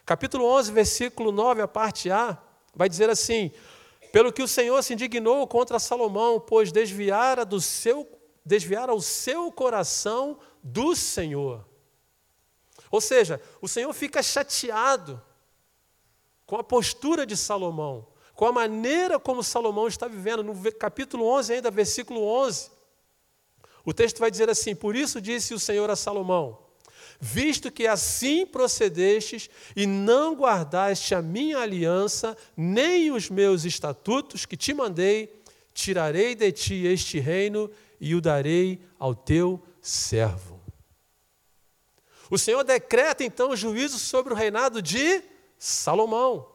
Capítulo 0.04 0.44
11, 0.44 0.72
versículo 0.72 1.30
9, 1.30 1.62
a 1.62 1.68
parte 1.68 2.10
A, 2.10 2.36
vai 2.74 2.88
dizer 2.88 3.08
assim: 3.08 3.52
Pelo 4.12 4.32
que 4.32 4.42
o 4.42 4.48
Senhor 4.48 4.82
se 4.82 4.94
indignou 4.94 5.46
contra 5.46 5.78
Salomão, 5.78 6.40
pois 6.40 6.72
desviara 6.72 7.44
do 7.44 7.60
seu 7.60 8.08
desviar 8.44 8.90
o 8.90 9.00
seu 9.00 9.52
coração 9.52 10.38
do 10.62 10.96
Senhor. 10.96 11.64
Ou 12.90 13.00
seja, 13.00 13.40
o 13.60 13.68
Senhor 13.68 13.92
fica 13.92 14.20
chateado 14.20 15.22
com 16.50 16.56
a 16.56 16.64
postura 16.64 17.24
de 17.24 17.36
Salomão, 17.36 18.04
com 18.34 18.44
a 18.44 18.50
maneira 18.50 19.20
como 19.20 19.40
Salomão 19.40 19.86
está 19.86 20.08
vivendo. 20.08 20.42
No 20.42 20.72
capítulo 20.72 21.24
11, 21.24 21.52
ainda, 21.52 21.70
versículo 21.70 22.24
11, 22.24 22.72
o 23.84 23.94
texto 23.94 24.18
vai 24.18 24.32
dizer 24.32 24.50
assim: 24.50 24.74
Por 24.74 24.96
isso 24.96 25.20
disse 25.20 25.54
o 25.54 25.60
Senhor 25.60 25.88
a 25.88 25.94
Salomão: 25.94 26.58
Visto 27.20 27.70
que 27.70 27.86
assim 27.86 28.44
procedestes 28.44 29.48
e 29.76 29.86
não 29.86 30.34
guardaste 30.34 31.14
a 31.14 31.22
minha 31.22 31.58
aliança, 31.58 32.36
nem 32.56 33.12
os 33.12 33.30
meus 33.30 33.64
estatutos 33.64 34.44
que 34.44 34.56
te 34.56 34.74
mandei, 34.74 35.40
tirarei 35.72 36.34
de 36.34 36.50
ti 36.50 36.84
este 36.84 37.20
reino 37.20 37.70
e 38.00 38.12
o 38.12 38.20
darei 38.20 38.82
ao 38.98 39.14
teu 39.14 39.62
servo. 39.80 40.60
O 42.28 42.36
Senhor 42.36 42.64
decreta 42.64 43.22
então 43.22 43.54
juízo 43.54 44.00
sobre 44.00 44.32
o 44.32 44.36
reinado 44.36 44.82
de 44.82 45.30
Salomão, 45.62 46.50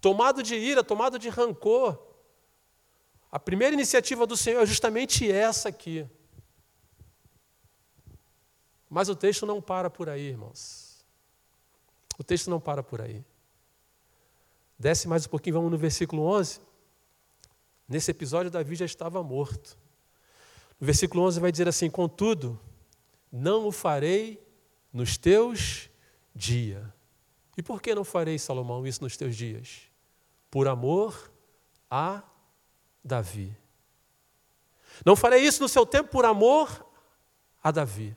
tomado 0.00 0.42
de 0.42 0.56
ira, 0.56 0.82
tomado 0.82 1.16
de 1.16 1.28
rancor. 1.28 1.96
A 3.30 3.38
primeira 3.38 3.72
iniciativa 3.72 4.26
do 4.26 4.36
Senhor 4.36 4.62
é 4.62 4.66
justamente 4.66 5.30
essa 5.30 5.68
aqui. 5.68 6.04
Mas 8.90 9.08
o 9.08 9.14
texto 9.14 9.46
não 9.46 9.62
para 9.62 9.88
por 9.88 10.08
aí, 10.08 10.26
irmãos. 10.30 11.06
O 12.18 12.24
texto 12.24 12.50
não 12.50 12.58
para 12.58 12.82
por 12.82 13.00
aí. 13.00 13.24
Desce 14.76 15.06
mais 15.06 15.24
um 15.24 15.28
pouquinho, 15.28 15.54
vamos 15.54 15.70
no 15.70 15.78
versículo 15.78 16.22
11. 16.22 16.60
Nesse 17.88 18.10
episódio, 18.10 18.50
Davi 18.50 18.74
já 18.74 18.84
estava 18.84 19.22
morto. 19.22 19.78
No 20.80 20.84
versículo 20.84 21.22
11 21.22 21.38
vai 21.38 21.52
dizer 21.52 21.68
assim: 21.68 21.88
Contudo, 21.88 22.58
não 23.30 23.68
o 23.68 23.72
farei 23.72 24.44
nos 24.92 25.16
teus 25.16 25.88
dias. 26.34 26.95
E 27.56 27.62
por 27.62 27.80
que 27.80 27.94
não 27.94 28.04
farei, 28.04 28.38
Salomão, 28.38 28.86
isso 28.86 29.02
nos 29.02 29.16
teus 29.16 29.34
dias? 29.34 29.82
Por 30.50 30.68
amor 30.68 31.30
a 31.90 32.22
Davi. 33.02 33.56
Não 35.04 35.16
farei 35.16 35.42
isso 35.42 35.62
no 35.62 35.68
seu 35.68 35.86
tempo 35.86 36.10
por 36.10 36.24
amor 36.24 36.86
a 37.62 37.70
Davi. 37.70 38.16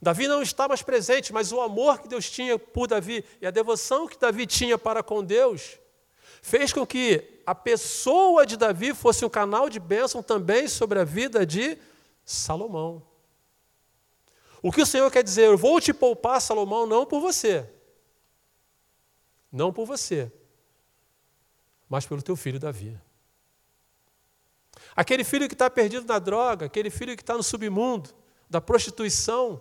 Davi 0.00 0.28
não 0.28 0.42
está 0.42 0.68
mais 0.68 0.82
presente, 0.82 1.32
mas 1.32 1.50
o 1.50 1.60
amor 1.60 2.00
que 2.00 2.08
Deus 2.08 2.30
tinha 2.30 2.58
por 2.58 2.86
Davi 2.86 3.24
e 3.40 3.46
a 3.46 3.50
devoção 3.50 4.06
que 4.06 4.18
Davi 4.18 4.46
tinha 4.46 4.76
para 4.76 5.02
com 5.02 5.24
Deus 5.24 5.78
fez 6.42 6.72
com 6.72 6.86
que 6.86 7.40
a 7.44 7.54
pessoa 7.54 8.46
de 8.46 8.56
Davi 8.56 8.94
fosse 8.94 9.24
um 9.24 9.30
canal 9.30 9.68
de 9.68 9.80
bênção 9.80 10.22
também 10.22 10.68
sobre 10.68 11.00
a 11.00 11.04
vida 11.04 11.44
de 11.44 11.78
Salomão. 12.24 13.02
O 14.62 14.70
que 14.70 14.82
o 14.82 14.86
Senhor 14.86 15.10
quer 15.10 15.22
dizer? 15.22 15.46
Eu 15.46 15.56
vou 15.56 15.80
te 15.80 15.92
poupar, 15.92 16.40
Salomão, 16.40 16.86
não 16.86 17.06
por 17.06 17.20
você. 17.20 17.68
Não 19.50 19.72
por 19.72 19.86
você, 19.86 20.30
mas 21.88 22.06
pelo 22.06 22.22
teu 22.22 22.36
filho 22.36 22.58
Davi. 22.58 22.98
Aquele 24.94 25.24
filho 25.24 25.48
que 25.48 25.54
está 25.54 25.70
perdido 25.70 26.06
na 26.06 26.18
droga, 26.18 26.66
aquele 26.66 26.90
filho 26.90 27.16
que 27.16 27.22
está 27.22 27.34
no 27.34 27.42
submundo, 27.42 28.10
da 28.48 28.60
prostituição, 28.60 29.60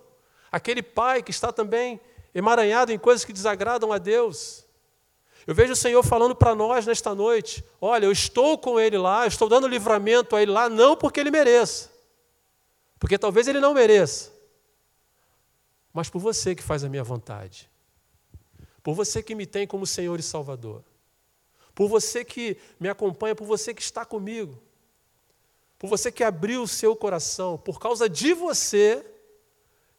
aquele 0.52 0.82
pai 0.82 1.22
que 1.22 1.32
está 1.32 1.52
também 1.52 2.00
emaranhado 2.34 2.92
em 2.92 3.00
coisas 3.00 3.26
que 3.26 3.34
desagradam 3.34 3.92
a 3.92 3.98
Deus. 3.98 4.66
Eu 5.46 5.56
vejo 5.56 5.74
o 5.74 5.78
Senhor 5.78 6.04
falando 6.04 6.36
para 6.36 6.54
nós 6.54 6.86
nesta 6.86 7.16
noite: 7.16 7.64
olha, 7.80 8.06
eu 8.06 8.12
estou 8.12 8.58
com 8.58 8.80
ele 8.80 8.98
lá, 8.98 9.24
eu 9.24 9.30
estou 9.30 9.48
dando 9.48 9.68
livramento 9.68 10.36
a 10.36 10.42
ele 10.42 10.52
lá, 10.52 10.68
não 10.70 10.96
porque 10.96 11.20
ele 11.20 11.32
mereça, 11.32 11.90
porque 13.00 13.18
talvez 13.18 13.48
ele 13.48 13.60
não 13.60 13.74
mereça, 13.74 14.32
mas 15.94 16.10
por 16.10 16.20
você 16.20 16.54
que 16.54 16.62
faz 16.62 16.84
a 16.84 16.90
minha 16.90 17.04
vontade, 17.04 17.70
por 18.88 18.96
você 18.96 19.22
que 19.22 19.36
me 19.36 19.46
tem 19.46 19.68
como 19.68 19.86
Senhor 19.86 20.18
e 20.18 20.24
Salvador, 20.24 20.82
por 21.76 21.90
você 21.90 22.24
que 22.24 22.56
me 22.80 22.88
acompanha, 22.88 23.36
por 23.36 23.46
você 23.46 23.74
que 23.74 23.82
está 23.82 24.06
comigo. 24.06 24.58
por 25.78 25.90
você 25.90 26.10
que 26.10 26.24
abriu 26.24 26.64
o 26.64 26.68
seu 26.70 26.96
coração, 26.96 27.58
por 27.58 27.82
causa 27.82 28.08
de 28.08 28.34
você, 28.34 29.06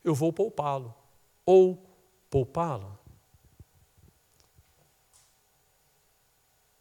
eu 0.03 0.15
vou 0.15 0.33
poupá-lo 0.33 0.95
ou 1.45 1.87
poupá-la. 2.31 2.99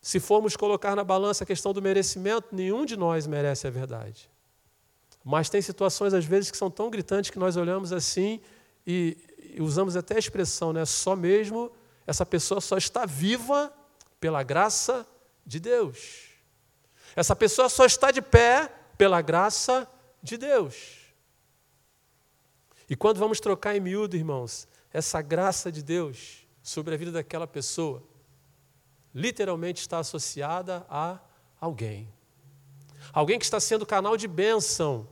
Se 0.01 0.17
formos 0.17 0.55
colocar 0.55 0.95
na 0.95 1.03
balança 1.03 1.43
a 1.43 1.47
questão 1.47 1.73
do 1.73 1.81
merecimento, 1.81 2.55
nenhum 2.55 2.85
de 2.85 2.95
nós 2.95 3.27
merece 3.27 3.67
a 3.67 3.69
verdade. 3.69 4.31
Mas 5.25 5.49
tem 5.49 5.61
situações, 5.61 6.13
às 6.13 6.23
vezes, 6.23 6.49
que 6.49 6.55
são 6.55 6.71
tão 6.71 6.89
gritantes 6.89 7.29
que 7.29 7.37
nós 7.37 7.57
olhamos 7.57 7.91
assim 7.91 8.39
e, 8.85 9.17
e 9.55 9.61
usamos 9.61 9.97
até 9.97 10.15
a 10.15 10.19
expressão, 10.19 10.71
né? 10.71 10.85
Só 10.85 11.13
mesmo, 11.13 11.69
essa 12.07 12.25
pessoa 12.25 12.61
só 12.61 12.77
está 12.77 13.05
viva 13.05 13.71
pela 14.17 14.41
graça 14.41 15.05
de 15.45 15.59
Deus. 15.59 16.29
Essa 17.13 17.35
pessoa 17.35 17.67
só 17.67 17.85
está 17.85 18.11
de 18.11 18.21
pé 18.21 18.71
pela 18.97 19.21
graça 19.21 19.85
de 20.23 20.37
Deus. 20.37 20.97
E 22.89 22.95
quando 22.95 23.17
vamos 23.17 23.41
trocar 23.41 23.75
em 23.75 23.81
miúdo, 23.81 24.15
irmãos, 24.15 24.67
essa 24.93 25.21
graça 25.21 25.69
de 25.69 25.83
Deus 25.83 26.47
sobre 26.63 26.95
a 26.95 26.97
vida 26.97 27.11
daquela 27.11 27.45
pessoa, 27.45 28.01
literalmente 29.13 29.81
está 29.81 29.99
associada 29.99 30.85
a 30.89 31.19
alguém. 31.59 32.07
Alguém 33.11 33.37
que 33.37 33.45
está 33.45 33.59
sendo 33.59 33.85
canal 33.85 34.15
de 34.15 34.27
bênção 34.27 35.07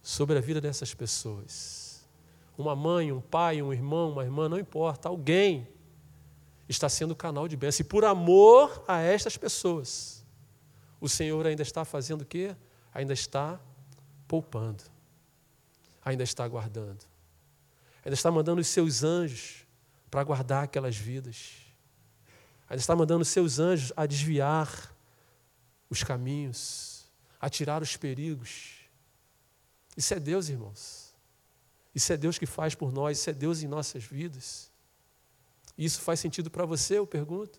sobre 0.00 0.38
a 0.38 0.40
vida 0.40 0.60
dessas 0.60 0.94
pessoas. 0.94 2.08
Uma 2.56 2.76
mãe, 2.76 3.10
um 3.10 3.20
pai, 3.20 3.60
um 3.60 3.72
irmão, 3.72 4.12
uma 4.12 4.22
irmã, 4.22 4.48
não 4.48 4.58
importa, 4.58 5.08
alguém 5.08 5.66
está 6.70 6.88
sendo 6.88 7.14
canal 7.14 7.48
de 7.48 7.56
bênção. 7.56 7.84
E 7.84 7.88
por 7.88 8.04
amor 8.04 8.84
a 8.86 9.00
estas 9.00 9.36
pessoas, 9.36 10.24
o 11.00 11.08
Senhor 11.08 11.46
ainda 11.46 11.62
está 11.62 11.84
fazendo 11.84 12.22
o 12.22 12.26
quê? 12.26 12.56
Ainda 12.94 13.12
está 13.12 13.60
poupando, 14.26 14.84
ainda 16.04 16.22
está 16.22 16.46
guardando, 16.46 17.04
ainda 18.04 18.14
está 18.14 18.30
mandando 18.30 18.60
os 18.60 18.68
seus 18.68 19.02
anjos 19.02 19.66
para 20.10 20.22
guardar 20.24 20.64
aquelas 20.64 20.96
vidas 20.96 21.70
ainda 22.70 22.80
está 22.80 22.94
mandando 22.94 23.24
seus 23.24 23.58
anjos 23.58 23.92
a 23.96 24.06
desviar 24.06 24.94
os 25.90 26.04
caminhos, 26.04 27.04
a 27.40 27.50
tirar 27.50 27.82
os 27.82 27.96
perigos. 27.96 28.76
Isso 29.96 30.14
é 30.14 30.20
Deus, 30.20 30.48
irmãos. 30.48 31.12
Isso 31.92 32.12
é 32.12 32.16
Deus 32.16 32.38
que 32.38 32.46
faz 32.46 32.76
por 32.76 32.92
nós, 32.92 33.18
isso 33.18 33.28
é 33.28 33.32
Deus 33.32 33.60
em 33.60 33.66
nossas 33.66 34.04
vidas. 34.04 34.69
Isso 35.80 36.02
faz 36.02 36.20
sentido 36.20 36.50
para 36.50 36.66
você, 36.66 36.98
eu 36.98 37.06
pergunto? 37.06 37.58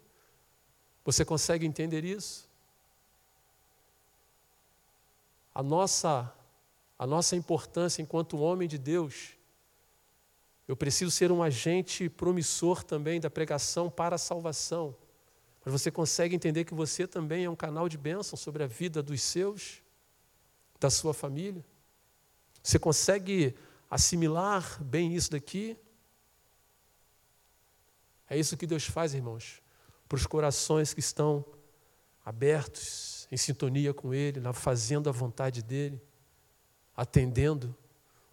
Você 1.03 1.25
consegue 1.25 1.65
entender 1.65 2.05
isso? 2.05 2.47
A 5.55 5.63
nossa 5.63 6.31
a 6.99 7.07
nossa 7.07 7.35
importância 7.35 7.99
enquanto 7.99 8.37
homem 8.37 8.67
de 8.67 8.77
Deus 8.77 9.31
eu 10.67 10.75
preciso 10.75 11.09
ser 11.09 11.31
um 11.31 11.41
agente 11.41 12.07
promissor 12.07 12.83
também 12.83 13.19
da 13.19 13.27
pregação 13.27 13.89
para 13.89 14.15
a 14.15 14.19
salvação. 14.19 14.95
Mas 15.65 15.71
você 15.71 15.89
consegue 15.89 16.35
entender 16.35 16.63
que 16.63 16.75
você 16.75 17.07
também 17.07 17.45
é 17.45 17.49
um 17.49 17.55
canal 17.55 17.89
de 17.89 17.97
bênção 17.97 18.37
sobre 18.37 18.63
a 18.63 18.67
vida 18.67 19.01
dos 19.01 19.19
seus, 19.19 19.81
da 20.79 20.91
sua 20.91 21.13
família? 21.13 21.65
Você 22.61 22.77
consegue 22.77 23.55
assimilar 23.89 24.81
bem 24.83 25.15
isso 25.15 25.31
daqui? 25.31 25.75
É 28.31 28.39
isso 28.39 28.55
que 28.55 28.65
Deus 28.65 28.85
faz, 28.85 29.13
irmãos, 29.13 29.61
para 30.07 30.15
os 30.15 30.25
corações 30.25 30.93
que 30.93 31.01
estão 31.01 31.43
abertos, 32.23 33.27
em 33.29 33.35
sintonia 33.35 33.93
com 33.93 34.13
Ele, 34.13 34.39
fazendo 34.53 35.09
a 35.09 35.11
vontade 35.11 35.61
dEle, 35.61 36.01
atendendo 36.95 37.75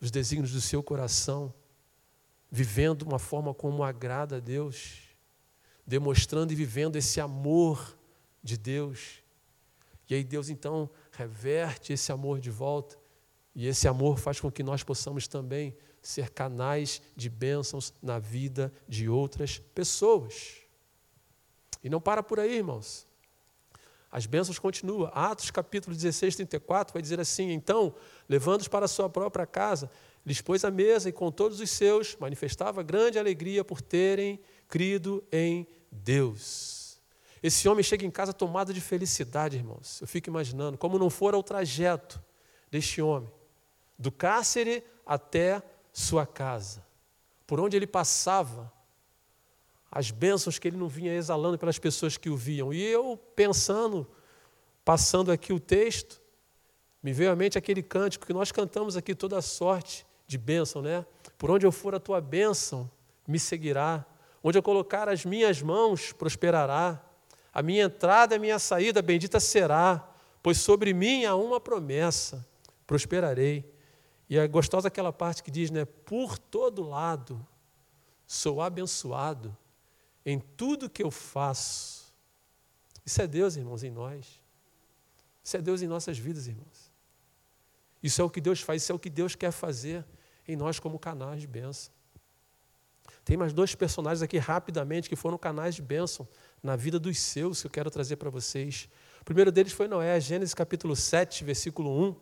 os 0.01 0.13
desígnios 0.13 0.53
do 0.53 0.61
seu 0.61 0.85
coração 0.85 1.53
vivendo 2.49 3.03
uma 3.03 3.19
forma 3.19 3.53
como 3.53 3.83
agrada 3.83 4.37
a 4.37 4.41
Deus, 4.41 5.01
demonstrando 5.85 6.53
e 6.53 6.57
vivendo 6.57 6.95
esse 6.95 7.21
amor 7.21 7.99
de 8.41 8.57
Deus. 8.57 9.21
E 10.09 10.15
aí 10.15 10.23
Deus 10.23 10.49
então 10.49 10.89
reverte 11.11 11.93
esse 11.93 12.13
amor 12.13 12.39
de 12.39 12.51
volta, 12.51 12.97
e 13.53 13.67
esse 13.67 13.89
amor 13.89 14.17
faz 14.17 14.39
com 14.39 14.49
que 14.49 14.63
nós 14.63 14.85
possamos 14.85 15.27
também 15.27 15.77
ser 16.03 16.31
canais 16.31 17.03
de 17.17 17.29
bênçãos 17.29 17.93
na 18.03 18.19
vida 18.19 18.73
de 18.89 19.09
outras 19.09 19.59
pessoas. 19.59 20.57
E 21.83 21.89
não 21.89 22.01
para 22.01 22.23
por 22.23 22.41
aí, 22.41 22.57
irmãos. 22.57 23.07
As 24.11 24.27
bênçãos 24.27 24.59
continuam. 24.59 25.11
Atos 25.15 25.51
capítulo 25.51 25.95
16, 25.95 26.37
34 26.37 26.93
vai 26.93 27.03
dizer 27.03 27.21
assim: 27.21 27.51
Então, 27.51 27.95
levando-os 28.29 28.69
para 28.69 28.87
a 28.87 28.89
sua 28.89 29.09
própria 29.09 29.47
casa, 29.47 29.91
lhes 30.25 30.41
pôs 30.41 30.65
a 30.65 30.71
mesa 30.71 31.09
e 31.09 31.13
com 31.13 31.31
todos 31.31 31.61
os 31.61 31.71
seus 31.71 32.17
manifestava 32.17 32.83
grande 32.83 33.19
alegria 33.19 33.65
por 33.65 33.81
terem 33.81 34.41
crido 34.67 35.23
em 35.31 35.67
Deus. 35.91 36.99
Esse 37.43 37.69
homem 37.69 37.85
chega 37.85 38.05
em 38.05 38.11
casa 38.11 38.33
tomado 38.33 38.73
de 38.73 38.81
felicidade, 38.81 39.57
irmãos. 39.57 40.01
Eu 40.01 40.09
fico 40.09 40.29
imaginando 40.29 40.77
como 40.77 40.99
não 40.99 41.09
fora 41.09 41.37
o 41.39 41.43
trajeto 41.43 42.21
deste 42.71 43.01
homem, 43.01 43.31
do 43.99 44.11
cárcere 44.11 44.83
até 45.07 45.63
sua 45.99 46.25
casa, 46.25 46.87
por 47.47 47.59
onde 47.59 47.77
ele 47.77 47.87
passava, 47.87 48.73
as 49.91 50.11
bênçãos 50.13 50.59
que 50.59 50.69
ele 50.69 50.77
não 50.77 50.87
vinha 50.87 51.13
exalando 51.15 51.59
pelas 51.59 51.79
pessoas 51.79 52.17
que 52.17 52.31
o 52.31 52.37
viam. 52.37 52.73
E 52.73 52.81
eu 52.81 53.17
pensando, 53.35 54.07
passando 54.85 55.33
aqui 55.33 55.53
o 55.53 55.59
texto, 55.59 56.21
me 57.03 57.13
veio 57.13 57.33
à 57.33 57.37
mente 57.37 57.59
aquele 57.59 57.83
cântico 57.83 58.27
que 58.27 58.33
nós 58.33 58.53
cantamos 58.53 58.97
aqui 58.97 59.15
toda 59.15 59.43
sorte 59.43 60.07
de 60.27 60.39
bênção, 60.39 60.83
né? 60.83 61.05
Por 61.37 61.51
onde 61.51 61.67
eu 61.67 61.73
for, 61.73 61.95
a 61.95 62.01
tua 62.01 62.21
bênção 62.21 62.89
me 63.27 63.39
seguirá. 63.39 64.05
Onde 64.43 64.57
eu 64.57 64.63
colocar 64.63 65.09
as 65.09 65.25
minhas 65.25 65.61
mãos, 65.63 66.13
prosperará. 66.13 67.03
A 67.53 67.63
minha 67.63 67.85
entrada 67.85 68.35
e 68.35 68.37
a 68.37 68.41
minha 68.41 68.59
saída 68.59 69.03
bendita 69.03 69.41
será, 69.41 70.09
pois 70.43 70.59
sobre 70.59 70.93
mim 70.95 71.25
há 71.25 71.35
uma 71.35 71.61
promessa: 71.61 72.47
prosperarei. 72.87 73.78
E 74.29 74.37
é 74.37 74.47
gostosa 74.47 74.89
aquela 74.89 75.13
parte 75.13 75.43
que 75.43 75.51
diz, 75.51 75.71
né? 75.71 75.85
Por 75.85 76.39
todo 76.39 76.83
lado 76.83 77.47
sou 78.27 78.61
abençoado 78.61 79.57
em 80.25 80.39
tudo 80.39 80.91
que 80.91 81.03
eu 81.03 81.11
faço. 81.11 82.13
Isso 83.05 83.23
é 83.23 83.27
Deus, 83.27 83.57
irmãos, 83.57 83.83
em 83.83 83.91
nós. 83.91 84.43
Isso 85.43 85.57
é 85.57 85.63
Deus 85.63 85.81
em 85.81 85.87
nossas 85.87 86.19
vidas, 86.19 86.47
irmãos. 86.47 86.93
Isso 88.03 88.21
é 88.21 88.25
o 88.25 88.29
que 88.29 88.41
Deus 88.41 88.61
faz, 88.61 88.83
isso 88.83 88.93
é 88.93 88.95
o 88.95 88.99
que 88.99 89.09
Deus 89.09 89.35
quer 89.35 89.51
fazer 89.51 90.05
em 90.47 90.57
nós 90.57 90.79
como 90.79 90.99
canais 90.99 91.41
de 91.41 91.47
bênção. 91.47 91.93
Tem 93.25 93.37
mais 93.37 93.53
dois 93.53 93.75
personagens 93.75 94.23
aqui 94.23 94.39
rapidamente 94.39 95.09
que 95.09 95.17
foram 95.17 95.37
canais 95.37 95.75
de 95.75 95.83
bênção 95.83 96.29
na 96.63 96.77
vida 96.77 96.99
dos 96.99 97.19
seus 97.19 97.61
que 97.61 97.67
eu 97.67 97.71
quero 97.71 97.91
trazer 97.91 98.17
para 98.17 98.31
vocês. 98.31 98.89
O 99.21 99.25
primeiro 99.25 99.51
deles 99.51 99.73
foi 99.73 99.89
Noé, 99.89 100.21
Gênesis 100.21 100.55
capítulo 100.55 100.95
7, 100.95 101.45
versículo 101.45 101.91
1, 102.09 102.17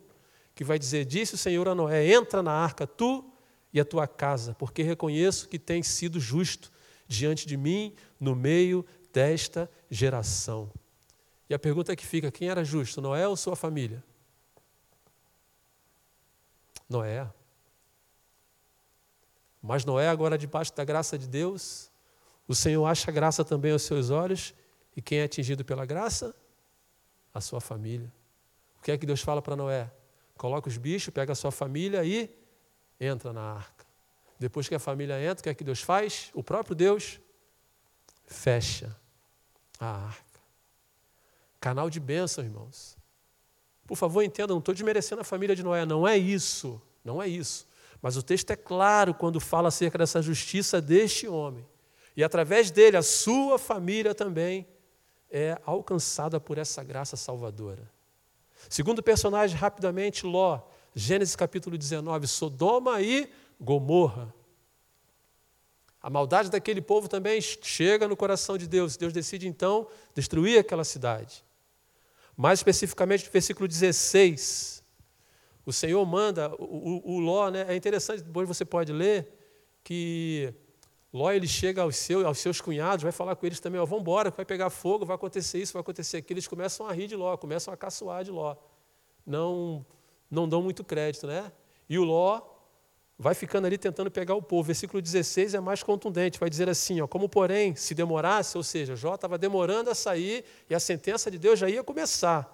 que 0.57 0.63
vai 0.63 0.79
dizer: 0.79 1.05
Disse 1.05 1.35
o 1.35 1.37
Senhor 1.37 1.67
a 1.67 1.75
Noé: 1.75 2.11
Entra 2.11 2.41
na 2.41 2.51
arca, 2.51 2.87
tu 2.87 3.23
e 3.71 3.79
a 3.79 3.85
tua 3.85 4.07
casa, 4.07 4.55
porque 4.55 4.81
reconheço 4.81 5.47
que 5.47 5.59
tens 5.59 5.87
sido 5.87 6.19
justo 6.19 6.71
diante 7.07 7.45
de 7.45 7.55
mim 7.55 7.93
no 8.19 8.35
meio 8.35 8.83
desta 9.13 9.69
geração. 9.89 10.71
E 11.47 11.53
a 11.53 11.59
pergunta 11.59 11.95
que 11.95 12.03
fica: 12.03 12.31
quem 12.31 12.49
era 12.49 12.63
justo, 12.63 12.99
Noé 12.99 13.27
ou 13.27 13.37
sua 13.37 13.55
família? 13.55 14.03
Noé. 16.89 17.29
Mas 19.61 19.85
Noé, 19.85 20.09
agora 20.09 20.39
debaixo 20.39 20.75
da 20.75 20.83
graça 20.83 21.19
de 21.19 21.27
Deus, 21.27 21.91
o 22.47 22.55
Senhor 22.55 22.83
acha 22.85 23.11
graça 23.11 23.45
também 23.45 23.73
aos 23.73 23.83
seus 23.83 24.09
olhos, 24.09 24.55
e 24.95 25.01
quem 25.03 25.19
é 25.19 25.23
atingido 25.25 25.63
pela 25.63 25.85
graça? 25.85 26.35
A 27.31 27.41
sua 27.41 27.61
família. 27.61 28.11
O 28.79 28.81
que 28.81 28.91
é 28.91 28.97
que 28.97 29.05
Deus 29.05 29.21
fala 29.21 29.41
para 29.41 29.55
Noé? 29.55 29.91
Coloca 30.37 30.69
os 30.69 30.77
bichos, 30.77 31.13
pega 31.13 31.33
a 31.33 31.35
sua 31.35 31.51
família 31.51 32.03
e 32.05 32.29
entra 32.99 33.33
na 33.33 33.41
arca. 33.41 33.85
Depois 34.39 34.67
que 34.69 34.75
a 34.75 34.79
família 34.79 35.19
entra, 35.21 35.41
o 35.41 35.43
que 35.43 35.49
é 35.49 35.53
que 35.53 35.63
Deus 35.63 35.81
faz? 35.81 36.29
O 36.33 36.43
próprio 36.43 36.75
Deus 36.75 37.19
fecha 38.25 38.95
a 39.79 40.05
arca. 40.05 40.39
Canal 41.59 41.89
de 41.89 41.99
bênção, 41.99 42.43
irmãos. 42.43 42.95
Por 43.87 43.95
favor, 43.95 44.21
entendam, 44.21 44.55
não 44.55 44.59
estou 44.59 44.73
desmerecendo 44.73 45.21
a 45.21 45.23
família 45.23 45.55
de 45.55 45.63
Noé, 45.63 45.85
não 45.85 46.07
é 46.07 46.17
isso, 46.17 46.79
não 47.03 47.21
é 47.21 47.27
isso. 47.27 47.67
Mas 48.01 48.15
o 48.15 48.21
texto 48.21 48.51
é 48.51 48.55
claro 48.55 49.13
quando 49.13 49.39
fala 49.39 49.69
acerca 49.69 49.97
dessa 49.97 50.21
justiça 50.21 50.79
deste 50.81 51.27
homem. 51.27 51.65
E 52.15 52.23
através 52.23 52.69
dele, 52.69 52.97
a 52.97 53.01
sua 53.01 53.57
família 53.57 54.13
também 54.13 54.67
é 55.29 55.59
alcançada 55.65 56.39
por 56.39 56.57
essa 56.57 56.83
graça 56.83 57.15
salvadora. 57.15 57.89
Segundo 58.69 59.01
personagem, 59.01 59.57
rapidamente, 59.57 60.25
Ló, 60.25 60.61
Gênesis 60.95 61.35
capítulo 61.35 61.77
19, 61.77 62.27
Sodoma 62.27 63.01
e 63.01 63.29
Gomorra. 63.59 64.33
A 66.01 66.09
maldade 66.09 66.49
daquele 66.49 66.81
povo 66.81 67.07
também 67.07 67.41
chega 67.41 68.07
no 68.07 68.15
coração 68.15 68.57
de 68.57 68.67
Deus. 68.67 68.97
Deus 68.97 69.11
decide 69.13 69.47
então 69.47 69.87
destruir 70.13 70.59
aquela 70.59 70.83
cidade. 70.83 71.43
Mais 72.35 72.59
especificamente 72.59 73.25
no 73.25 73.31
versículo 73.31 73.67
16, 73.67 74.83
O 75.67 75.73
Senhor 75.73 76.05
manda, 76.05 76.49
o, 76.57 77.01
o, 77.03 77.15
o 77.15 77.19
Ló, 77.19 77.49
né, 77.49 77.65
é 77.67 77.75
interessante, 77.75 78.23
depois 78.23 78.47
você 78.47 78.63
pode 78.63 78.93
ler, 78.93 79.27
que 79.83 80.53
Ló 81.13 81.31
ele 81.31 81.47
chega 81.47 81.81
aos 81.81 81.95
seus, 81.95 82.25
aos 82.25 82.37
seus 82.39 82.59
cunhados, 82.59 83.03
vai 83.03 83.11
falar 83.11 83.35
com 83.35 83.45
eles 83.45 83.59
também, 83.59 83.79
ó, 83.79 83.85
vamos 83.85 84.01
embora, 84.01 84.29
vai 84.29 84.45
pegar 84.45 84.69
fogo, 84.69 85.05
vai 85.05 85.15
acontecer 85.15 85.59
isso, 85.59 85.73
vai 85.73 85.81
acontecer 85.81 86.17
aquilo. 86.17 86.35
Eles 86.35 86.47
começam 86.47 86.85
a 86.87 86.93
rir 86.93 87.07
de 87.07 87.15
Ló, 87.15 87.35
começam 87.37 87.73
a 87.73 87.77
caçoar 87.77 88.23
de 88.23 88.31
Ló. 88.31 88.55
Não, 89.25 89.85
não 90.29 90.47
dão 90.47 90.61
muito 90.61 90.83
crédito, 90.83 91.25
né? 91.27 91.51
E 91.89 91.97
o 91.97 92.03
Ló 92.03 92.41
vai 93.17 93.33
ficando 93.33 93.65
ali 93.65 93.77
tentando 93.77 94.11
pegar 94.11 94.35
o 94.35 94.41
povo. 94.41 94.63
Versículo 94.63 95.01
16 95.01 95.53
é 95.53 95.59
mais 95.59 95.81
contundente, 95.81 96.39
vai 96.39 96.49
dizer 96.49 96.69
assim, 96.69 97.01
ó, 97.01 97.07
como 97.07 97.27
porém 97.27 97.75
se 97.75 97.95
demorasse, 97.95 98.57
ou 98.57 98.63
seja, 98.63 98.95
Jó 98.95 99.15
estava 99.15 99.37
demorando 99.37 99.89
a 99.89 99.95
sair 99.95 100.45
e 100.69 100.75
a 100.75 100.79
sentença 100.79 101.31
de 101.31 101.39
Deus 101.39 101.57
já 101.57 101.69
ia 101.69 101.83
começar. 101.83 102.53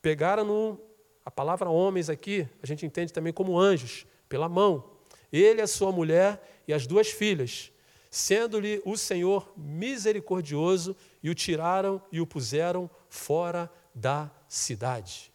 Pegaram 0.00 0.44
no, 0.44 0.80
a 1.24 1.30
palavra 1.30 1.68
homens 1.68 2.08
aqui, 2.08 2.48
a 2.62 2.66
gente 2.66 2.86
entende 2.86 3.12
também 3.12 3.32
como 3.32 3.58
anjos, 3.58 4.06
pela 4.28 4.48
mão. 4.48 4.84
Ele, 5.30 5.60
a 5.60 5.66
sua 5.66 5.92
mulher 5.92 6.62
e 6.66 6.72
as 6.72 6.86
duas 6.86 7.08
filhas, 7.08 7.70
sendo-lhe 8.10 8.80
o 8.84 8.96
Senhor 8.96 9.52
misericordioso, 9.56 10.96
e 11.22 11.30
o 11.30 11.34
tiraram 11.34 12.00
e 12.10 12.20
o 12.20 12.26
puseram 12.26 12.90
fora 13.08 13.70
da 13.94 14.30
cidade. 14.48 15.32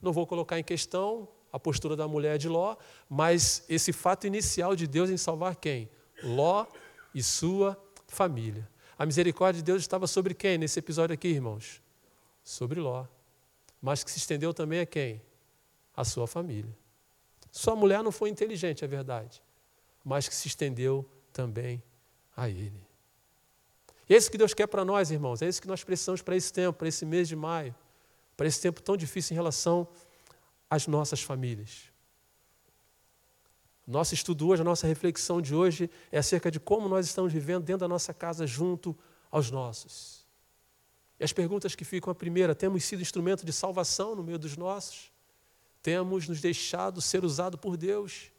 Não 0.00 0.12
vou 0.12 0.26
colocar 0.26 0.58
em 0.58 0.64
questão 0.64 1.28
a 1.52 1.58
postura 1.58 1.96
da 1.96 2.06
mulher 2.06 2.38
de 2.38 2.48
Ló, 2.48 2.76
mas 3.08 3.64
esse 3.68 3.92
fato 3.92 4.26
inicial 4.26 4.76
de 4.76 4.86
Deus 4.86 5.08
em 5.08 5.16
salvar 5.16 5.56
quem? 5.56 5.88
Ló 6.22 6.66
e 7.14 7.22
sua 7.22 7.80
família. 8.06 8.68
A 8.98 9.06
misericórdia 9.06 9.62
de 9.62 9.64
Deus 9.64 9.82
estava 9.82 10.06
sobre 10.06 10.34
quem 10.34 10.58
nesse 10.58 10.78
episódio 10.78 11.14
aqui, 11.14 11.28
irmãos? 11.28 11.82
Sobre 12.42 12.80
Ló. 12.80 13.06
Mas 13.80 14.02
que 14.02 14.10
se 14.10 14.18
estendeu 14.18 14.52
também 14.52 14.80
a 14.80 14.86
quem? 14.86 15.22
A 15.94 16.04
sua 16.04 16.26
família. 16.26 16.76
Sua 17.50 17.74
mulher 17.74 18.02
não 18.02 18.12
foi 18.12 18.28
inteligente, 18.28 18.84
é 18.84 18.86
verdade, 18.86 19.42
mas 20.04 20.28
que 20.28 20.34
se 20.34 20.46
estendeu 20.46 21.08
também 21.36 21.82
a 22.34 22.48
ele. 22.48 22.82
E 24.08 24.14
é 24.14 24.16
isso 24.16 24.30
que 24.30 24.38
Deus 24.38 24.54
quer 24.54 24.66
para 24.66 24.86
nós, 24.86 25.10
irmãos, 25.10 25.42
é 25.42 25.48
isso 25.48 25.60
que 25.60 25.68
nós 25.68 25.84
precisamos 25.84 26.22
para 26.22 26.34
esse 26.34 26.50
tempo, 26.50 26.78
para 26.78 26.88
esse 26.88 27.04
mês 27.04 27.28
de 27.28 27.36
maio, 27.36 27.74
para 28.36 28.46
esse 28.46 28.58
tempo 28.60 28.80
tão 28.80 28.96
difícil 28.96 29.34
em 29.34 29.36
relação 29.36 29.86
as 30.70 30.86
nossas 30.86 31.20
famílias. 31.20 31.90
Nosso 33.86 34.14
estudo 34.14 34.48
hoje, 34.48 34.62
a 34.62 34.64
nossa 34.64 34.86
reflexão 34.86 35.42
de 35.42 35.54
hoje 35.54 35.90
é 36.10 36.18
acerca 36.18 36.50
de 36.50 36.58
como 36.58 36.88
nós 36.88 37.04
estamos 37.04 37.32
vivendo 37.32 37.64
dentro 37.64 37.80
da 37.80 37.88
nossa 37.88 38.14
casa 38.14 38.46
junto 38.46 38.96
aos 39.30 39.50
nossos. 39.50 40.24
E 41.20 41.24
as 41.24 41.32
perguntas 41.32 41.74
que 41.74 41.84
ficam, 41.84 42.10
a 42.10 42.14
primeira, 42.14 42.54
temos 42.54 42.82
sido 42.84 43.02
instrumento 43.02 43.44
de 43.44 43.52
salvação 43.52 44.16
no 44.16 44.22
meio 44.22 44.38
dos 44.38 44.56
nossos? 44.56 45.12
Temos 45.82 46.26
nos 46.26 46.40
deixado 46.40 47.00
ser 47.00 47.24
usado 47.24 47.58
por 47.58 47.76
Deus? 47.76 48.32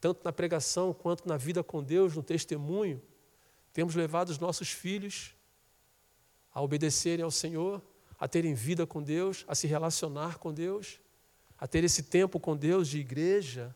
Tanto 0.00 0.22
na 0.24 0.32
pregação 0.32 0.92
quanto 0.92 1.28
na 1.28 1.36
vida 1.36 1.62
com 1.62 1.82
Deus, 1.82 2.14
no 2.14 2.22
testemunho, 2.22 3.02
temos 3.72 3.94
levado 3.94 4.30
os 4.30 4.38
nossos 4.38 4.70
filhos 4.70 5.34
a 6.52 6.62
obedecerem 6.62 7.24
ao 7.24 7.30
Senhor? 7.30 7.82
a 8.18 8.26
terem 8.26 8.54
vida 8.54 8.86
com 8.86 9.02
Deus, 9.02 9.44
a 9.46 9.54
se 9.54 9.66
relacionar 9.66 10.38
com 10.38 10.52
Deus, 10.52 11.00
a 11.58 11.66
ter 11.66 11.84
esse 11.84 12.02
tempo 12.04 12.40
com 12.40 12.56
Deus 12.56 12.88
de 12.88 12.98
igreja, 12.98 13.74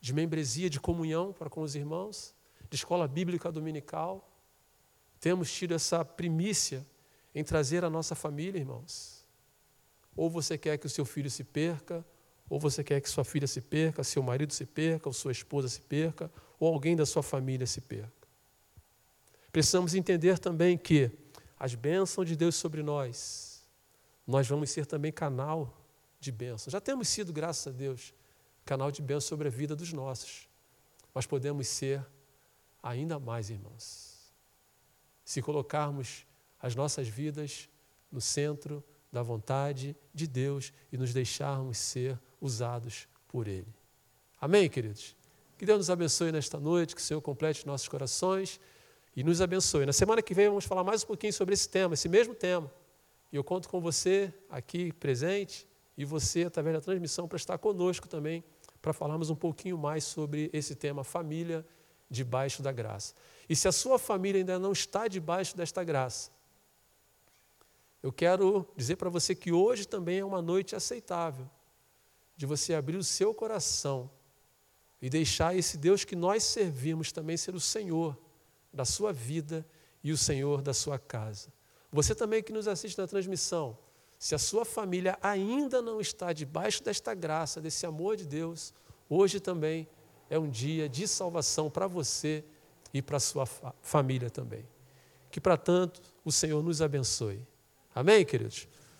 de 0.00 0.12
membresia, 0.12 0.68
de 0.68 0.80
comunhão 0.80 1.32
para 1.32 1.48
com 1.48 1.62
os 1.62 1.74
irmãos, 1.74 2.34
de 2.68 2.76
escola 2.76 3.06
bíblica 3.06 3.50
dominical. 3.50 4.28
Temos 5.20 5.52
tido 5.52 5.74
essa 5.74 6.04
primícia 6.04 6.86
em 7.34 7.44
trazer 7.44 7.84
a 7.84 7.90
nossa 7.90 8.14
família, 8.14 8.58
irmãos. 8.58 9.24
Ou 10.16 10.30
você 10.30 10.56
quer 10.56 10.78
que 10.78 10.86
o 10.86 10.90
seu 10.90 11.04
filho 11.04 11.30
se 11.30 11.44
perca, 11.44 12.04
ou 12.48 12.60
você 12.60 12.84
quer 12.84 13.00
que 13.00 13.08
sua 13.08 13.24
filha 13.24 13.46
se 13.46 13.60
perca, 13.60 14.04
seu 14.04 14.22
marido 14.22 14.52
se 14.52 14.64
perca, 14.64 15.08
ou 15.08 15.12
sua 15.12 15.32
esposa 15.32 15.68
se 15.68 15.80
perca, 15.80 16.30
ou 16.58 16.72
alguém 16.72 16.94
da 16.94 17.04
sua 17.04 17.22
família 17.22 17.66
se 17.66 17.80
perca. 17.80 18.12
Precisamos 19.50 19.94
entender 19.94 20.38
também 20.38 20.76
que 20.76 21.10
as 21.58 21.74
bênçãos 21.74 22.28
de 22.28 22.36
Deus 22.36 22.54
sobre 22.54 22.82
nós 22.82 23.56
nós 24.26 24.48
vamos 24.48 24.70
ser 24.70 24.86
também 24.86 25.12
canal 25.12 25.72
de 26.18 26.32
bênção. 26.32 26.70
Já 26.70 26.80
temos 26.80 27.08
sido, 27.08 27.32
graças 27.32 27.66
a 27.68 27.70
Deus, 27.70 28.12
canal 28.64 28.90
de 28.90 29.00
bênção 29.00 29.28
sobre 29.28 29.46
a 29.46 29.50
vida 29.50 29.76
dos 29.76 29.92
nossos. 29.92 30.48
Mas 31.14 31.26
podemos 31.26 31.68
ser 31.68 32.04
ainda 32.82 33.18
mais, 33.20 33.48
irmãos. 33.48 34.32
Se 35.24 35.40
colocarmos 35.40 36.26
as 36.60 36.74
nossas 36.74 37.06
vidas 37.06 37.68
no 38.10 38.20
centro 38.20 38.82
da 39.12 39.22
vontade 39.22 39.96
de 40.12 40.26
Deus 40.26 40.72
e 40.90 40.98
nos 40.98 41.12
deixarmos 41.12 41.78
ser 41.78 42.18
usados 42.40 43.08
por 43.28 43.48
Ele. 43.48 43.72
Amém, 44.40 44.68
queridos? 44.68 45.16
Que 45.58 45.64
Deus 45.64 45.78
nos 45.78 45.90
abençoe 45.90 46.30
nesta 46.30 46.60
noite, 46.60 46.94
que 46.94 47.00
o 47.00 47.04
Senhor 47.04 47.20
complete 47.20 47.66
nossos 47.66 47.88
corações 47.88 48.60
e 49.16 49.24
nos 49.24 49.40
abençoe. 49.40 49.86
Na 49.86 49.92
semana 49.92 50.20
que 50.20 50.34
vem 50.34 50.48
vamos 50.48 50.66
falar 50.66 50.84
mais 50.84 51.02
um 51.02 51.06
pouquinho 51.06 51.32
sobre 51.32 51.54
esse 51.54 51.68
tema, 51.68 51.94
esse 51.94 52.08
mesmo 52.08 52.34
tema. 52.34 52.70
E 53.32 53.36
eu 53.36 53.42
conto 53.42 53.68
com 53.68 53.80
você 53.80 54.32
aqui 54.50 54.92
presente 54.92 55.66
e 55.96 56.04
você, 56.04 56.44
através 56.44 56.74
da 56.74 56.80
transmissão, 56.82 57.26
para 57.26 57.36
estar 57.36 57.56
conosco 57.56 58.06
também, 58.06 58.44
para 58.82 58.92
falarmos 58.92 59.30
um 59.30 59.34
pouquinho 59.34 59.78
mais 59.78 60.04
sobre 60.04 60.50
esse 60.52 60.74
tema, 60.74 61.02
família 61.02 61.66
debaixo 62.10 62.62
da 62.62 62.70
graça. 62.70 63.14
E 63.48 63.56
se 63.56 63.66
a 63.66 63.72
sua 63.72 63.98
família 63.98 64.40
ainda 64.40 64.58
não 64.58 64.72
está 64.72 65.08
debaixo 65.08 65.56
desta 65.56 65.82
graça, 65.82 66.30
eu 68.02 68.12
quero 68.12 68.68
dizer 68.76 68.96
para 68.96 69.08
você 69.08 69.34
que 69.34 69.50
hoje 69.50 69.88
também 69.88 70.18
é 70.18 70.24
uma 70.24 70.42
noite 70.42 70.76
aceitável 70.76 71.48
de 72.36 72.46
você 72.46 72.74
abrir 72.74 72.96
o 72.96 73.04
seu 73.04 73.32
coração 73.34 74.10
e 75.00 75.08
deixar 75.08 75.56
esse 75.56 75.76
Deus 75.76 76.04
que 76.04 76.16
nós 76.16 76.44
servimos 76.44 77.12
também 77.12 77.36
ser 77.36 77.54
o 77.54 77.60
Senhor 77.60 78.18
da 78.72 78.84
sua 78.84 79.12
vida 79.12 79.66
e 80.02 80.12
o 80.12 80.16
Senhor 80.16 80.60
da 80.62 80.74
sua 80.74 80.98
casa. 80.98 81.52
Você 81.90 82.14
também 82.14 82.42
que 82.42 82.52
nos 82.52 82.68
assiste 82.68 82.98
na 82.98 83.06
transmissão, 83.06 83.78
se 84.18 84.34
a 84.34 84.38
sua 84.38 84.64
família 84.64 85.18
ainda 85.22 85.80
não 85.80 86.00
está 86.00 86.32
debaixo 86.32 86.82
desta 86.82 87.14
graça, 87.14 87.60
desse 87.60 87.86
amor 87.86 88.16
de 88.16 88.26
Deus, 88.26 88.72
hoje 89.08 89.40
também 89.40 89.88
é 90.28 90.38
um 90.38 90.48
dia 90.48 90.88
de 90.88 91.06
salvação 91.06 91.70
para 91.70 91.86
você 91.86 92.44
e 92.92 93.02
para 93.02 93.20
sua 93.20 93.46
fa 93.46 93.74
família 93.82 94.30
também. 94.30 94.66
Que 95.30 95.40
para 95.40 95.56
tanto 95.56 96.00
o 96.24 96.32
Senhor 96.32 96.62
nos 96.62 96.80
abençoe. 96.80 97.46
Amém, 97.94 98.24
queridos? 98.24 98.68